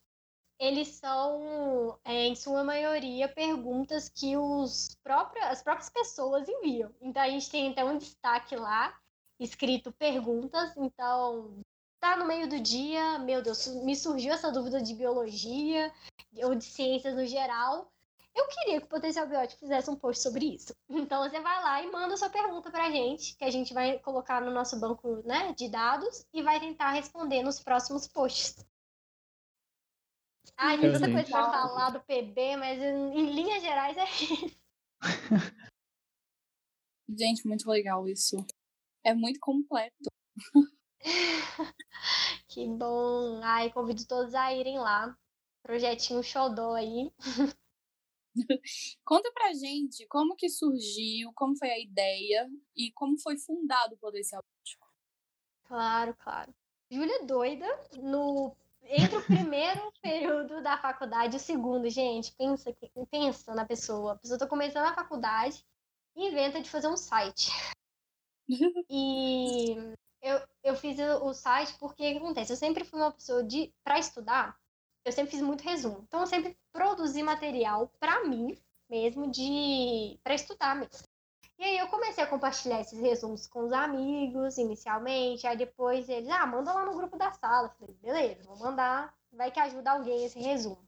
eles 0.61 0.91
são, 0.91 1.99
é, 2.05 2.29
em 2.29 2.37
sua 2.37 2.62
maioria, 2.62 3.29
perguntas 3.29 4.09
que 4.09 4.37
os 4.37 4.97
próprios, 5.03 5.45
as 5.45 5.61
próprias 5.61 5.91
pessoas 5.91 6.49
enviam. 6.49 6.95
Então, 7.01 7.20
a 7.20 7.29
gente 7.29 7.51
tem 7.51 7.72
até 7.72 7.85
um 7.85 7.99
destaque 7.99 8.55
lá, 8.55 8.97
escrito 9.41 9.91
perguntas. 9.91 10.72
Então, 10.77 11.64
tá 12.01 12.16
no 12.16 12.26
meio 12.26 12.49
do 12.49 12.61
dia, 12.61 13.18
meu 13.18 13.42
Deus, 13.42 13.66
me 13.66 13.94
surgiu 13.97 14.32
essa 14.32 14.51
dúvida 14.51 14.80
de 14.80 14.94
biologia 14.94 15.92
ou 16.44 16.55
de 16.55 16.64
ciências 16.64 17.14
no 17.14 17.26
geral. 17.26 17.92
Eu 18.34 18.47
queria 18.49 18.80
que 18.80 18.86
o 18.86 18.90
Potencial 18.90 19.26
Biótico 19.26 19.61
fizesse 19.61 19.90
um 19.90 19.97
post 19.97 20.22
sobre 20.22 20.55
isso. 20.55 20.74
Então 20.88 21.28
você 21.28 21.40
vai 21.40 21.62
lá 21.62 21.82
e 21.82 21.90
manda 21.90 22.16
sua 22.16 22.30
pergunta 22.30 22.70
pra 22.70 22.90
gente, 22.90 23.36
que 23.36 23.44
a 23.44 23.51
gente 23.51 23.74
vai 23.74 23.99
colocar 23.99 24.40
no 24.40 24.51
nosso 24.51 24.78
banco 24.78 25.22
né, 25.24 25.53
de 25.55 25.68
dados 25.68 26.24
e 26.32 26.42
vai 26.42 26.61
tentar 26.61 26.92
responder 26.92 27.42
nos 27.42 27.61
próximos 27.61 28.07
posts. 28.07 28.64
Ai, 30.57 30.78
tem 30.78 30.92
tanta 30.92 31.11
coisa 31.11 31.28
pra 31.28 31.51
falar 31.51 31.90
do 31.90 32.01
PB, 32.01 32.57
mas 32.57 32.80
em, 32.80 33.30
linhas 33.30 33.62
gerais 33.62 33.97
é 33.97 34.05
isso. 34.05 34.57
Gente, 37.09 37.47
muito 37.47 37.68
legal 37.68 38.09
isso. 38.09 38.44
É 39.05 39.14
muito 39.14 39.38
completo. 39.40 40.11
que 42.48 42.66
bom. 42.66 43.40
Ai, 43.42 43.70
convido 43.70 44.07
todos 44.07 44.34
a 44.34 44.52
irem 44.52 44.78
lá. 44.78 45.16
Projetinho 45.62 46.22
Xodó 46.22 46.74
aí. 46.74 47.12
Conta 49.04 49.32
pra 49.32 49.54
gente 49.54 50.07
como 50.09 50.36
que 50.36 50.48
surgiu, 50.48 51.32
como 51.34 51.57
foi 51.57 51.70
a 51.70 51.80
ideia 51.80 52.48
e 52.76 52.92
como 52.92 53.18
foi 53.18 53.38
fundado 53.38 53.94
o 53.94 53.98
Potencial 53.98 54.42
Político. 54.42 54.86
Claro, 55.64 56.14
claro. 56.18 56.54
Júlia 56.90 57.24
doida, 57.24 57.66
no 57.96 58.54
entre 58.88 59.16
o 59.16 59.24
primeiro 59.24 59.92
período 60.00 60.62
da 60.62 60.78
faculdade 60.78 61.34
e 61.34 61.38
o 61.38 61.40
segundo, 61.40 61.88
gente, 61.90 62.32
pensa, 62.36 62.72
pensa 63.11 63.54
na 63.54 63.64
pessoa. 63.64 64.12
A 64.12 64.16
pessoa 64.16 64.38
tá 64.38 64.46
começando 64.46 64.84
a 64.84 64.94
faculdade 64.94 65.64
e 66.14 66.28
inventa 66.28 66.61
de 66.61 66.70
fazer 66.70 66.88
um 66.88 66.96
site. 66.96 67.50
e 68.88 69.96
eu, 70.23 70.41
eu 70.64 70.77
fiz 70.77 70.99
o 70.99 71.33
site 71.33 71.75
porque 71.79 72.09
o 72.09 72.12
que 72.12 72.19
acontece? 72.19 72.53
Eu 72.53 72.57
sempre 72.57 72.85
fui 72.85 73.01
uma 73.01 73.12
pessoa 73.12 73.43
de 73.45 73.73
para 73.85 73.99
estudar, 73.99 74.57
eu 75.05 75.12
sempre 75.12 75.33
fiz 75.33 75.41
muito 75.41 75.62
resumo. 75.62 76.05
Então 76.07 76.21
eu 76.21 76.27
sempre 76.27 76.57
produzi 76.73 77.23
material 77.23 77.89
para 78.01 78.25
mim 78.25 78.57
mesmo 78.89 79.31
de 79.31 80.19
para 80.23 80.35
estudar 80.35 80.75
mesmo. 80.77 81.07
E 81.59 81.64
aí 81.64 81.79
eu 81.79 81.89
comecei 81.89 82.23
a 82.23 82.27
compartilhar 82.27 82.81
esses 82.81 83.01
resumos 83.01 83.47
com 83.47 83.64
os 83.64 83.73
amigos 83.73 84.59
inicialmente, 84.59 85.47
aí 85.47 85.57
depois 85.57 86.09
eles, 86.09 86.29
ah, 86.29 86.47
manda 86.47 86.73
lá 86.73 86.85
no 86.85 86.95
grupo 86.95 87.17
da 87.17 87.33
sala. 87.33 87.69
Eu 87.69 87.71
falei, 87.79 87.95
beleza, 87.95 88.43
vou 88.45 88.59
mandar, 88.59 89.14
vai 89.33 89.51
que 89.51 89.59
ajuda 89.59 89.93
alguém 89.93 90.25
esse 90.25 90.39
resumo. 90.39 90.87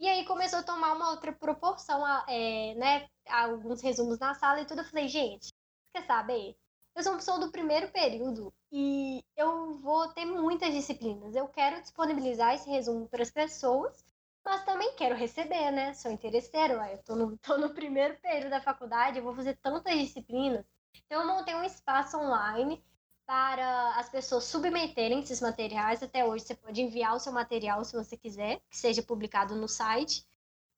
E 0.00 0.08
aí 0.08 0.24
começou 0.24 0.60
a 0.60 0.62
tomar 0.62 0.92
uma 0.94 1.10
outra 1.10 1.32
proporção, 1.32 2.06
é, 2.28 2.74
né, 2.74 3.08
alguns 3.28 3.82
resumos 3.82 4.18
na 4.18 4.34
sala 4.34 4.60
e 4.60 4.66
tudo. 4.66 4.80
Eu 4.80 4.84
falei, 4.84 5.08
gente, 5.08 5.52
quer 5.92 6.02
saber? 6.06 6.56
Eu 6.98 7.02
sou 7.02 7.12
uma 7.12 7.18
pessoa 7.18 7.38
do 7.38 7.50
primeiro 7.50 7.88
período 7.90 8.52
e 8.70 9.24
eu 9.36 9.78
vou 9.78 10.08
ter 10.08 10.26
muitas 10.26 10.74
disciplinas. 10.74 11.34
Eu 11.34 11.48
quero 11.48 11.80
disponibilizar 11.80 12.54
esse 12.54 12.68
resumo 12.68 13.08
para 13.08 13.22
as 13.22 13.30
pessoas 13.30 14.04
mas 14.48 14.64
também 14.64 14.94
quero 14.94 15.14
receber, 15.14 15.70
né? 15.70 15.92
Sou 15.92 16.10
interesseiro, 16.10 16.74
eu 16.74 16.98
tô 17.04 17.14
no, 17.14 17.36
tô 17.44 17.58
no 17.58 17.74
primeiro 17.74 18.18
período 18.20 18.50
da 18.50 18.60
faculdade, 18.60 19.18
eu 19.18 19.24
vou 19.24 19.34
fazer 19.34 19.56
tantas 19.58 19.94
disciplinas. 19.98 20.64
Então, 21.04 21.20
eu 21.20 21.28
montei 21.28 21.54
um 21.54 21.62
espaço 21.62 22.16
online 22.16 22.82
para 23.26 23.94
as 23.96 24.08
pessoas 24.08 24.44
submeterem 24.44 25.20
esses 25.20 25.40
materiais. 25.42 26.02
Até 26.02 26.24
hoje, 26.24 26.46
você 26.46 26.54
pode 26.54 26.80
enviar 26.80 27.14
o 27.14 27.20
seu 27.20 27.32
material 27.32 27.84
se 27.84 27.94
você 27.94 28.16
quiser, 28.16 28.60
que 28.70 28.76
seja 28.76 29.02
publicado 29.02 29.54
no 29.54 29.68
site. 29.68 30.26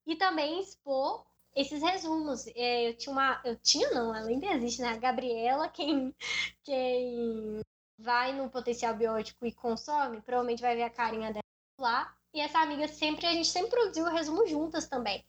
E 0.05 0.17
também 0.17 0.59
expor 0.59 1.25
esses 1.55 1.81
resumos. 1.81 2.47
É, 2.55 2.89
eu 2.89 2.97
tinha 2.97 3.13
uma. 3.13 3.41
Eu 3.43 3.55
tinha, 3.57 3.89
não, 3.91 4.15
ela 4.15 4.27
ainda 4.27 4.47
existe, 4.47 4.81
né? 4.81 4.89
A 4.89 4.97
Gabriela, 4.97 5.69
quem, 5.69 6.15
quem 6.63 7.61
vai 7.97 8.33
no 8.33 8.49
potencial 8.49 8.95
biótico 8.95 9.45
e 9.45 9.51
consome, 9.53 10.21
provavelmente 10.21 10.61
vai 10.61 10.75
ver 10.75 10.83
a 10.83 10.89
carinha 10.89 11.31
dela 11.31 11.43
lá. 11.79 12.15
E 12.33 12.39
essa 12.39 12.59
amiga 12.59 12.87
sempre, 12.87 13.25
a 13.25 13.33
gente 13.33 13.47
sempre 13.47 13.71
produziu 13.71 14.05
o 14.05 14.09
resumo 14.09 14.47
juntas 14.47 14.87
também. 14.87 15.23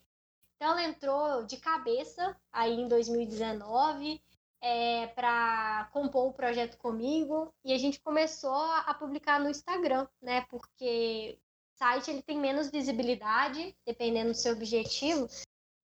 Então 0.55 0.71
ela 0.71 0.83
entrou 0.83 1.43
de 1.45 1.57
cabeça 1.57 2.35
aí 2.51 2.79
em 2.79 2.87
2019 2.87 4.21
é, 4.61 5.07
para 5.07 5.89
compor 5.91 6.29
o 6.29 6.33
projeto 6.33 6.77
comigo 6.77 7.53
e 7.65 7.73
a 7.73 7.77
gente 7.77 7.99
começou 7.99 8.55
a 8.55 8.93
publicar 8.93 9.41
no 9.41 9.49
Instagram, 9.49 10.07
né? 10.21 10.45
Porque 10.49 11.37
o 11.75 11.77
site 11.77 12.11
ele 12.11 12.21
tem 12.21 12.39
menos 12.39 12.71
visibilidade, 12.71 13.75
dependendo 13.85 14.31
do 14.31 14.37
seu 14.37 14.53
objetivo. 14.53 15.27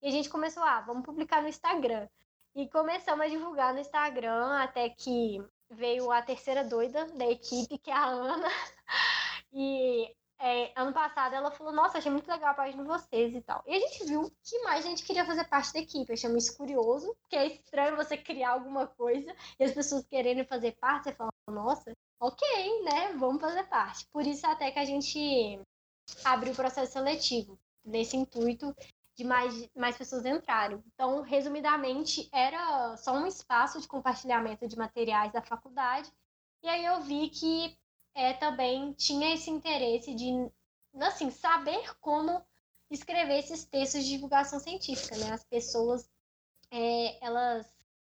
E 0.02 0.08
a 0.08 0.12
gente 0.12 0.30
começou, 0.30 0.64
ah, 0.64 0.82
vamos 0.82 1.04
publicar 1.04 1.42
no 1.42 1.50
Instagram. 1.50 2.08
E 2.56 2.68
começamos 2.70 3.26
a 3.26 3.30
divulgar 3.30 3.74
no 3.74 3.80
Instagram 3.80 4.58
até 4.58 4.90
que 4.90 5.44
veio 5.70 6.12
a 6.12 6.22
terceira 6.22 6.64
doida 6.64 7.06
da 7.14 7.26
equipe, 7.26 7.78
que 7.78 7.92
é 7.92 7.94
a 7.94 8.06
Ana. 8.06 8.50
E 9.52 10.16
é, 10.38 10.72
ano 10.80 10.94
passado 10.94 11.34
ela 11.34 11.52
falou, 11.52 11.74
nossa, 11.74 11.98
achei 11.98 12.12
muito 12.12 12.30
legal 12.30 12.52
a 12.52 12.54
página 12.54 12.84
de 12.84 12.88
vocês 12.88 13.36
e 13.36 13.42
tal. 13.42 13.64
E 13.66 13.76
a 13.76 13.80
gente 13.80 14.06
viu 14.06 14.32
que 14.44 14.60
mais 14.60 14.86
gente 14.86 15.04
queria 15.04 15.26
fazer 15.26 15.44
parte 15.46 15.74
da 15.74 15.80
equipe. 15.80 16.12
Eu 16.12 16.38
isso 16.38 16.56
curioso, 16.56 17.16
porque 17.22 17.36
é 17.36 17.48
estranho 17.48 17.96
você 17.96 18.16
criar 18.16 18.52
alguma 18.52 18.88
coisa 18.88 19.36
e 19.60 19.64
as 19.64 19.74
pessoas 19.74 20.06
querendo 20.06 20.46
fazer 20.46 20.74
parte, 20.74 21.06
você 21.06 21.16
fala, 21.16 21.32
nossa, 21.50 21.92
ok, 22.20 22.84
né? 22.84 23.14
Vamos 23.18 23.42
fazer 23.42 23.64
parte. 23.64 24.08
Por 24.12 24.26
isso 24.26 24.46
até 24.46 24.72
que 24.72 24.80
a 24.80 24.86
gente 24.86 25.60
abriu 26.24 26.54
o 26.54 26.56
processo 26.56 26.94
seletivo, 26.94 27.60
nesse 27.84 28.16
intuito 28.16 28.74
de 29.20 29.26
mais, 29.26 29.70
mais 29.76 29.98
pessoas 29.98 30.26
entrarem. 30.26 30.82
Então, 30.94 31.22
resumidamente, 31.22 32.30
era 32.32 32.96
só 32.96 33.12
um 33.12 33.28
espaço 33.28 33.82
de 33.82 33.88
compartilhamento 33.88 34.66
de 34.66 34.78
materiais 34.78 35.34
da 35.34 35.42
faculdade. 35.42 36.10
E 36.64 36.70
aí 36.70 36.86
eu 36.86 37.02
vi 37.02 37.28
que 37.28 37.78
é, 38.16 38.32
também 38.32 38.94
tinha 38.94 39.34
esse 39.34 39.50
interesse 39.50 40.16
de 40.16 40.50
assim, 41.02 41.30
saber 41.30 41.98
como 42.00 42.42
escrever 42.90 43.40
esses 43.40 43.66
textos 43.66 44.06
de 44.06 44.12
divulgação 44.12 44.58
científica. 44.58 45.18
Né? 45.18 45.34
As 45.34 45.44
pessoas 45.44 46.10
é, 46.72 47.22
elas 47.22 47.68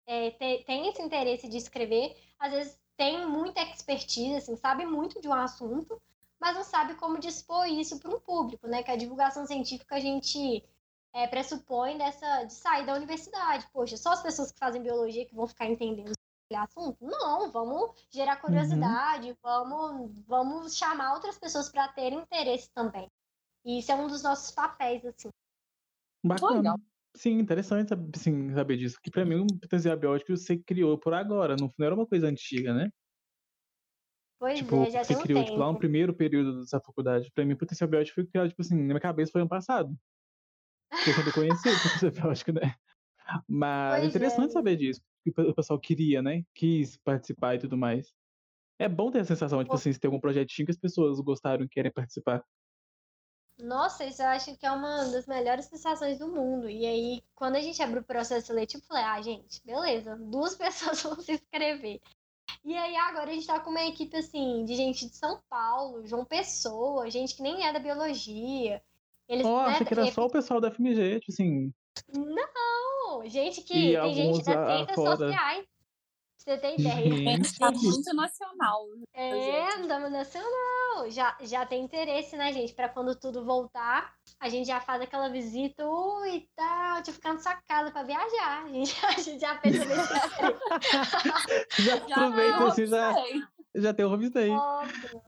é, 0.08 0.32
têm 0.66 0.88
esse 0.88 1.01
interesse 1.01 1.49
de 1.49 1.58
escrever, 1.58 2.16
às 2.39 2.54
vezes 2.54 2.80
tem 2.95 3.28
muita 3.28 3.62
expertise, 3.62 4.36
assim, 4.36 4.56
sabe 4.56 4.86
muito 4.86 5.20
de 5.20 5.28
um 5.28 5.34
assunto, 5.34 6.01
mas 6.39 6.56
não 6.56 6.64
sabe 6.64 6.95
como 6.95 7.20
dispor 7.20 7.66
isso 7.68 7.99
para 7.99 8.16
um 8.16 8.20
público, 8.22 8.68
né? 8.68 8.84
Que 8.84 8.91
a 8.91 8.95
divulgação 8.95 9.45
científica 9.45 9.95
a 9.95 9.99
gente 9.99 10.64
é, 11.14 11.28
pressupõe 11.28 11.97
dessa 11.97 12.43
de 12.43 12.53
sair 12.53 12.86
da 12.86 12.95
universidade. 12.95 13.68
Poxa, 13.72 13.97
só 13.97 14.14
as 14.14 14.24
pessoas 14.24 14.51
que 14.51 14.59
fazem 14.59 14.82
biologia 14.82 15.26
que 15.26 15.36
vão 15.36 15.47
ficar 15.47 15.68
entendendo 15.68 16.14
assunto? 16.55 16.97
Não, 17.01 17.51
vamos 17.51 17.91
gerar 18.11 18.38
curiosidade, 18.38 19.30
uhum. 19.30 19.36
vamos, 19.41 20.20
vamos 20.28 20.78
chamar 20.78 21.14
outras 21.14 21.38
pessoas 21.38 21.70
para 21.70 21.88
terem 21.89 22.20
interesse 22.20 22.70
também. 22.74 23.09
E 23.66 23.80
isso 23.80 23.91
é 23.91 23.95
um 23.95 24.07
dos 24.07 24.22
nossos 24.22 24.51
papéis, 24.51 25.03
assim. 25.05 25.30
Bacana. 26.24 26.57
Legal. 26.57 26.80
Sim, 27.16 27.39
interessante 27.39 27.89
sim, 28.18 28.53
saber 28.53 28.78
disso. 28.78 28.97
Que 29.01 29.11
para 29.11 29.26
mim 29.26 29.41
o 29.41 29.59
potencial 29.59 29.97
biótico 29.97 30.36
você 30.36 30.57
criou 30.57 30.97
por 30.97 31.14
agora, 31.14 31.55
não, 31.59 31.72
não 31.78 31.86
era 31.86 31.95
uma 31.95 32.07
coisa 32.07 32.28
antiga, 32.28 32.74
né? 32.74 32.89
Pois 34.39 34.57
tipo, 34.59 34.76
é, 34.84 34.89
já 34.89 35.03
você 35.03 35.14
tem 35.14 35.18
um 35.18 35.22
criou 35.22 35.39
tempo. 35.39 35.51
tipo, 35.51 35.64
lá 35.64 35.72
no 35.72 35.78
primeiro 35.78 36.14
período 36.14 36.59
dessa 36.59 36.80
faculdade. 36.82 37.32
Pra 37.34 37.45
mim, 37.45 37.53
o 37.53 37.57
potencial 37.57 37.89
biótico 37.89 38.16
foi 38.16 38.26
criado, 38.26 38.49
tipo 38.49 38.61
assim, 38.61 38.76
na 38.76 38.84
minha 38.84 38.99
cabeça 38.99 39.32
foi 39.32 39.41
ano 39.41 39.49
passado. 39.49 39.95
Foi 41.04 41.14
quando 41.14 41.28
eu 41.28 41.34
conheci 41.34 41.70
o 42.06 42.12
biótico, 42.12 42.52
né? 42.54 42.76
Mas 43.48 43.94
Pois 43.94 44.04
é 44.04 44.08
interessante 44.08 44.50
é. 44.50 44.54
saber 44.54 44.76
disso. 44.76 45.02
Que 45.24 45.30
o 45.41 45.54
pessoal 45.54 45.80
queria, 45.80 46.22
né? 46.22 46.44
Quis 46.54 46.98
participar 46.98 47.56
e 47.56 47.60
tudo 47.60 47.78
mais. 47.78 48.14
É 48.80 48.89
bom 48.89 49.12
ter 49.12 49.20
a 49.20 49.26
sensação, 49.26 49.60
tipo 49.60 49.70
Pô. 49.70 49.76
assim, 49.76 49.94
se 49.94 50.00
tem 50.00 50.08
algum 50.08 50.20
projetinho 50.20 50.66
que 50.66 50.72
as 50.72 50.78
pessoas 50.78 51.20
gostaram 51.20 51.64
e 51.64 51.70
querem 51.70 51.91
participar. 51.91 52.44
Nossa, 53.58 54.04
isso 54.04 54.22
eu 54.22 54.28
acho 54.28 54.58
que 54.58 54.66
é 54.66 54.72
uma 54.72 55.06
das 55.06 55.28
melhores 55.28 55.66
sensações 55.66 56.18
do 56.18 56.28
mundo. 56.28 56.70
E 56.70 56.86
aí, 56.86 57.24
quando 57.36 57.56
a 57.56 57.62
gente 57.62 57.82
abriu 57.82 58.02
o 58.02 58.06
processo 58.06 58.48
seletivo, 58.48 58.84
eu 58.84 58.88
falei, 58.88 59.04
ah, 59.04 59.22
gente, 59.22 59.62
beleza, 59.64 60.16
duas 60.18 60.56
pessoas 60.58 61.02
vão 61.04 61.20
se 61.20 61.34
inscrever. 61.34 62.02
E 62.64 62.76
aí 62.76 62.96
agora 62.96 63.30
a 63.30 63.34
gente 63.34 63.48
tá 63.48 63.60
com 63.60 63.70
uma 63.70 63.84
equipe 63.86 64.16
assim, 64.18 64.66
de 64.66 64.76
gente 64.76 65.08
de 65.08 65.16
São 65.16 65.41
Paulo, 65.50 66.06
João 66.08 66.26
Pessoa, 66.26 67.10
gente 67.10 67.36
que 67.36 67.41
nem 67.41 67.66
é 67.66 67.72
da 67.72 67.80
biologia. 67.80 68.82
Eles, 69.30 69.46
Oh, 69.46 69.64
né, 69.64 69.70
achei 69.72 69.86
que 69.86 69.94
era 69.94 70.12
só 70.12 70.26
o 70.26 70.30
pessoal 70.30 70.60
da 70.62 70.70
FMG, 70.70 71.20
tipo 71.20 71.32
assim. 71.32 71.72
Não, 72.14 73.24
gente 73.28 73.62
que 73.62 73.94
E 73.94 74.00
tem 74.00 74.14
gente 74.14 74.44
das 74.44 74.56
a- 74.58 74.66
ciências 74.76 74.96
fora. 74.96 75.18
sociais. 75.18 75.66
Você 76.38 76.58
ter 76.58 76.78
ideia. 76.78 77.16
Gente, 77.16 77.58
Tá 77.58 77.72
muito 77.72 78.14
nacional. 78.14 78.86
É, 79.14 79.76
andamos 79.76 80.12
nacional. 80.12 81.10
Já, 81.10 81.38
já 81.42 81.66
tem 81.66 81.82
interesse, 81.86 82.36
né, 82.36 82.52
gente? 82.52 82.74
Pra 82.74 82.90
quando 82.90 83.18
tudo 83.18 83.46
voltar, 83.46 84.14
a 84.42 84.50
gente 84.50 84.68
já 84.68 84.82
faz 84.82 85.02
aquela 85.02 85.30
visita 85.30 85.88
ui, 85.88 86.36
e 86.36 86.50
tal, 86.54 87.02
de 87.02 87.14
ficar 87.14 87.34
na 87.34 87.40
sua 87.40 87.56
casa 87.66 87.92
pra 87.92 88.04
viajar. 88.04 88.66
A 88.66 88.68
gente, 88.68 88.94
a 89.06 89.12
gente 89.22 89.40
já 89.40 89.56
pensa 89.56 89.86
nesse 89.86 90.14
já 91.80 91.96
aproveita 91.96 92.68
assim, 92.68 92.88
já, 92.88 93.14
já 93.76 93.94
tem 93.94 94.04
o 94.06 94.12
homestay. 94.14 94.50
Óbvio, 94.50 95.22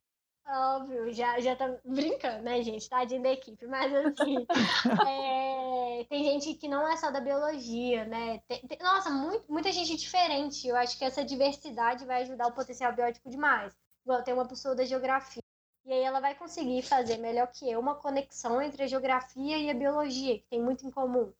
óbvio, 0.47 1.11
já, 1.13 1.39
já 1.39 1.55
tá 1.55 1.77
brincando, 1.83 2.43
né, 2.43 2.61
gente? 2.61 2.89
Tadinho 2.89 3.21
da 3.23 3.31
equipe, 3.31 3.65
mas 3.67 3.93
assim, 3.93 4.45
é, 5.03 6.05
tem 6.09 6.23
gente 6.23 6.53
que 6.55 6.67
não 6.67 6.87
é 6.87 6.95
só 6.97 7.11
da 7.11 7.19
biologia, 7.19 8.05
né? 8.05 8.39
Tem- 8.47 8.61
tem- 8.67 8.77
nossa, 8.81 9.09
muito, 9.09 9.45
muita 9.51 9.71
gente 9.71 9.95
diferente. 9.97 10.67
Eu 10.67 10.75
acho 10.75 10.97
que 10.97 11.05
essa 11.05 11.23
diversidade 11.25 12.05
vai 12.05 12.21
ajudar 12.23 12.47
o 12.47 12.53
potencial 12.53 12.93
biótico 12.93 13.29
demais. 13.29 13.73
Igual 14.03 14.23
tem 14.23 14.33
uma 14.33 14.47
pessoa 14.47 14.75
da 14.75 14.85
geografia. 14.85 15.41
E 15.85 15.93
aí 15.93 16.01
ela 16.03 16.19
vai 16.19 16.35
conseguir 16.35 16.81
fazer 16.83 17.17
melhor 17.17 17.47
que 17.51 17.69
eu 17.69 17.79
uma 17.79 17.95
conexão 17.95 18.61
entre 18.61 18.83
a 18.83 18.87
geografia 18.87 19.57
e 19.57 19.69
a 19.69 19.73
biologia, 19.73 20.37
que 20.39 20.45
tem 20.49 20.61
muito 20.61 20.85
em 20.85 20.91
comum. 20.91 21.31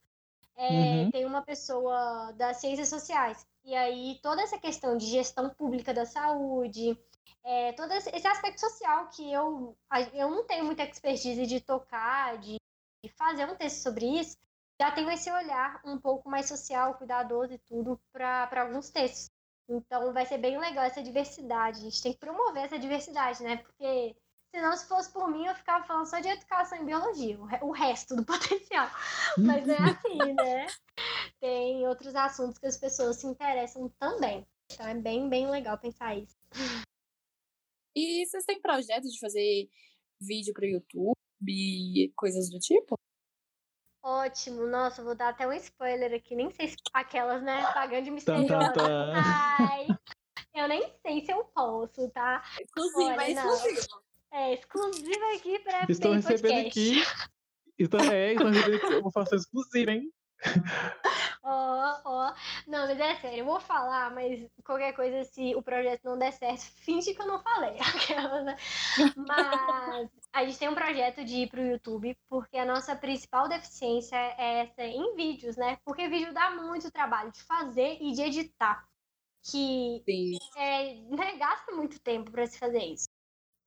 É, 0.57 1.03
Uhum. 1.03 1.11
Tem 1.11 1.25
uma 1.25 1.41
pessoa 1.41 2.31
das 2.33 2.57
ciências 2.57 2.89
sociais. 2.89 3.45
E 3.63 3.75
aí 3.75 4.19
toda 4.21 4.41
essa 4.41 4.57
questão 4.57 4.97
de 4.97 5.05
gestão 5.05 5.49
pública 5.49 5.93
da 5.93 6.05
saúde, 6.05 6.97
é, 7.45 7.73
todo 7.73 7.91
esse 7.93 8.27
aspecto 8.27 8.59
social 8.59 9.07
que 9.09 9.31
eu, 9.31 9.77
eu 10.13 10.29
não 10.31 10.45
tenho 10.45 10.65
muita 10.65 10.83
expertise 10.83 11.45
de 11.45 11.61
tocar, 11.61 12.37
de, 12.39 12.57
fazer 13.15 13.45
um 13.45 13.55
texto 13.55 13.83
sobre 13.83 14.19
isso, 14.19 14.35
já 14.81 14.91
tenho 14.91 15.09
esse 15.11 15.31
olhar 15.31 15.79
um 15.85 15.97
pouco 15.97 16.27
mais 16.27 16.47
social, 16.47 16.95
cuidadoso 16.95 17.53
e 17.53 17.59
tudo 17.59 18.01
para 18.11 18.49
alguns 18.61 18.89
textos. 18.89 19.29
Então 19.69 20.11
vai 20.11 20.25
ser 20.25 20.39
bem 20.39 20.57
legal 20.59 20.83
essa 20.85 21.03
diversidade. 21.03 21.79
A 21.79 21.83
gente 21.83 22.01
tem 22.01 22.13
que 22.13 22.19
promover 22.19 22.63
essa 22.63 22.79
diversidade, 22.79 23.43
né? 23.43 23.57
Porque 23.57 24.15
senão, 24.53 24.75
se 24.75 24.87
fosse 24.87 25.11
por 25.13 25.29
mim, 25.29 25.45
eu 25.45 25.55
ficava 25.55 25.85
falando 25.85 26.07
só 26.07 26.19
de 26.19 26.27
educação 26.27 26.79
e 26.79 26.83
biologia, 26.83 27.39
o 27.39 27.45
re- 27.45 27.59
o 27.61 27.71
resto 27.71 28.15
do 28.15 28.25
potencial. 28.25 28.89
Mas 29.37 29.69
é 29.69 29.77
assim, 29.77 30.33
né? 30.33 30.67
Tem 31.39 31.87
outros 31.87 32.15
assuntos 32.15 32.57
que 32.57 32.65
as 32.65 32.77
pessoas 32.77 33.17
se 33.17 33.27
interessam 33.27 33.87
também. 33.99 34.45
Então 34.71 34.87
é 34.87 34.95
bem, 34.95 35.29
bem 35.29 35.49
legal 35.49 35.77
pensar 35.77 36.15
isso. 36.15 36.35
E 37.95 38.25
vocês 38.25 38.43
têm 38.43 38.59
projeto 38.61 39.03
de 39.03 39.19
fazer 39.19 39.69
vídeo 40.19 40.53
pro 40.53 40.65
YouTube 40.65 41.15
e 41.47 42.11
coisas 42.15 42.49
do 42.49 42.59
tipo? 42.59 42.99
Ótimo, 44.03 44.67
nossa, 44.67 45.03
vou 45.03 45.15
dar 45.15 45.29
até 45.29 45.47
um 45.47 45.53
spoiler 45.53 46.13
aqui, 46.13 46.35
nem 46.35 46.51
sei 46.51 46.67
se 46.67 46.75
aquelas, 46.93 47.41
né, 47.41 47.63
pagando 47.73 48.03
de 48.03 48.11
misteriosa. 48.11 48.73
Ai, 49.57 49.87
eu 50.53 50.67
nem 50.67 50.93
sei 51.01 51.25
se 51.25 51.31
eu 51.31 51.43
posso, 51.45 52.07
tá? 52.11 52.43
Exclusivo, 52.61 53.09
Olha, 53.09 53.31
é 53.31 53.33
não. 53.33 53.53
exclusivo. 53.53 53.87
É 54.31 54.53
exclusiva 54.53 55.33
aqui 55.35 55.59
pra 55.59 55.85
Estou 55.89 56.11
recebendo 56.11 56.63
Podcast. 56.63 56.67
aqui. 56.67 57.29
Estou, 57.79 57.99
é, 58.01 58.33
estou 58.33 58.47
recebendo 58.49 58.75
aqui 58.75 58.85
uma 58.85 59.09
informação 59.09 59.37
exclusiva, 59.37 59.91
hein? 59.91 60.13
Ó, 61.43 62.01
ó. 62.05 62.33
Não, 62.67 62.87
mas 62.87 62.99
é 62.99 63.15
sério, 63.15 63.39
eu 63.39 63.45
vou 63.45 63.59
falar, 63.59 64.11
mas 64.11 64.43
qualquer 64.63 64.93
coisa, 64.93 65.23
se 65.25 65.55
o 65.55 65.61
projeto 65.61 66.03
não 66.03 66.17
der 66.17 66.33
certo, 66.33 66.61
finge 66.77 67.13
que 67.13 67.21
eu 67.21 67.27
não 67.27 67.39
falei. 67.39 67.75
Né? 68.45 68.57
Mas 69.15 70.09
a 70.33 70.45
gente 70.45 70.57
tem 70.57 70.69
um 70.69 70.75
projeto 70.75 71.23
de 71.23 71.35
ir 71.35 71.49
pro 71.49 71.61
YouTube, 71.61 72.17
porque 72.29 72.57
a 72.57 72.65
nossa 72.65 72.95
principal 72.95 73.47
deficiência 73.47 74.15
é 74.15 74.61
essa 74.61 74.83
em 74.83 75.15
vídeos, 75.15 75.55
né? 75.55 75.77
Porque 75.85 76.07
vídeo 76.07 76.33
dá 76.33 76.51
muito 76.51 76.91
trabalho 76.91 77.31
de 77.31 77.41
fazer 77.43 77.97
e 78.01 78.11
de 78.11 78.21
editar. 78.21 78.87
Que 79.43 80.01
Sim. 80.05 80.37
é, 80.57 80.95
né, 81.15 81.37
gasta 81.37 81.71
muito 81.71 81.99
tempo 81.99 82.31
para 82.31 82.47
se 82.47 82.57
fazer 82.57 82.83
isso. 82.83 83.07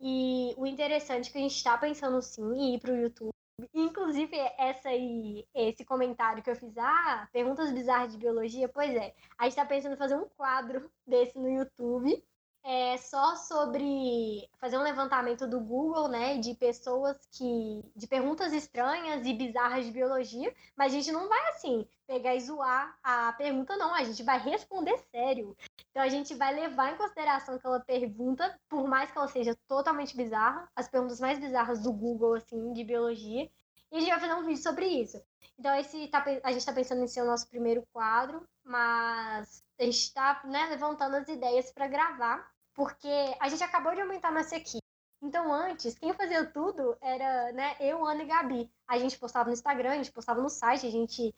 E 0.01 0.55
o 0.57 0.67
interessante 0.67 1.29
é 1.29 1.33
que 1.33 1.39
a 1.39 1.43
gente 1.43 1.57
está 1.57 1.77
pensando 1.77 2.21
sim 2.23 2.43
em 2.55 2.75
ir 2.75 2.81
para 2.81 2.93
o 2.93 2.97
YouTube. 2.97 3.33
Inclusive, 3.75 4.37
essa 4.57 4.89
aí, 4.89 5.45
esse 5.53 5.85
comentário 5.85 6.43
que 6.43 6.51
eu 6.51 6.55
fiz, 6.55 6.77
ah, 6.79 7.29
perguntas 7.33 7.73
bizarras 7.73 8.13
de 8.13 8.19
biologia, 8.19 8.69
pois 8.69 8.95
é, 8.95 9.13
a 9.37 9.45
gente 9.45 9.53
está 9.53 9.65
pensando 9.65 9.95
em 9.95 9.99
fazer 9.99 10.15
um 10.15 10.29
quadro 10.29 10.91
desse 11.07 11.37
no 11.37 11.49
YouTube. 11.49 12.23
É 12.71 12.99
só 12.99 13.35
sobre 13.35 14.47
fazer 14.59 14.77
um 14.77 14.83
levantamento 14.83 15.47
do 15.47 15.59
Google, 15.59 16.07
né, 16.07 16.37
de 16.37 16.53
pessoas 16.53 17.17
que. 17.33 17.83
de 17.97 18.07
perguntas 18.07 18.53
estranhas 18.53 19.25
e 19.25 19.33
bizarras 19.33 19.87
de 19.87 19.91
biologia, 19.91 20.55
mas 20.77 20.93
a 20.93 20.97
gente 20.97 21.11
não 21.11 21.31
vai 21.31 21.49
assim 21.49 21.89
pegar 22.07 22.35
e 22.35 22.41
zoar 22.43 22.95
a 23.03 23.33
pergunta, 23.33 23.75
não, 23.79 23.95
a 23.95 24.05
gente 24.05 24.23
vai 24.23 24.39
responder 24.39 24.99
sério. 25.11 25.57
Então 25.91 26.03
a 26.03 26.11
gente 26.11 26.35
vai 26.35 26.55
levar 26.55 26.93
em 26.93 26.99
consideração 26.99 27.55
aquela 27.55 27.81
pergunta, 27.81 28.61
por 28.69 28.87
mais 28.87 29.11
que 29.11 29.17
ela 29.17 29.29
seja 29.29 29.57
totalmente 29.67 30.15
bizarra, 30.15 30.69
as 30.77 30.89
perguntas 30.89 31.21
mais 31.21 31.39
bizarras 31.39 31.83
do 31.83 31.91
Google, 31.91 32.35
assim, 32.35 32.75
de 32.75 32.85
biologia, 32.85 33.51
e 33.91 33.97
a 33.97 34.01
gente 34.01 34.11
vai 34.11 34.21
fazer 34.21 34.35
um 34.35 34.45
vídeo 34.45 34.63
sobre 34.63 34.87
isso. 34.87 35.19
Então 35.59 35.75
esse 35.75 36.07
tá, 36.09 36.23
a 36.43 36.51
gente 36.51 36.61
está 36.61 36.73
pensando 36.75 37.03
em 37.03 37.09
ser 37.09 37.23
o 37.23 37.27
nosso 37.27 37.49
primeiro 37.49 37.83
quadro, 37.95 38.47
mas 38.63 39.65
a 39.81 39.85
gente 39.85 39.97
está 39.97 40.43
né, 40.45 40.67
levantando 40.67 41.17
as 41.17 41.29
ideias 41.29 41.73
para 41.73 41.89
gravar, 41.89 42.58
porque 42.79 43.37
a 43.41 43.49
gente 43.49 43.65
acabou 43.65 43.93
de 43.93 44.01
aumentar 44.01 44.31
nossa 44.31 44.55
equipe. 44.55 44.87
Então 45.21 45.53
antes, 45.53 45.99
quem 45.99 46.15
fazia 46.15 46.47
tudo 46.47 46.97
era 47.01 47.51
né, 47.51 47.75
eu, 47.81 48.07
Ana 48.07 48.23
e 48.23 48.27
Gabi. 48.27 48.71
A 48.87 48.97
gente 48.97 49.19
postava 49.19 49.49
no 49.49 49.53
Instagram, 49.53 49.91
a 49.91 49.97
gente 49.97 50.13
postava 50.13 50.41
no 50.41 50.49
site, 50.49 50.87
a 50.87 50.91
gente 50.91 51.35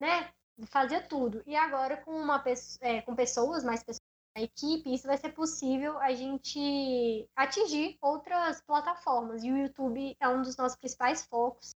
né, 0.00 0.32
fazia 0.66 1.02
tudo. 1.02 1.42
E 1.46 1.56
agora 1.56 1.96
com 1.96 2.12
uma 2.12 2.40
é, 2.80 3.02
com 3.02 3.12
pessoas, 3.12 3.64
mais 3.64 3.82
pessoas 3.82 4.06
na 4.36 4.42
equipe, 4.44 4.94
isso 4.94 5.08
vai 5.08 5.18
ser 5.18 5.30
possível 5.30 5.98
a 5.98 6.14
gente 6.14 7.28
atingir 7.34 7.98
outras 8.00 8.60
plataformas. 8.60 9.42
E 9.42 9.50
o 9.50 9.58
YouTube 9.58 10.16
é 10.20 10.28
um 10.28 10.42
dos 10.42 10.56
nossos 10.56 10.78
principais 10.78 11.24
focos. 11.24 11.74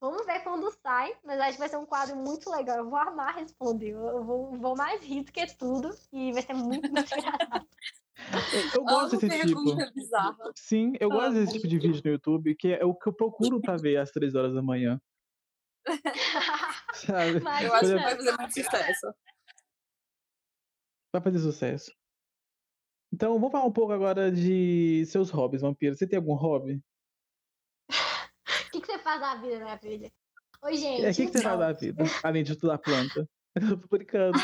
Vamos 0.00 0.24
ver 0.24 0.44
quando 0.44 0.70
sai, 0.80 1.12
mas 1.24 1.40
acho 1.40 1.52
que 1.54 1.58
vai 1.58 1.68
ser 1.68 1.76
um 1.76 1.86
quadro 1.86 2.14
muito 2.14 2.48
legal. 2.48 2.76
Eu 2.76 2.88
vou 2.88 3.00
amar 3.00 3.34
responder. 3.34 3.90
Eu 3.90 4.22
vou, 4.22 4.52
vou 4.52 4.76
mais 4.76 5.02
rir 5.02 5.24
do 5.24 5.32
que 5.32 5.44
tudo. 5.56 5.90
E 6.12 6.32
vai 6.32 6.42
ser 6.42 6.54
muito, 6.54 6.88
muito 6.88 7.10
engraçado. 7.18 7.66
Eu 8.74 8.84
gosto 8.84 9.16
Amo 9.16 9.28
desse 9.28 9.46
tipo. 9.46 9.92
bizarra. 9.94 10.52
Sim, 10.54 10.92
eu 11.00 11.08
gosto 11.08 11.34
desse 11.34 11.52
tipo 11.54 11.66
de 11.66 11.78
vídeo 11.78 12.02
no 12.04 12.10
YouTube, 12.12 12.54
que 12.54 12.68
é 12.74 12.84
o 12.84 12.94
que 12.94 13.08
eu 13.08 13.12
procuro 13.12 13.60
pra 13.60 13.76
ver 13.76 13.96
às 13.96 14.10
três 14.10 14.34
horas 14.34 14.54
da 14.54 14.62
manhã. 14.62 15.00
Sabe? 16.94 17.40
Mas, 17.40 17.64
Eu 17.64 17.74
acho 17.74 17.86
que 17.86 17.94
vai 17.94 18.16
fazer 18.16 18.36
muito 18.36 18.52
sucesso. 18.54 19.14
Vai 21.12 21.22
fazer 21.22 21.38
sucesso. 21.40 21.92
Então, 23.12 23.34
vamos 23.34 23.50
falar 23.50 23.64
um 23.64 23.72
pouco 23.72 23.92
agora 23.92 24.30
de 24.30 25.04
seus 25.06 25.30
hobbies, 25.30 25.62
vampiro. 25.62 25.96
Você 25.96 26.06
tem 26.06 26.18
algum 26.18 26.34
hobby? 26.34 26.80
O 27.88 27.90
que, 28.70 28.80
que 28.80 28.86
você 28.86 28.98
faz 29.00 29.20
da 29.20 29.34
vida, 29.36 29.58
minha 29.58 29.78
filha? 29.78 30.12
Oi, 30.62 30.76
gente. 30.76 31.04
É, 31.04 31.10
o 31.10 31.14
que, 31.14 31.26
que 31.26 31.32
você 31.32 31.38
então. 31.38 31.42
faz 31.42 31.58
da 31.58 31.72
vida? 31.72 32.04
Além 32.22 32.44
de 32.44 32.52
estudar 32.52 32.78
planta. 32.78 33.28
Eu 33.56 33.80
tô 33.80 33.88
brincando. 33.88 34.38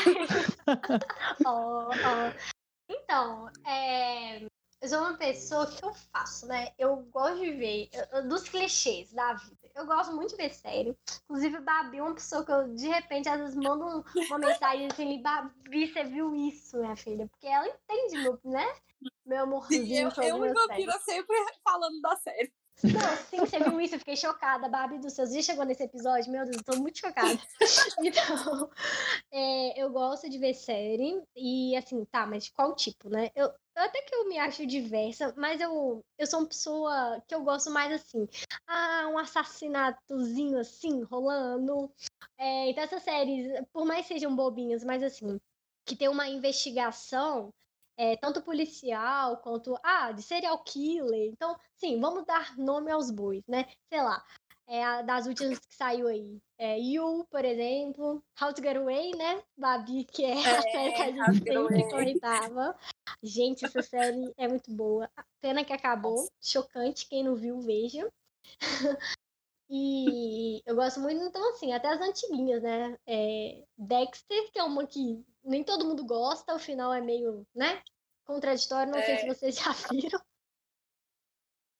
Ó, 1.45 1.89
ó. 1.89 2.56
Então, 2.89 3.49
é, 3.65 4.43
eu 4.81 4.87
sou 4.89 4.99
uma 4.99 5.17
pessoa 5.17 5.67
que 5.67 5.83
eu 5.83 5.93
faço, 5.93 6.45
né? 6.47 6.69
Eu 6.77 6.97
gosto 7.11 7.39
de 7.39 7.51
ver 7.51 7.89
eu- 7.91 8.19
eu- 8.19 8.27
dos 8.27 8.47
clichês 8.47 9.11
da 9.11 9.33
vida. 9.33 9.57
Eu 9.75 9.85
gosto 9.85 10.15
muito 10.15 10.31
de 10.31 10.37
ver 10.37 10.53
série. 10.53 10.97
Inclusive, 11.23 11.59
Babi 11.61 11.97
é 11.97 12.01
uma 12.03 12.13
pessoa 12.13 12.45
que 12.45 12.51
eu, 12.51 12.73
de 12.73 12.87
repente, 12.87 13.27
às 13.27 13.39
vezes 13.39 13.55
mando 13.55 13.85
um- 13.85 14.03
uma 14.29 14.37
mensagem 14.37 14.87
assim, 14.87 15.21
Babi, 15.21 15.87
você 15.87 16.03
viu 16.03 16.35
isso, 16.35 16.77
minha 16.77 16.95
filha? 16.95 17.27
Porque 17.27 17.47
ela 17.47 17.67
entende 17.67 18.17
meu, 18.17 18.39
né? 18.43 18.65
Meu 19.25 19.39
Sim, 19.39 19.43
amorzinho 19.43 20.05
eu, 20.05 20.11
sobre 20.11 20.29
eu 20.29 20.45
e 20.45 20.53
Vampira 20.53 20.99
sempre 20.99 21.35
falando 21.63 22.01
da 22.01 22.15
série. 22.17 22.53
Não, 22.83 23.17
sim, 23.29 23.37
você 23.37 23.59
viu 23.59 23.81
isso? 23.81 23.95
Eu 23.95 23.99
fiquei 23.99 24.15
chocada. 24.15 24.69
Babi 24.69 24.99
dos 24.99 25.13
seus 25.13 25.31
dias 25.31 25.45
chegou 25.45 25.65
nesse 25.65 25.83
episódio. 25.83 26.31
Meu 26.31 26.45
Deus, 26.45 26.57
eu 26.57 26.63
tô 26.63 26.79
muito 26.79 26.99
chocada. 26.99 27.39
Então, 27.99 28.69
é, 29.31 29.81
eu 29.81 29.89
gosto 29.89 30.29
de 30.29 30.37
ver 30.37 30.53
série. 30.53 31.21
E 31.35 31.75
assim, 31.75 32.05
tá, 32.05 32.27
mas 32.27 32.45
de 32.45 32.51
qual 32.51 32.75
tipo, 32.75 33.09
né? 33.09 33.31
Eu, 33.35 33.51
até 33.75 34.01
que 34.01 34.13
eu 34.13 34.27
me 34.27 34.37
acho 34.37 34.65
diversa, 34.65 35.33
mas 35.37 35.59
eu, 35.59 36.03
eu 36.17 36.27
sou 36.27 36.39
uma 36.39 36.47
pessoa 36.47 37.23
que 37.27 37.33
eu 37.33 37.43
gosto 37.43 37.71
mais 37.71 37.91
assim. 37.91 38.27
Ah, 38.67 39.07
um 39.11 39.17
assassinato,zinho 39.17 40.59
assim, 40.59 41.01
rolando. 41.03 41.91
É, 42.37 42.69
então, 42.69 42.83
essas 42.83 43.03
séries, 43.03 43.51
por 43.73 43.85
mais 43.85 44.05
sejam 44.05 44.35
bobinhas, 44.35 44.83
mas 44.83 45.01
assim, 45.01 45.39
que 45.85 45.95
tem 45.95 46.09
uma 46.09 46.27
investigação 46.27 47.51
é, 47.97 48.15
tanto 48.15 48.41
policial 48.41 49.37
quanto 49.37 49.77
ah, 49.83 50.11
de 50.11 50.21
serial 50.21 50.59
killer. 50.63 51.31
Então, 51.31 51.57
sim, 51.75 51.99
vamos 51.99 52.25
dar 52.25 52.57
nome 52.57 52.91
aos 52.91 53.09
bois, 53.09 53.43
né? 53.47 53.65
Sei 53.89 54.01
lá, 54.01 54.23
é 54.67 54.83
a 54.83 55.01
das 55.01 55.25
últimas 55.25 55.59
que 55.59 55.75
saiu 55.75 56.07
aí. 56.07 56.39
É, 56.57 56.79
You, 56.79 57.25
por 57.31 57.43
exemplo, 57.43 58.23
How 58.39 58.53
to 58.53 58.61
Get 58.61 58.77
Away, 58.77 59.15
né? 59.15 59.41
Babi, 59.57 60.03
que 60.05 60.25
é, 60.25 60.33
a 60.33 60.57
É, 60.57 60.61
série 60.61 60.91
que 60.93 61.01
a 61.01 61.11
gente 61.11 61.43
sempre 61.43 61.89
comentava. 61.89 62.77
Gente, 63.23 63.65
essa 63.65 63.81
série 63.81 64.33
é 64.37 64.47
muito 64.47 64.71
boa. 64.71 65.09
Pena 65.41 65.63
que 65.63 65.73
acabou. 65.73 66.27
Chocante, 66.41 67.07
quem 67.07 67.23
não 67.23 67.35
viu, 67.35 67.59
veja. 67.59 68.07
E 69.69 70.61
eu 70.65 70.75
gosto 70.75 71.01
muito, 71.01 71.21
então, 71.21 71.49
assim, 71.49 71.73
até 71.73 71.89
as 71.89 71.99
antiguinhas, 71.99 72.63
né? 72.63 72.97
É, 73.05 73.65
Dexter, 73.77 74.49
que 74.49 74.59
é 74.59 74.63
uma 74.63 74.87
que 74.87 75.25
nem 75.47 75.63
todo 75.63 75.85
mundo 75.85 76.05
gosta, 76.05 76.53
o 76.55 76.59
final 76.59 76.93
é 76.93 77.01
meio, 77.01 77.45
né? 77.55 77.81
Contraditório, 78.25 78.91
não 78.91 79.01
sei 79.01 79.13
É. 79.15 79.17
se 79.19 79.27
vocês 79.27 79.55
já 79.55 79.71
viram. 79.91 80.19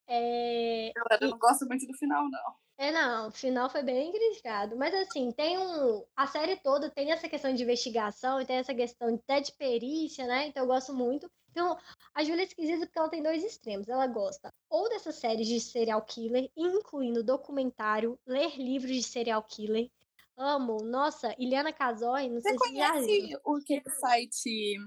É, 0.07 0.89
Eu 1.21 1.29
não 1.29 1.37
gosto 1.37 1.65
muito 1.67 1.85
do 1.85 1.93
final, 1.97 2.29
não. 2.29 2.55
é, 2.77 2.91
não, 2.91 3.27
o 3.27 3.31
final 3.31 3.69
foi 3.69 3.83
bem 3.83 4.11
criticado. 4.11 4.77
Mas 4.77 4.93
assim, 4.93 5.31
tem 5.31 5.57
um. 5.57 6.05
A 6.15 6.27
série 6.27 6.55
toda 6.57 6.89
tem 6.89 7.11
essa 7.11 7.27
questão 7.27 7.53
de 7.53 7.63
investigação 7.63 8.39
e 8.39 8.45
tem 8.45 8.57
essa 8.57 8.73
questão 8.73 9.13
até 9.15 9.41
de 9.41 9.51
perícia, 9.53 10.25
né? 10.25 10.47
Então 10.47 10.63
eu 10.63 10.67
gosto 10.67 10.93
muito. 10.93 11.29
Então, 11.51 11.75
a 12.13 12.23
Júlia 12.23 12.43
é 12.43 12.45
esquisita 12.45 12.85
porque 12.85 12.99
ela 12.99 13.09
tem 13.09 13.23
dois 13.23 13.43
extremos. 13.43 13.89
Ela 13.89 14.05
gosta 14.07 14.53
ou 14.69 14.87
dessas 14.89 15.15
séries 15.15 15.47
de 15.47 15.59
serial 15.59 16.01
killer, 16.05 16.49
incluindo 16.55 17.23
documentário, 17.23 18.17
ler 18.25 18.55
livros 18.57 18.95
de 18.95 19.03
serial 19.03 19.43
killer. 19.43 19.89
Amo. 20.37 20.77
Nossa, 20.83 21.35
Iliana 21.39 21.73
Casoy, 21.73 22.29
não 22.29 22.39
Você 22.39 22.49
sei 22.49 22.57
se 22.59 22.75
já 22.75 22.91
conhece 22.93 23.39
o 23.43 23.59
que 23.59 23.81
site 23.89 24.77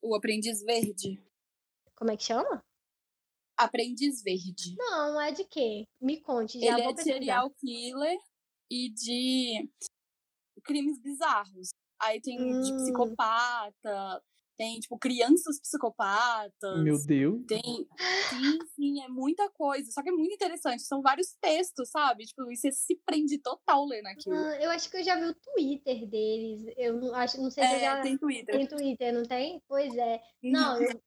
O 0.00 0.14
Aprendiz 0.14 0.62
Verde? 0.62 1.20
Como 1.96 2.10
é 2.12 2.16
que 2.16 2.22
chama? 2.22 2.64
Aprendiz 3.56 4.22
Verde. 4.22 4.74
Não, 4.78 5.20
é 5.20 5.32
de 5.32 5.44
quê? 5.44 5.84
Me 6.00 6.20
conte, 6.20 6.58
já 6.60 6.74
Ele 6.74 6.82
vou 6.84 6.92
é 6.92 6.94
de 6.94 7.02
serial 7.02 7.50
killer 7.50 8.18
e 8.70 8.88
de 8.90 9.68
crimes 10.64 10.98
bizarros. 11.00 11.70
Aí 12.00 12.20
tem 12.22 12.38
de 12.60 12.72
Hum. 12.72 12.76
psicopata, 12.76 14.22
tem, 14.60 14.78
tipo, 14.78 14.98
crianças 14.98 15.58
psicopatas. 15.58 16.82
Meu 16.82 17.02
Deus. 17.02 17.46
Tem. 17.46 17.88
Sim, 18.28 18.58
sim, 18.76 19.02
é 19.02 19.08
muita 19.08 19.48
coisa. 19.48 19.90
Só 19.90 20.02
que 20.02 20.10
é 20.10 20.12
muito 20.12 20.34
interessante. 20.34 20.82
São 20.82 21.00
vários 21.00 21.34
textos, 21.40 21.88
sabe? 21.88 22.26
Tipo, 22.26 22.52
e 22.52 22.54
você 22.54 22.70
se 22.70 22.94
prende 23.06 23.38
total 23.38 23.86
lendo 23.86 24.08
aquilo. 24.08 24.36
Ah, 24.36 24.60
eu 24.60 24.70
acho 24.70 24.90
que 24.90 24.98
eu 24.98 25.02
já 25.02 25.18
vi 25.18 25.24
o 25.24 25.34
Twitter 25.34 26.06
deles. 26.06 26.74
Eu 26.76 27.00
não, 27.00 27.14
acho, 27.14 27.40
não 27.40 27.50
sei 27.50 27.64
se 27.64 27.72
eu 27.72 27.76
é, 27.76 27.80
já. 27.80 28.02
tem 28.02 28.18
Twitter. 28.18 28.54
Tem 28.54 28.66
Twitter, 28.66 29.14
não 29.14 29.22
tem? 29.22 29.62
Pois 29.66 29.96
é. 29.96 30.20
Não, 30.42 30.82
eu, 30.82 31.02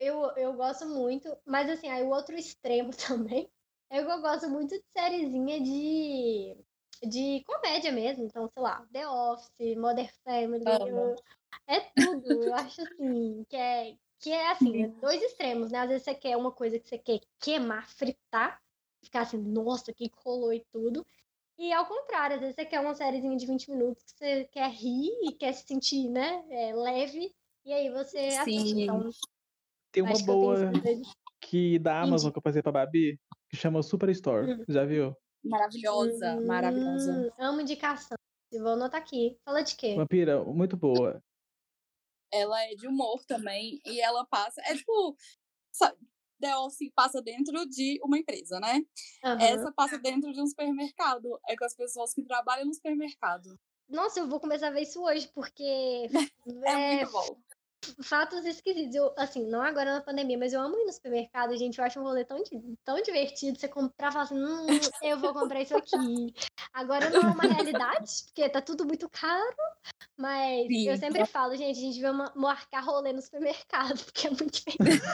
eu, 0.00 0.22
eu 0.34 0.52
gosto 0.54 0.88
muito, 0.88 1.36
mas 1.44 1.68
assim, 1.68 1.88
aí 1.88 2.02
o 2.02 2.08
outro 2.08 2.34
extremo 2.34 2.92
também 2.96 3.46
é 3.90 4.02
que 4.02 4.10
eu 4.10 4.22
gosto 4.22 4.48
muito 4.48 4.74
de 4.74 4.84
sériezinha 4.96 5.60
de, 5.60 6.56
de 7.06 7.44
comédia 7.44 7.92
mesmo. 7.92 8.24
Então, 8.24 8.48
sei 8.54 8.62
lá, 8.62 8.86
The 8.90 9.06
Office, 9.06 9.76
Modern 9.76 10.08
Family, 10.24 10.64
é 11.66 11.80
tudo. 11.80 12.42
Eu 12.42 12.54
acho 12.54 12.82
assim, 12.82 13.44
que 13.48 13.56
é, 13.56 13.96
que 14.18 14.30
é 14.30 14.50
assim, 14.50 14.82
é 14.82 14.88
dois 14.88 15.22
extremos, 15.22 15.70
né? 15.70 15.78
Às 15.80 15.88
vezes 15.88 16.04
você 16.04 16.14
quer 16.14 16.36
uma 16.36 16.52
coisa 16.52 16.78
que 16.78 16.88
você 16.88 16.98
quer 16.98 17.20
queimar, 17.40 17.88
fritar, 17.88 18.60
ficar 19.02 19.22
assim, 19.22 19.38
nossa, 19.38 19.92
que 19.92 20.10
rolou 20.24 20.52
e 20.52 20.64
tudo. 20.72 21.04
E 21.58 21.72
ao 21.72 21.86
contrário, 21.86 22.36
às 22.36 22.40
vezes 22.40 22.54
você 22.54 22.66
quer 22.66 22.80
uma 22.80 22.94
sériezinha 22.94 23.36
de 23.36 23.46
20 23.46 23.70
minutos 23.70 24.04
que 24.04 24.18
você 24.18 24.44
quer 24.44 24.70
rir 24.70 25.10
e 25.22 25.32
quer 25.32 25.52
se 25.52 25.66
sentir, 25.66 26.08
né, 26.10 26.44
é, 26.50 26.74
leve, 26.74 27.34
e 27.64 27.72
aí 27.72 27.90
você 27.90 28.18
assiste. 28.18 28.82
Então, 28.82 29.10
Tem 29.90 30.02
uma 30.02 30.18
boa 30.18 30.70
que 31.40 31.78
da 31.78 32.00
Amazon 32.02 32.30
que 32.30 32.38
eu 32.38 32.42
passei 32.42 32.62
pra 32.62 32.72
Babi, 32.72 33.18
que 33.48 33.56
chama 33.56 33.82
Superstore. 33.82 34.52
Hum. 34.52 34.64
Já 34.68 34.84
viu? 34.84 35.16
Maravilhosa, 35.42 36.40
maravilhosa. 36.40 37.12
Hum, 37.12 37.30
amo 37.38 37.60
indicação. 37.60 38.16
Vou 38.52 38.72
anotar 38.72 39.00
aqui. 39.00 39.38
Fala 39.44 39.62
de 39.62 39.76
quê? 39.76 39.94
Vampira, 39.94 40.42
muito 40.44 40.76
boa. 40.76 41.22
Ela 42.32 42.62
é 42.64 42.74
de 42.74 42.86
humor 42.86 43.24
também 43.26 43.80
e 43.84 44.00
ela 44.00 44.24
passa. 44.26 44.60
É 44.62 44.74
tipo. 44.74 45.16
The 46.38 46.54
Office 46.58 46.92
passa 46.94 47.22
dentro 47.22 47.66
de 47.66 47.98
uma 48.02 48.18
empresa, 48.18 48.60
né? 48.60 48.82
Aham. 49.24 49.42
Essa 49.42 49.72
passa 49.72 49.98
dentro 49.98 50.32
de 50.32 50.40
um 50.40 50.46
supermercado. 50.46 51.40
É 51.48 51.56
com 51.56 51.64
as 51.64 51.74
pessoas 51.74 52.12
que 52.12 52.22
trabalham 52.22 52.66
no 52.66 52.74
supermercado. 52.74 53.58
Nossa, 53.88 54.20
eu 54.20 54.28
vou 54.28 54.40
começar 54.40 54.68
a 54.68 54.70
ver 54.70 54.82
isso 54.82 55.02
hoje, 55.02 55.28
porque 55.28 56.10
É, 56.66 56.72
é, 56.72 56.96
muito 56.96 57.12
bom. 57.12 57.40
Fatos 58.02 58.44
esquisitos. 58.44 58.94
Eu, 58.94 59.12
assim, 59.16 59.46
não 59.46 59.62
agora 59.62 59.94
na 59.94 60.00
pandemia, 60.00 60.38
mas 60.38 60.52
eu 60.52 60.60
amo 60.60 60.78
ir 60.78 60.84
no 60.84 60.92
supermercado, 60.92 61.56
gente. 61.56 61.78
Eu 61.78 61.84
acho 61.84 62.00
um 62.00 62.02
rolê 62.02 62.24
tão, 62.24 62.42
tão 62.84 63.02
divertido. 63.02 63.58
Você 63.58 63.68
comprar 63.68 64.08
e 64.08 64.12
falar 64.12 64.24
assim, 64.24 64.42
hum, 64.42 64.80
eu 65.02 65.18
vou 65.18 65.32
comprar 65.32 65.60
isso 65.60 65.76
aqui. 65.76 66.34
Agora 66.72 67.10
não 67.10 67.22
é 67.22 67.30
uma 67.30 67.44
realidade, 67.44 68.24
porque 68.26 68.48
tá 68.48 68.60
tudo 68.60 68.84
muito 68.84 69.08
caro. 69.08 69.56
Mas 70.18 70.66
eu 70.70 70.94
Sim. 70.94 70.96
sempre 70.96 71.26
falo, 71.26 71.54
gente, 71.56 71.78
a 71.78 71.80
gente 71.80 72.00
vai 72.00 72.12
ma- 72.12 72.32
marcar 72.34 72.80
rolê 72.80 73.12
no 73.12 73.20
supermercado, 73.20 73.98
porque 74.04 74.26
é 74.26 74.30
muito 74.30 74.50
divertido. 74.50 75.12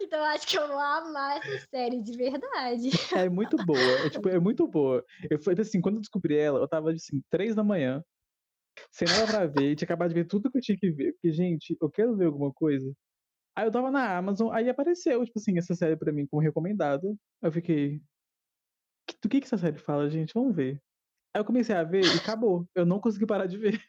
então 0.00 0.18
eu 0.18 0.24
acho 0.24 0.46
que 0.46 0.58
eu 0.58 0.66
vou 0.66 0.78
amar 0.78 1.38
essa 1.38 1.66
série 1.70 2.02
de 2.02 2.16
verdade. 2.16 2.90
É 3.14 3.28
muito 3.28 3.56
boa. 3.64 3.78
É, 3.80 4.10
tipo, 4.10 4.28
é 4.28 4.40
muito 4.40 4.66
boa. 4.66 5.04
Eu 5.30 5.38
foi 5.38 5.54
assim, 5.58 5.80
quando 5.80 5.96
eu 5.96 6.00
descobri 6.00 6.36
ela, 6.36 6.58
eu 6.58 6.68
tava 6.68 6.90
assim, 6.92 7.22
três 7.30 7.54
da 7.54 7.62
manhã, 7.62 8.02
sem 8.92 9.06
nada 9.08 9.26
pra 9.26 9.46
ver, 9.46 9.72
e 9.72 9.76
tinha 9.76 9.86
acabado 9.86 10.08
de 10.10 10.14
ver 10.14 10.26
tudo 10.26 10.50
que 10.50 10.58
eu 10.58 10.62
tinha 10.62 10.78
que 10.78 10.90
ver. 10.90 11.12
Porque, 11.14 11.32
gente, 11.32 11.76
eu 11.80 11.90
quero 11.90 12.16
ver 12.16 12.26
alguma 12.26 12.52
coisa. 12.52 12.92
Aí 13.56 13.66
eu 13.66 13.72
tava 13.72 13.90
na 13.90 14.16
Amazon, 14.18 14.52
aí 14.52 14.68
apareceu, 14.70 15.24
tipo 15.24 15.38
assim, 15.38 15.58
essa 15.58 15.74
série 15.74 15.96
pra 15.96 16.12
mim 16.12 16.26
como 16.28 16.42
recomendada. 16.42 17.14
Eu 17.42 17.52
fiquei. 17.52 18.00
"Que- 19.06 19.16
Do 19.22 19.28
que 19.28 19.40
que 19.40 19.46
essa 19.46 19.58
série 19.58 19.78
fala, 19.78 20.08
gente? 20.10 20.32
Vamos 20.34 20.54
ver. 20.54 20.80
Aí 21.34 21.40
eu 21.40 21.44
comecei 21.46 21.74
a 21.76 21.84
ver 21.84 22.04
e 22.04 22.18
acabou. 22.18 22.68
Eu 22.74 22.86
não 22.86 23.00
consegui 23.00 23.26
parar 23.26 23.46
de 23.46 23.58
ver. 23.58 23.80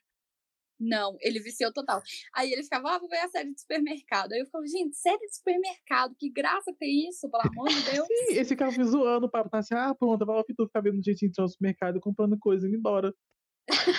Não, 0.79 1.17
ele 1.21 1.39
viciou 1.39 1.73
total. 1.73 2.01
Aí 2.35 2.51
ele 2.53 2.61
ficava, 2.63 2.95
ah, 2.95 2.99
vou 2.99 3.09
ver 3.09 3.17
a 3.17 3.29
série 3.29 3.51
de 3.51 3.59
supermercado. 3.61 4.31
Aí 4.33 4.39
eu 4.39 4.45
ficava, 4.45 4.65
gente, 4.67 4.95
série 4.95 5.17
de 5.25 5.35
supermercado, 5.35 6.15
que 6.19 6.29
graça 6.29 6.71
tem 6.77 7.09
isso, 7.09 7.27
pelo 7.31 7.41
amor 7.59 7.67
de 7.69 7.81
Deus. 7.91 8.07
Sim, 8.07 8.37
esse 8.39 8.49
ficava 8.49 8.77
me 8.77 8.83
zoando, 8.83 9.25
o 9.25 9.29
papo 9.29 9.49
tá 9.49 9.57
assim, 9.59 9.73
ah, 9.73 9.95
pronto, 9.95 10.23
vai 10.23 10.43
tu 10.55 10.67
ficar 10.67 10.81
vendo 10.81 11.03
gente 11.03 11.25
entrar 11.25 11.43
no 11.45 11.49
supermercado 11.49 11.99
comprando 11.99 12.37
coisa 12.39 12.67
e 12.67 12.69
indo 12.69 12.77
embora. 12.77 13.11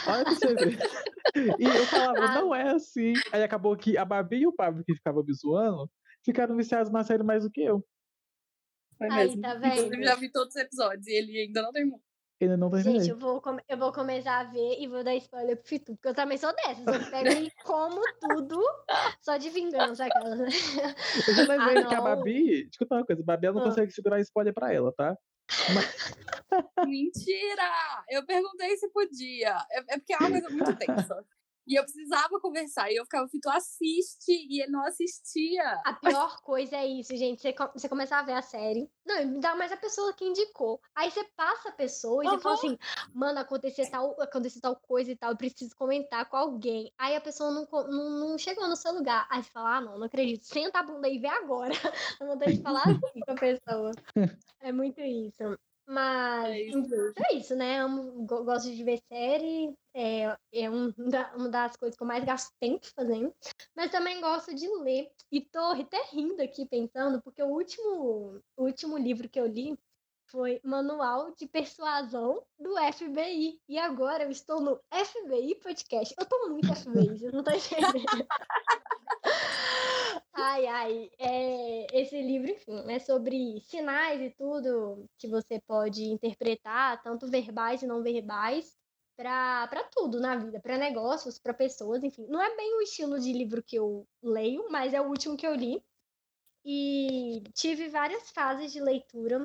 Olha 0.07 0.25
pra 0.25 0.35
você 0.35 0.55
ver. 0.55 0.79
E 1.59 1.65
eu 1.65 1.87
falava, 1.87 2.25
Ah. 2.25 2.35
não 2.41 2.55
é 2.55 2.71
assim. 2.75 3.13
Aí 3.33 3.43
acabou 3.43 3.77
que 3.77 3.97
a 3.99 4.05
Babi 4.05 4.39
e 4.43 4.47
o 4.47 4.53
Pablo, 4.53 4.83
que 4.85 4.95
ficavam 4.95 5.23
me 5.23 5.35
zoando, 5.35 5.91
ficaram 6.25 6.57
viciados 6.57 6.91
na 6.91 7.05
série 7.05 7.23
mais 7.23 7.45
do 7.45 7.51
que 7.51 7.63
eu. 7.63 7.85
Foi 8.97 9.09
Aí, 9.11 9.27
mesmo. 9.29 9.43
tá 9.43 9.55
Inclusive, 9.57 9.91
vendo? 9.91 10.05
já 10.05 10.15
vi 10.17 10.33
todos 10.33 10.55
os 10.55 10.61
episódios 10.61 11.07
e 11.07 11.13
ele 11.13 11.39
ainda 11.39 11.63
não 11.63 11.73
terminou. 11.73 12.01
Ainda 12.41 12.57
não 12.57 12.71
terminei. 12.71 13.01
Gente, 13.01 13.11
eu 13.11 13.19
vou, 13.19 13.43
eu 13.69 13.77
vou 13.79 13.93
começar 13.93 14.39
a 14.41 14.45
ver 14.45 14.81
e 14.81 14.87
vou 14.87 15.03
dar 15.05 15.15
spoiler 15.17 15.57
pro 15.57 15.67
Fitu, 15.69 15.95
porque 15.95 16.09
eu 16.09 16.15
também 16.15 16.39
sou 16.39 16.53
dessas. 16.55 16.87
Eu 16.87 17.11
pego 17.11 17.29
e 17.31 17.51
como 17.65 18.01
tudo 18.21 18.61
só 19.23 19.37
de 19.37 19.51
vingança, 19.51 20.07
aquela. 20.07 20.35
né? 20.37 20.49
Eu 21.29 21.35
já 21.35 21.43
lembrei 21.43 21.79
Ah, 21.83 21.87
que 21.87 21.95
a. 21.95 22.01
Babi, 22.01 22.63
eu 22.63 22.69
contar 22.79 22.97
uma 22.97 23.05
coisa, 23.07 23.23
a 23.23 23.25
Babi 23.25 23.47
ela 23.47 23.55
não 23.57 23.63
Ah. 23.63 23.67
consegue 23.69 23.93
segurar 23.93 24.21
spoiler 24.21 24.55
pra 24.55 24.73
ela, 24.73 24.93
tá? 24.93 25.17
Mentira! 26.87 28.05
Eu 28.09 28.25
perguntei 28.25 28.77
se 28.77 28.89
podia. 28.91 29.57
É, 29.71 29.95
é 29.95 29.99
porque 29.99 30.13
é 30.13 30.17
uma 30.19 30.31
coisa 30.31 30.51
muito 30.51 30.77
tensa. 30.77 31.25
E 31.69 31.79
eu 31.79 31.85
precisava 31.85 32.41
conversar. 32.41 32.91
E 32.91 32.97
eu 32.97 33.05
ficava, 33.05 33.29
Fito, 33.29 33.51
assiste. 33.51 34.33
E 34.33 34.63
ele 34.63 34.73
não 34.73 34.85
assistia. 34.87 35.81
A 35.85 35.93
pior 35.93 36.41
coisa 36.41 36.77
é 36.77 36.87
isso, 36.87 37.15
gente. 37.15 37.43
Você, 37.43 37.55
você 37.75 37.89
começar 37.89 38.21
a 38.21 38.23
ver 38.23 38.33
a 38.33 38.43
série. 38.43 38.91
Não, 39.07 39.39
dá 39.39 39.55
mais 39.55 39.71
a 39.71 39.77
pessoa 39.77 40.15
que 40.15 40.25
indicou. 40.25 40.81
Aí 40.95 41.11
você 41.11 41.23
passa 41.37 41.69
a 41.69 41.73
pessoa 41.73 42.25
e 42.25 42.29
você 42.29 42.39
fala 42.39 42.55
assim, 42.55 42.79
mano, 43.15 43.39
acontecer 43.39 43.91
tal, 43.91 44.19
acontecer 44.21 44.61
tal 44.61 44.77
coisa 44.77 45.13
e 45.13 45.17
tal, 45.17 45.33
eu 45.33 45.37
preciso 45.37 45.77
comentar 45.77 46.27
com 46.29 46.37
alguém. 46.37 46.91
Aí 46.97 47.15
a 47.15 47.21
pessoa 47.21 47.51
não, 47.51 47.69
não, 47.71 48.11
não 48.11 48.39
chegou 48.39 48.67
no 48.67 48.77
seu 48.77 48.93
lugar. 48.93 49.27
Aí 49.31 49.43
você 49.43 49.51
fala, 49.51 49.77
ah, 49.77 49.81
não, 49.83 49.99
não 49.99 50.07
acredito. 50.07 50.45
Senta 50.45 50.79
a 50.79 50.83
bunda 50.83 51.09
e 51.09 51.19
vê 51.19 51.29
agora. 51.29 51.73
Eu 52.21 52.27
vontade 52.27 52.57
de 52.57 52.63
falar 52.63 52.83
assim 52.83 53.21
com 53.21 53.33
a 53.33 53.35
pessoa. 53.35 53.93
É 54.61 54.73
muito 54.73 55.01
isso. 55.01 55.57
Mas 55.91 56.51
É 56.51 56.61
isso 56.61 57.13
é 57.17 57.35
isso, 57.35 57.57
né? 57.57 57.79
Amo, 57.81 58.27
go- 58.27 58.45
gosto 58.45 58.71
de 58.71 58.85
ver 58.85 59.01
série. 59.11 59.75
É, 59.95 60.37
é 60.53 60.71
um 60.71 60.93
da- 61.09 61.35
uma 61.35 61.49
das 61.49 61.77
coisas 61.77 61.97
que 61.97 62.03
eu 62.03 62.07
mais 62.07 62.25
gasto 62.25 62.53
tempo 62.61 62.87
fazendo. 62.95 63.35
Mas 63.75 63.91
também 63.91 64.21
gosto 64.21 64.55
de 64.55 64.69
ler. 64.69 65.11
E 65.33 65.41
tô 65.41 65.59
até 65.59 66.03
rindo 66.13 66.43
aqui 66.43 66.67
pensando, 66.67 67.23
porque 67.23 67.43
o 67.43 67.49
último, 67.49 68.39
o 68.57 68.65
último 68.65 68.99
livro 68.99 69.29
que 69.31 69.41
eu 69.41 69.47
li 69.47 69.79
foi 70.31 70.61
Manual 70.65 71.35
de 71.35 71.47
Persuasão 71.47 72.43
do 72.59 72.75
FBI. 72.93 73.61
E 73.69 73.79
agora 73.79 74.25
eu 74.25 74.31
estou 74.31 74.61
no 74.61 74.81
FBI 74.93 75.57
Podcast. 75.57 76.15
Eu 76.19 76.27
tô 76.27 76.49
muito 76.49 76.75
FBI, 76.75 77.19
vocês 77.19 77.33
não 77.33 77.41
estão 77.41 77.55
entendendo. 77.55 78.27
Ai, 80.41 80.67
ai, 80.67 81.11
é, 81.19 81.87
esse 81.93 82.23
livro, 82.23 82.49
enfim, 82.49 82.89
é 82.89 83.01
sobre 83.01 83.61
sinais 83.63 84.21
e 84.21 84.31
tudo 84.31 85.05
que 85.19 85.27
você 85.27 85.61
pode 85.61 86.05
interpretar, 86.05 87.03
tanto 87.03 87.29
verbais 87.29 87.83
e 87.83 87.89
não 87.89 88.05
verbais, 88.05 88.79
para 89.17 89.83
tudo 89.91 90.21
na 90.21 90.37
vida, 90.37 90.61
para 90.61 90.79
negócios, 90.79 91.41
para 91.41 91.53
pessoas, 91.53 92.05
enfim. 92.05 92.25
Não 92.29 92.41
é 92.41 92.57
bem 92.57 92.77
o 92.77 92.83
estilo 92.83 93.19
de 93.19 93.33
livro 93.33 93.63
que 93.63 93.77
eu 93.77 94.07
leio, 94.23 94.69
mas 94.71 94.95
é 94.95 95.01
o 95.01 95.09
último 95.09 95.37
que 95.37 95.47
eu 95.47 95.57
li. 95.57 95.83
E 96.65 97.43
tive 97.53 97.89
várias 97.89 98.31
fases 98.31 98.73
de 98.73 98.81
leitura. 98.81 99.45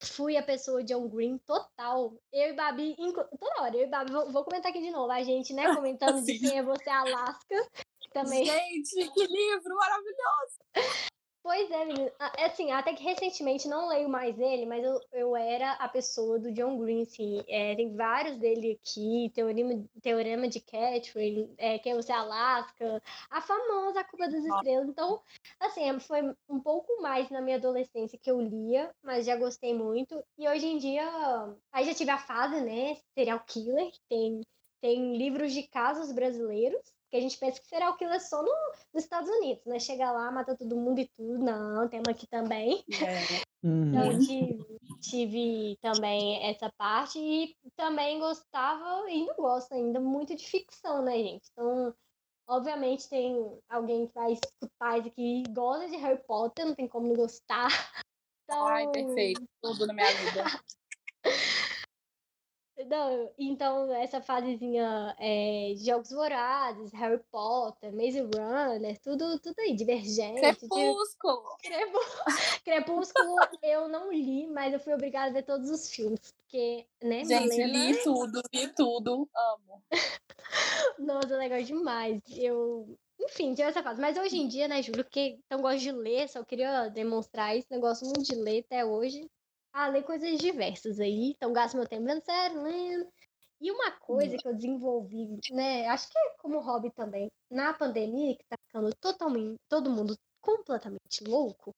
Fui 0.00 0.36
a 0.36 0.42
pessoa 0.42 0.82
de 0.82 0.94
John 0.94 1.08
Green 1.08 1.38
total. 1.38 2.14
Eu 2.32 2.50
e 2.50 2.52
Babi, 2.52 2.96
toda 2.96 3.62
hora, 3.62 3.76
eu 3.76 3.82
e 3.82 3.90
Babi, 3.90 4.12
vou, 4.12 4.30
vou 4.30 4.44
comentar 4.44 4.70
aqui 4.70 4.80
de 4.80 4.90
novo. 4.90 5.10
A 5.10 5.22
gente, 5.22 5.52
né, 5.52 5.74
comentando 5.74 6.24
de 6.24 6.38
quem 6.38 6.58
é 6.58 6.62
você, 6.62 6.88
Alaska, 6.88 7.68
também 8.12 8.44
Gente, 8.44 9.10
que 9.10 9.26
livro 9.26 9.74
maravilhoso! 9.76 10.58
Pois 11.48 11.70
é, 11.70 11.82
menino. 11.86 12.10
Ah, 12.18 12.30
é 12.36 12.44
Assim, 12.44 12.70
até 12.72 12.92
que 12.92 13.02
recentemente 13.02 13.66
não 13.68 13.88
leio 13.88 14.06
mais 14.06 14.38
ele, 14.38 14.66
mas 14.66 14.84
eu, 14.84 15.00
eu 15.12 15.34
era 15.34 15.72
a 15.72 15.88
pessoa 15.88 16.38
do 16.38 16.52
John 16.52 16.78
Green, 16.78 17.00
assim. 17.04 17.42
É, 17.48 17.74
tem 17.74 17.96
vários 17.96 18.36
dele 18.36 18.78
aqui, 18.78 19.30
Teorema, 19.34 19.82
Teorema 20.02 20.46
de 20.46 20.60
Catherine, 20.60 21.50
é, 21.56 21.78
Quem 21.78 21.94
Você 21.94 22.12
Alaska, 22.12 23.02
a 23.30 23.40
famosa 23.40 24.00
A 24.00 24.04
Culpa 24.04 24.28
das 24.28 24.44
Estrelas. 24.44 24.90
Então, 24.90 25.22
assim, 25.58 25.88
é, 25.88 25.98
foi 25.98 26.20
um 26.50 26.60
pouco 26.60 27.00
mais 27.00 27.30
na 27.30 27.40
minha 27.40 27.56
adolescência 27.56 28.18
que 28.18 28.30
eu 28.30 28.38
lia, 28.42 28.94
mas 29.02 29.24
já 29.24 29.34
gostei 29.34 29.72
muito. 29.72 30.22
E 30.36 30.46
hoje 30.46 30.66
em 30.66 30.76
dia, 30.76 31.02
aí 31.72 31.86
já 31.86 31.94
tive 31.94 32.10
a 32.10 32.18
fase, 32.18 32.60
né, 32.60 32.94
serial 33.14 33.40
killer, 33.46 33.90
que 33.90 34.00
tem, 34.06 34.42
tem 34.82 35.16
livros 35.16 35.54
de 35.54 35.62
casos 35.66 36.12
brasileiros, 36.12 36.92
que 37.10 37.16
a 37.16 37.20
gente 37.20 37.38
pensa 37.38 37.60
que 37.60 37.66
serial 37.66 37.96
killer 37.96 38.20
só 38.20 38.42
no, 38.42 38.52
nos 38.94 39.04
Estados 39.04 39.28
Unidos, 39.28 39.64
né? 39.66 39.78
Chega 39.78 40.10
lá, 40.12 40.30
mata 40.30 40.56
todo 40.56 40.76
mundo 40.76 41.00
e 41.00 41.10
tudo. 41.16 41.38
Não, 41.38 41.88
temos 41.88 42.08
aqui 42.08 42.26
também. 42.26 42.84
É, 43.02 43.42
Uhum. 43.62 43.88
Então, 43.88 44.18
tive, 44.20 44.78
tive 45.00 45.78
também 45.80 46.48
essa 46.48 46.70
parte 46.78 47.18
e 47.18 47.56
também 47.76 48.20
gostava, 48.20 49.10
e 49.10 49.14
ainda 49.14 49.34
gosto 49.34 49.72
ainda, 49.72 50.00
muito 50.00 50.34
de 50.36 50.46
ficção, 50.46 51.02
né, 51.02 51.16
gente? 51.16 51.48
Então, 51.52 51.94
obviamente, 52.46 53.08
tem 53.08 53.34
alguém 53.68 54.06
que 54.06 54.14
vai 54.14 54.32
escutar 54.32 54.98
isso 54.98 55.08
aqui 55.08 55.42
e 55.42 55.52
gosta 55.52 55.88
de 55.88 55.96
Harry 55.96 56.22
Potter, 56.24 56.66
não 56.66 56.74
tem 56.74 56.86
como 56.86 57.08
não 57.08 57.16
gostar. 57.16 57.68
Então, 58.44 58.66
Ai, 58.66 58.88
perfeito. 58.90 59.42
Tudo 59.60 59.86
na 59.86 59.92
minha 59.92 60.06
vida. 60.06 60.44
Não, 62.86 63.30
então, 63.36 63.92
essa 63.92 64.20
fasezinha 64.20 65.14
é, 65.18 65.74
Jogos 65.76 66.10
Vorazes, 66.10 66.92
Harry 66.92 67.20
Potter, 67.30 67.92
Maze 67.92 68.20
Runner, 68.20 68.98
tudo, 69.00 69.38
tudo 69.40 69.58
aí, 69.58 69.74
Divergente. 69.74 70.40
Crepúsculo. 70.40 71.56
Crepú- 71.60 72.24
Crepúsculo 72.64 73.36
eu 73.62 73.88
não 73.88 74.12
li, 74.12 74.46
mas 74.46 74.72
eu 74.72 74.80
fui 74.80 74.94
obrigada 74.94 75.30
a 75.30 75.32
ver 75.32 75.42
todos 75.42 75.68
os 75.70 75.90
filmes. 75.90 76.20
Porque, 76.32 76.86
né, 77.02 77.24
Gente, 77.24 77.48
Malena... 77.48 77.66
li 77.66 78.02
tudo, 78.02 78.42
li 78.54 78.68
tudo. 78.68 79.28
Amo. 79.34 79.82
Nossa, 80.98 81.36
legal 81.36 81.62
demais. 81.62 82.22
Eu... 82.30 82.96
Enfim, 83.20 83.54
tive 83.54 83.68
essa 83.68 83.82
fase. 83.82 84.00
Mas 84.00 84.16
hoje 84.16 84.38
em 84.38 84.46
dia, 84.46 84.68
né, 84.68 84.80
Júlio, 84.80 85.04
que 85.04 85.40
não 85.50 85.60
gosto 85.60 85.80
de 85.80 85.90
ler, 85.90 86.28
só 86.28 86.44
queria 86.44 86.88
demonstrar. 86.88 87.56
Eu 87.56 87.80
gosto 87.80 88.04
muito 88.04 88.22
de 88.22 88.36
ler 88.36 88.60
até 88.60 88.84
hoje. 88.84 89.28
Ah, 89.78 89.86
ler 89.86 90.02
coisas 90.02 90.36
diversas 90.38 90.98
aí. 90.98 91.34
Então, 91.36 91.52
gasto 91.52 91.76
meu 91.76 91.86
tempo 91.86 92.04
vendo 92.04 92.24
série, 92.24 92.56
lendo. 92.56 93.06
E 93.60 93.70
uma 93.70 93.92
coisa 93.92 94.36
que 94.36 94.48
eu 94.48 94.54
desenvolvi, 94.54 95.38
né, 95.52 95.86
acho 95.86 96.08
que 96.10 96.18
é 96.18 96.34
como 96.38 96.58
hobby 96.58 96.90
também, 96.90 97.30
na 97.48 97.72
pandemia, 97.72 98.36
que 98.36 98.44
tá 98.48 98.56
ficando 98.66 98.92
totalmente, 98.96 99.56
todo 99.68 99.88
mundo 99.88 100.16
completamente 100.40 101.22
louco, 101.24 101.72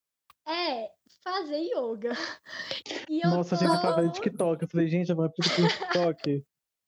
é 0.48 0.90
fazer 1.22 1.59
yoga. 1.59 2.12
E 3.11 3.20
eu 3.24 3.30
Nossa, 3.30 3.55
a 3.55 3.59
tô... 3.59 3.64
gente 3.66 3.80
tava 3.82 3.94
fazendo 3.94 4.12
TikTok. 4.12 4.62
Eu 4.62 4.68
falei, 4.68 4.88
gente, 4.88 5.12
a 5.12 5.14
vampira 5.14 5.48
tem 5.55 5.68
TikTok. 5.68 6.44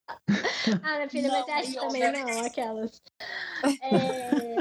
Ah, 0.83 0.95
minha 0.95 1.09
filha, 1.09 1.29
mas 1.29 1.39
Não, 1.39 1.45
você 1.45 1.51
acha 1.51 1.79
também 1.79 2.11
não, 2.11 2.45
aquelas. 2.45 3.01
É... 3.81 4.55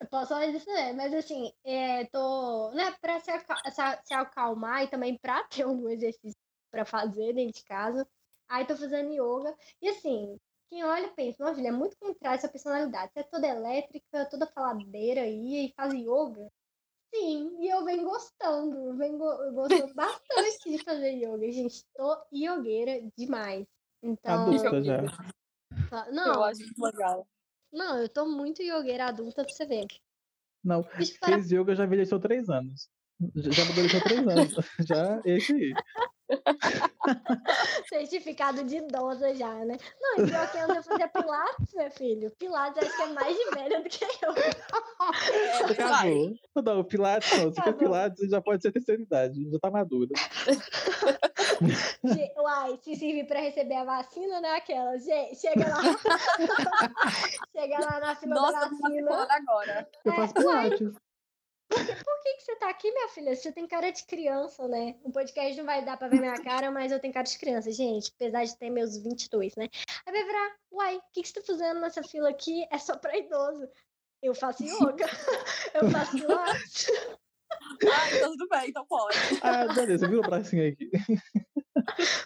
Eu 0.00 0.06
posso 0.08 0.28
falar 0.28 0.46
isso, 0.46 0.68
né? 0.70 0.92
Mas 0.92 1.12
assim, 1.14 1.52
é, 1.64 2.04
tô. 2.06 2.70
Né, 2.72 2.94
pra 3.00 3.18
se, 3.20 3.30
se- 3.38 4.00
se 4.04 4.14
acalmar 4.14 4.84
e 4.84 4.88
também 4.88 5.16
pra 5.18 5.42
ter 5.48 5.66
um 5.66 5.88
exercício 5.88 6.38
pra 6.70 6.84
fazer 6.84 7.32
dentro 7.32 7.54
de 7.54 7.64
casa. 7.64 8.06
Aí 8.48 8.64
tô 8.66 8.76
fazendo 8.76 9.12
yoga. 9.12 9.56
E 9.80 9.88
assim, 9.88 10.38
quem 10.70 10.84
olha 10.84 11.08
pensa, 11.08 11.42
nossa, 11.42 11.56
filha, 11.56 11.68
é 11.68 11.72
muito 11.72 11.96
contrário 11.98 12.36
essa 12.38 12.48
personalidade. 12.48 13.10
Você 13.12 13.20
é 13.20 13.22
toda 13.24 13.46
elétrica, 13.46 14.26
toda 14.30 14.46
faladeira 14.46 15.22
aí 15.22 15.66
e 15.66 15.74
faz 15.74 15.92
yoga. 15.94 16.48
Sim, 17.14 17.56
e 17.60 17.68
eu 17.68 17.84
venho 17.84 18.04
gostando. 18.04 18.76
Eu 18.76 18.96
venho 18.96 19.16
go- 19.16 19.52
gostando 19.52 19.94
bastante 19.94 20.70
de 20.70 20.84
fazer 20.84 21.12
yoga. 21.12 21.50
Gente, 21.50 21.82
tô 21.96 22.16
yogueira 22.32 23.00
demais. 23.16 23.66
Então. 24.02 24.42
Adulta 24.42 24.82
já. 24.82 24.98
Fa- 25.88 26.06
Eu 26.08 26.12
Não, 26.12 26.44
acho 26.44 26.60
muito 26.60 26.82
legal. 26.82 27.26
Não, 27.72 27.98
eu 27.98 28.08
tô 28.08 28.26
muito 28.26 28.62
yogueira 28.62 29.06
adulta 29.06 29.44
pra 29.44 29.52
você 29.52 29.66
ver. 29.66 29.86
Não, 30.64 30.82
Bicho, 30.96 31.18
para... 31.20 31.34
fez 31.34 31.50
yoga 31.50 31.74
já 31.74 31.84
envelheceu 31.84 32.18
três 32.18 32.48
anos. 32.48 32.88
Já 33.34 33.50
já 33.50 33.62
amadureceu 33.62 34.00
três 34.02 34.26
anos. 34.26 34.54
Já, 34.86 35.22
esse 35.24 35.52
aí. 35.52 35.74
certificado 37.88 38.64
de 38.64 38.76
idosa 38.78 39.34
já, 39.34 39.52
né? 39.64 39.76
Não, 40.00 40.24
e 40.24 40.28
pior 40.28 40.50
que 40.50 40.58
anda 40.58 40.82
fazer 40.82 41.08
pilates, 41.08 41.74
meu 41.74 41.90
filho. 41.90 42.30
Pilates 42.38 42.82
acho 42.82 42.96
que 42.96 43.02
é 43.02 43.06
mais 43.12 43.36
de 43.36 43.44
velha 43.50 43.82
do 43.82 43.88
que 43.88 44.04
eu. 44.04 44.34
Acabou. 45.70 46.34
Não, 46.64 46.84
Pilates 46.84 47.30
não. 47.38 47.48
Se 47.50 47.54
quer 47.54 47.60
Acabou. 47.60 47.78
Pilates, 47.78 48.30
já 48.30 48.40
pode 48.40 48.62
ser 48.62 48.72
terceira 48.72 49.02
idade. 49.02 49.50
Já 49.50 49.58
tá 49.58 49.70
madura. 49.70 50.10
Uai, 52.38 52.78
se 52.82 52.96
servir 52.96 53.26
pra 53.26 53.40
receber 53.40 53.74
a 53.76 53.84
vacina, 53.84 54.40
né? 54.40 54.50
Aquela. 54.56 54.96
Ge- 54.98 55.34
Chega 55.34 55.68
lá. 55.68 55.80
Chega 57.52 57.78
lá 57.80 58.00
na 58.00 58.14
fila 58.16 58.34
Nossa, 58.34 58.52
da 58.52 58.60
tá 58.60 58.68
vacina. 58.68 58.88
matriculando 58.88 59.32
agora. 59.32 59.88
Eu 60.04 60.12
É, 60.12 60.16
faço 60.16 60.34
uai, 60.46 60.70
Pilates. 60.70 61.05
Por 61.68 62.20
que, 62.22 62.34
que 62.34 62.42
você 62.42 62.56
tá 62.56 62.70
aqui, 62.70 62.90
minha 62.90 63.08
filha? 63.08 63.34
Você 63.34 63.52
tem 63.52 63.66
cara 63.66 63.90
de 63.90 64.04
criança, 64.04 64.66
né? 64.68 64.96
O 65.02 65.10
podcast 65.10 65.56
não 65.56 65.64
vai 65.64 65.84
dar 65.84 65.96
pra 65.96 66.08
ver 66.08 66.20
minha 66.20 66.40
cara, 66.42 66.70
mas 66.70 66.92
eu 66.92 67.00
tenho 67.00 67.12
cara 67.12 67.26
de 67.26 67.38
criança, 67.38 67.70
gente. 67.72 68.12
Apesar 68.14 68.44
de 68.44 68.56
ter 68.56 68.70
meus 68.70 68.96
22, 68.96 69.56
né? 69.56 69.68
Aí 70.06 70.12
vai 70.12 70.24
virar, 70.24 70.56
uai, 70.70 70.96
o 70.96 71.02
que, 71.12 71.22
que 71.22 71.28
você 71.28 71.34
tá 71.34 71.42
fazendo 71.46 71.80
nessa 71.80 72.02
fila 72.02 72.28
aqui? 72.30 72.66
É 72.70 72.78
só 72.78 72.96
pra 72.96 73.16
idoso. 73.16 73.68
Eu 74.22 74.34
faço 74.34 74.64
yoga. 74.64 75.06
eu 75.74 75.90
faço 75.90 76.12
pilates. 76.12 76.86
Ah, 77.84 78.16
então 78.16 78.30
tudo 78.32 78.48
bem, 78.48 78.68
então 78.68 78.86
pode. 78.86 79.16
Ah, 79.42 79.72
beleza. 79.72 80.06
Vira 80.08 80.20
o 80.20 80.22
bracinho 80.22 80.68
aqui. 80.68 80.90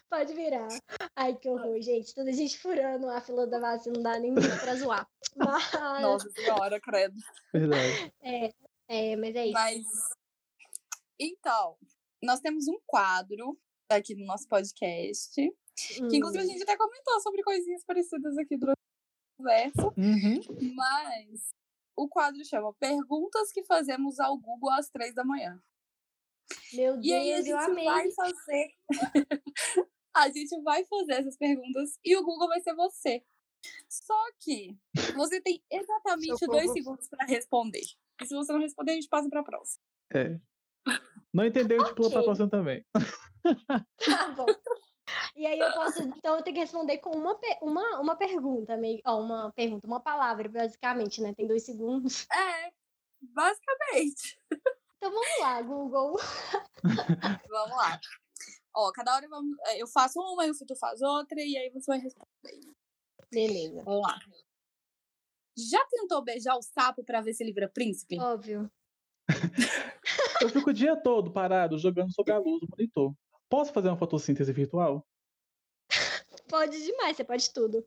Pode 0.08 0.34
virar. 0.34 0.68
Ai, 1.16 1.34
que 1.34 1.48
horror, 1.48 1.80
gente. 1.80 2.14
Toda 2.14 2.32
gente 2.32 2.58
furando 2.58 3.08
a 3.08 3.20
fila 3.20 3.46
da 3.46 3.58
vacina, 3.58 3.94
não 3.96 4.02
dá 4.02 4.18
nem 4.18 4.34
pra 4.34 4.74
zoar. 4.76 5.06
Mas, 5.36 6.02
Nossa 6.02 6.30
senhora, 6.30 6.80
credo. 6.80 7.14
Verdade. 7.52 8.12
é, 8.22 8.50
mas 9.16 9.34
é 9.36 9.44
isso. 9.46 9.52
Mas. 9.52 9.84
Então, 11.18 11.76
nós 12.22 12.40
temos 12.40 12.66
um 12.68 12.78
quadro 12.86 13.58
aqui 13.88 14.14
no 14.14 14.26
nosso 14.26 14.46
podcast. 14.48 15.32
Que 16.10 16.16
inclusive 16.16 16.42
a 16.42 16.46
Hum, 16.46 16.48
gente 16.48 16.62
até 16.62 16.76
comentou 16.76 17.20
sobre 17.20 17.42
coisinhas 17.42 17.84
parecidas 17.84 18.36
aqui 18.36 18.56
durante 18.56 18.76
a 18.78 19.36
conversa. 19.38 19.82
Uhum. 19.96 20.74
Mas 20.74 21.50
o 21.96 22.08
quadro 22.08 22.44
chama 22.44 22.74
Perguntas 22.74 23.50
que 23.52 23.64
fazemos 23.64 24.18
ao 24.20 24.36
Google 24.38 24.70
às 24.72 24.90
três 24.90 25.14
da 25.14 25.24
manhã. 25.24 25.62
Meu 26.72 27.00
E 27.02 27.12
aí 27.14 27.32
a 27.34 27.40
Deus, 27.40 27.46
eu 27.46 27.58
gente 27.58 27.70
amei. 27.70 27.84
vai 27.84 28.10
fazer. 28.12 28.74
a 30.14 30.28
gente 30.30 30.60
vai 30.62 30.84
fazer 30.84 31.12
essas 31.14 31.36
perguntas 31.36 31.98
e 32.04 32.16
o 32.16 32.22
Google 32.24 32.48
vai 32.48 32.60
ser 32.60 32.74
você. 32.74 33.24
Só 33.88 34.18
que 34.40 34.76
você 35.14 35.40
tem 35.40 35.62
exatamente 35.70 36.46
dois 36.46 36.70
Socorro. 36.70 36.72
segundos 36.72 37.08
para 37.08 37.26
responder. 37.26 37.84
E 38.20 38.26
se 38.26 38.34
você 38.34 38.52
não 38.52 38.60
responder, 38.60 38.92
a 38.92 38.94
gente 38.94 39.08
passa 39.08 39.28
para 39.28 39.40
a 39.40 39.44
próxima. 39.44 39.82
É. 40.12 40.38
Não 41.32 41.44
entendeu, 41.44 41.84
tipo, 41.84 42.02
Ok. 42.02 42.12
pra 42.12 42.22
próxima 42.22 42.48
também. 42.50 42.84
Tá 42.92 44.28
bom. 44.36 44.46
E 45.34 45.46
aí 45.46 45.58
eu 45.58 45.72
posso, 45.72 46.02
então 46.02 46.36
eu 46.36 46.42
tenho 46.42 46.54
que 46.54 46.60
responder 46.60 46.98
com 46.98 47.10
uma, 47.16 47.38
uma, 47.62 48.00
uma 48.00 48.16
pergunta, 48.16 48.76
meio, 48.76 49.00
ó, 49.04 49.20
uma 49.20 49.52
pergunta, 49.52 49.86
uma 49.86 50.00
palavra, 50.00 50.48
basicamente, 50.48 51.20
né? 51.20 51.34
Tem 51.34 51.46
dois 51.46 51.64
segundos. 51.64 52.26
É, 52.32 52.72
basicamente. 53.20 54.38
Então 54.96 55.10
vamos 55.10 55.40
lá, 55.40 55.62
Google. 55.62 56.16
Vamos 57.48 57.76
lá. 57.76 58.00
Ó, 58.74 58.92
cada 58.92 59.14
hora 59.16 59.28
vamos, 59.28 59.56
eu 59.76 59.86
faço 59.88 60.20
uma, 60.20 60.46
e 60.46 60.50
o 60.50 60.54
Fito 60.54 60.76
faz 60.76 61.00
outra, 61.00 61.40
e 61.40 61.56
aí 61.56 61.70
você 61.70 61.86
vai 61.86 61.98
responder. 61.98 62.60
Beleza. 63.32 63.82
Vamos 63.84 64.02
lá. 64.02 64.18
Já 65.56 65.84
tentou 65.86 66.22
beijar 66.22 66.56
o 66.56 66.62
sapo 66.62 67.04
pra 67.04 67.20
ver 67.20 67.34
se 67.34 67.42
ele 67.42 67.52
vira 67.52 67.68
príncipe? 67.68 68.18
Óbvio. 68.18 68.70
Eu 70.40 70.48
fico 70.48 70.70
o 70.70 70.74
dia 70.74 70.96
todo 70.96 71.32
parado 71.32 71.78
jogando 71.78 72.12
sobre 72.12 72.32
a 72.32 72.38
luz 72.38 72.60
do 72.60 72.68
monitor. 72.70 73.14
Posso 73.48 73.72
fazer 73.72 73.88
uma 73.88 73.96
fotossíntese 73.96 74.52
virtual? 74.52 75.06
Pode 76.48 76.82
demais, 76.84 77.16
você 77.16 77.24
pode 77.24 77.52
tudo. 77.52 77.86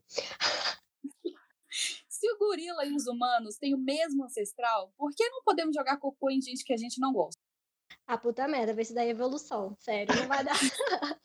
Se 2.08 2.32
o 2.32 2.38
gorila 2.38 2.86
e 2.86 2.96
os 2.96 3.08
humanos 3.08 3.58
têm 3.58 3.74
o 3.74 3.78
mesmo 3.78 4.24
ancestral, 4.24 4.94
por 4.98 5.12
que 5.14 5.28
não 5.30 5.44
podemos 5.44 5.76
jogar 5.76 5.98
cocô 5.98 6.30
em 6.30 6.42
gente 6.42 6.64
que 6.64 6.74
a 6.74 6.78
gente 6.78 7.00
não 7.00 7.12
gosta? 7.12 7.42
A 8.08 8.18
puta 8.18 8.48
merda, 8.48 8.74
vê 8.74 8.86
se 8.86 8.94
dá 8.94 9.06
evolução. 9.06 9.76
Sério, 9.80 10.16
não 10.16 10.28
vai 10.28 10.44
dar. 10.44 10.54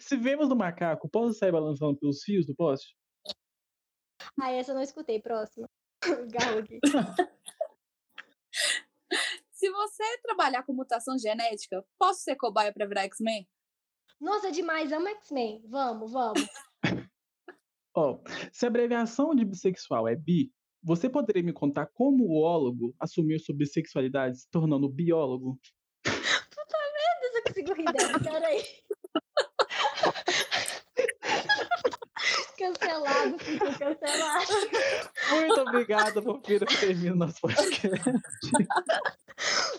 Se 0.00 0.16
vemos 0.16 0.48
no 0.48 0.54
macaco, 0.54 1.08
posso 1.08 1.34
sair 1.34 1.50
balançando 1.52 1.98
pelos 1.98 2.22
fios 2.22 2.46
do 2.46 2.54
poste? 2.54 2.94
Ah, 4.38 4.52
essa 4.52 4.72
eu 4.72 4.74
não 4.74 4.82
escutei. 4.82 5.20
Próxima. 5.20 5.68
Garrug. 6.32 6.80
Se 9.52 9.70
você 9.70 10.18
trabalhar 10.22 10.62
com 10.62 10.72
mutação 10.72 11.18
genética, 11.18 11.84
posso 11.98 12.20
ser 12.22 12.36
cobaia 12.36 12.72
pra 12.72 12.86
virar 12.86 13.02
X-Men? 13.04 13.46
Nossa, 14.20 14.50
demais. 14.50 14.92
Amo 14.92 15.08
X-Men. 15.08 15.62
Vamos, 15.68 16.12
vamos. 16.12 16.46
Ó, 17.94 18.20
se 18.52 18.64
a 18.64 18.68
abreviação 18.68 19.34
de 19.34 19.44
bissexual 19.44 20.08
é 20.08 20.14
bi, 20.14 20.52
você 20.82 21.10
poderia 21.10 21.42
me 21.42 21.52
contar 21.52 21.86
como 21.86 22.24
o 22.24 22.40
ólogo 22.40 22.94
assumiu 22.98 23.38
sua 23.38 23.54
bissexualidade 23.54 24.40
se 24.40 24.50
tornando 24.50 24.88
biólogo? 24.88 25.58
Eu 26.06 27.32
só 27.32 27.42
consigo 27.42 27.74
rir 27.74 27.92
dela. 27.92 28.18
Peraí. 28.18 28.62
Cancelado, 32.78 33.38
fica 33.38 33.78
cancelado. 33.78 34.52
Muito 35.30 35.60
obrigado, 35.60 36.22
Vampira, 36.22 36.66
que 36.66 36.78
termina 36.78 37.14
o 37.14 37.18
nosso 37.18 37.40
podcast. 37.40 38.10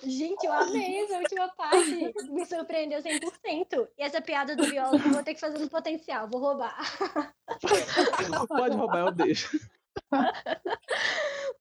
Gente, 0.04 0.46
eu 0.46 0.54
amei 0.54 1.04
essa 1.04 1.18
última 1.18 1.50
parte. 1.50 2.14
Me 2.30 2.46
surpreendeu 2.46 3.00
100%. 3.02 3.88
E 3.98 4.04
essa 4.04 4.22
piada 4.22 4.56
do 4.56 4.66
biólogo 4.66 5.06
eu 5.06 5.14
vou 5.14 5.24
ter 5.24 5.34
que 5.36 5.39
fazer 5.39 5.60
no 5.60 5.70
potencial. 5.70 6.28
Vou 6.28 6.42
roubar. 6.42 6.76
Pode 8.48 8.76
roubar, 8.76 9.00
eu 9.00 9.12
deixo. 9.12 9.60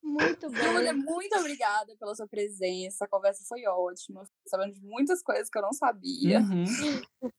Muito 0.03 0.49
Júlia, 0.55 0.93
bom. 0.95 1.01
muito 1.01 1.39
obrigada 1.39 1.95
pela 1.97 2.15
sua 2.15 2.27
presença. 2.27 3.05
A 3.05 3.09
conversa 3.09 3.45
foi 3.49 3.67
ótima. 3.67 4.25
Sabendo 4.47 4.75
de 4.75 4.81
muitas 4.81 5.23
coisas 5.23 5.51
que 5.51 5.59
eu 5.59 5.63
não 5.63 5.73
sabia. 5.73 6.41
Uhum. 6.41 7.33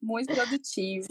Muito 0.00 0.32
produtivo. 0.32 1.08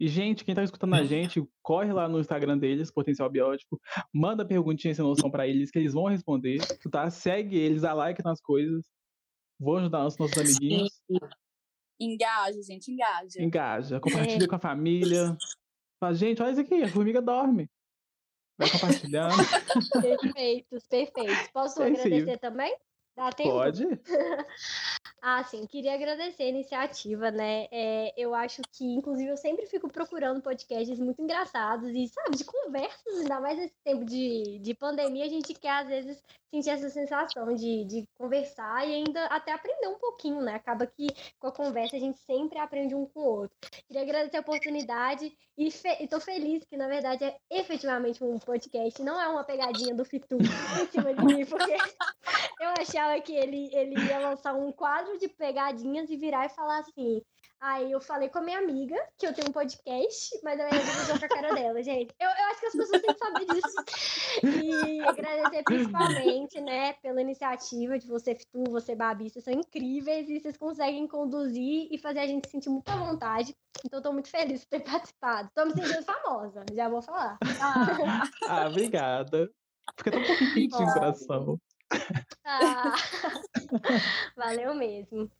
E, 0.00 0.06
gente, 0.06 0.44
quem 0.44 0.54
tá 0.54 0.62
escutando 0.62 0.94
a 0.94 1.02
gente, 1.02 1.42
corre 1.60 1.92
lá 1.92 2.08
no 2.08 2.20
Instagram 2.20 2.56
deles, 2.56 2.90
Potencial 2.90 3.28
Biótico, 3.28 3.80
manda 4.12 4.46
perguntinha 4.46 4.94
sem 4.94 5.04
noção 5.04 5.30
pra 5.30 5.46
eles, 5.46 5.70
que 5.70 5.78
eles 5.78 5.92
vão 5.92 6.04
responder, 6.04 6.58
tá? 6.90 7.10
Segue 7.10 7.56
eles, 7.56 7.82
dá 7.82 7.92
like 7.92 8.22
nas 8.24 8.40
coisas. 8.40 8.86
Vou 9.58 9.76
ajudar 9.78 10.06
os 10.06 10.16
nossos 10.16 10.38
amiguinhos. 10.38 11.02
Engaja, 12.00 12.62
gente, 12.62 12.92
engaja. 12.92 13.42
Engaja, 13.42 14.00
compartilha 14.00 14.46
com 14.46 14.54
a 14.54 14.60
família. 14.60 15.36
Fala, 15.98 16.14
gente, 16.14 16.40
olha 16.40 16.52
isso 16.52 16.60
aqui, 16.60 16.80
a 16.80 16.88
formiga 16.88 17.20
dorme. 17.20 17.68
Vai 18.56 18.70
compartilhando. 18.70 19.34
Perfeitos, 20.02 20.86
perfeitos. 20.86 21.48
Posso 21.52 21.82
É 21.82 21.86
agradecer 21.86 22.38
também? 22.38 22.76
Dá 23.18 23.32
tempo? 23.32 23.50
Pode? 23.50 23.84
Ah, 25.20 25.42
sim, 25.42 25.66
queria 25.66 25.94
agradecer 25.94 26.44
a 26.44 26.48
iniciativa, 26.48 27.28
né? 27.32 27.66
É, 27.72 28.14
eu 28.16 28.32
acho 28.36 28.62
que, 28.70 28.84
inclusive, 28.84 29.28
eu 29.28 29.36
sempre 29.36 29.66
fico 29.66 29.88
procurando 29.90 30.40
podcasts 30.40 30.96
muito 31.00 31.20
engraçados 31.20 31.88
e, 31.90 32.06
sabe, 32.06 32.36
de 32.36 32.44
conversas, 32.44 33.18
ainda 33.18 33.40
mais 33.40 33.58
nesse 33.58 33.74
tempo 33.82 34.04
de, 34.04 34.60
de 34.60 34.74
pandemia, 34.74 35.24
a 35.24 35.28
gente 35.28 35.52
quer, 35.54 35.82
às 35.82 35.88
vezes, 35.88 36.22
sentir 36.50 36.70
essa 36.70 36.88
sensação 36.88 37.54
de, 37.54 37.84
de 37.84 38.08
conversar 38.16 38.86
e 38.86 38.94
ainda 38.94 39.24
até 39.26 39.52
aprender 39.52 39.88
um 39.88 39.98
pouquinho, 39.98 40.40
né? 40.40 40.54
Acaba 40.54 40.86
que 40.86 41.06
com 41.38 41.48
a 41.48 41.52
conversa 41.52 41.96
a 41.96 42.00
gente 42.00 42.18
sempre 42.20 42.58
aprende 42.58 42.94
um 42.94 43.06
com 43.06 43.20
o 43.20 43.40
outro. 43.40 43.56
Queria 43.86 44.02
agradecer 44.02 44.36
a 44.38 44.40
oportunidade 44.40 45.32
e 45.56 45.70
fe 45.70 45.88
estou 46.00 46.20
feliz 46.20 46.64
que, 46.64 46.76
na 46.76 46.86
verdade, 46.86 47.24
é 47.24 47.36
efetivamente 47.50 48.22
um 48.22 48.38
podcast, 48.38 49.02
não 49.02 49.20
é 49.20 49.28
uma 49.28 49.44
pegadinha 49.44 49.94
do 49.94 50.04
Fitu 50.04 50.36
em 50.36 50.86
cima 50.90 51.14
de 51.14 51.24
mim, 51.24 51.44
porque 51.44 51.72
eu 52.60 52.70
achava 52.78 53.20
que 53.20 53.34
ele, 53.34 53.68
ele 53.74 54.00
ia 54.06 54.18
lançar 54.18 54.54
um 54.54 54.72
quadro 54.72 55.18
de 55.18 55.28
pegadinhas 55.28 56.10
e 56.10 56.16
virar 56.16 56.46
e 56.46 56.50
falar 56.50 56.78
assim: 56.78 57.22
Aí 57.60 57.90
eu 57.90 58.00
falei 58.00 58.28
com 58.28 58.38
a 58.38 58.42
minha 58.42 58.58
amiga 58.58 58.96
que 59.18 59.26
eu 59.26 59.34
tenho 59.34 59.48
um 59.48 59.52
podcast, 59.52 60.40
mas 60.44 60.60
a 60.60 60.68
minha 60.68 60.80
amiga 60.80 61.02
usou 61.02 61.18
com 61.18 61.24
a 61.24 61.28
cara 61.28 61.54
dela, 61.54 61.82
gente. 61.82 62.14
Eu, 62.20 62.28
eu 62.28 62.46
acho 62.50 62.60
que 62.60 62.66
as 62.66 62.72
pessoas 62.72 63.02
têm 63.02 63.14
que 63.14 63.18
saber 63.18 63.46
disso. 63.46 64.64
E 64.64 65.00
agradecer 65.00 65.62
principalmente, 65.64 66.60
né, 66.60 66.92
pela 66.94 67.20
iniciativa 67.20 67.98
de 67.98 68.06
você, 68.06 68.36
Fitu, 68.36 68.62
você, 68.70 68.94
Babi. 68.94 69.28
Vocês 69.28 69.44
são 69.44 69.52
incríveis 69.52 70.30
e 70.30 70.38
vocês 70.38 70.56
conseguem 70.56 71.08
conduzir 71.08 71.88
e 71.90 71.98
fazer 71.98 72.20
a 72.20 72.26
gente 72.28 72.48
sentir 72.48 72.68
muita 72.68 72.96
vontade. 72.96 73.52
Então, 73.84 74.00
tô 74.00 74.12
muito 74.12 74.30
feliz 74.30 74.64
por 74.64 74.70
ter 74.70 74.80
participado. 74.80 75.50
Tô 75.52 75.64
me 75.64 75.72
sentindo 75.72 76.04
famosa, 76.04 76.64
já 76.72 76.88
vou 76.88 77.02
falar. 77.02 77.38
Ah, 77.60 78.22
ah 78.46 78.68
obrigada. 78.68 79.50
Fica 79.96 80.12
tão 80.12 80.22
pouquinho 80.22 80.68
de 80.68 80.68
coração. 80.68 81.60
Ah, 82.44 82.94
valeu 84.36 84.74
mesmo. 84.74 85.30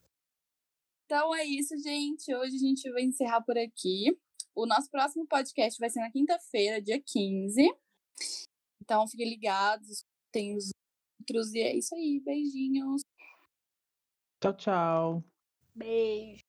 Então 1.09 1.33
é 1.33 1.43
isso, 1.43 1.75
gente. 1.79 2.31
Hoje 2.35 2.55
a 2.55 2.59
gente 2.59 2.91
vai 2.91 3.01
encerrar 3.01 3.41
por 3.41 3.57
aqui. 3.57 4.15
O 4.53 4.67
nosso 4.67 4.91
próximo 4.91 5.25
podcast 5.25 5.79
vai 5.79 5.89
ser 5.89 6.01
na 6.01 6.11
quinta-feira, 6.11 6.79
dia 6.79 7.01
15. 7.01 7.67
Então 8.79 9.07
fiquem 9.07 9.27
ligados, 9.27 10.03
tem 10.31 10.55
os 10.55 10.69
outros. 11.19 11.51
E 11.55 11.61
é 11.61 11.75
isso 11.75 11.95
aí. 11.95 12.21
Beijinhos. 12.23 13.01
Tchau, 14.39 14.53
tchau. 14.55 15.23
Beijo. 15.73 16.48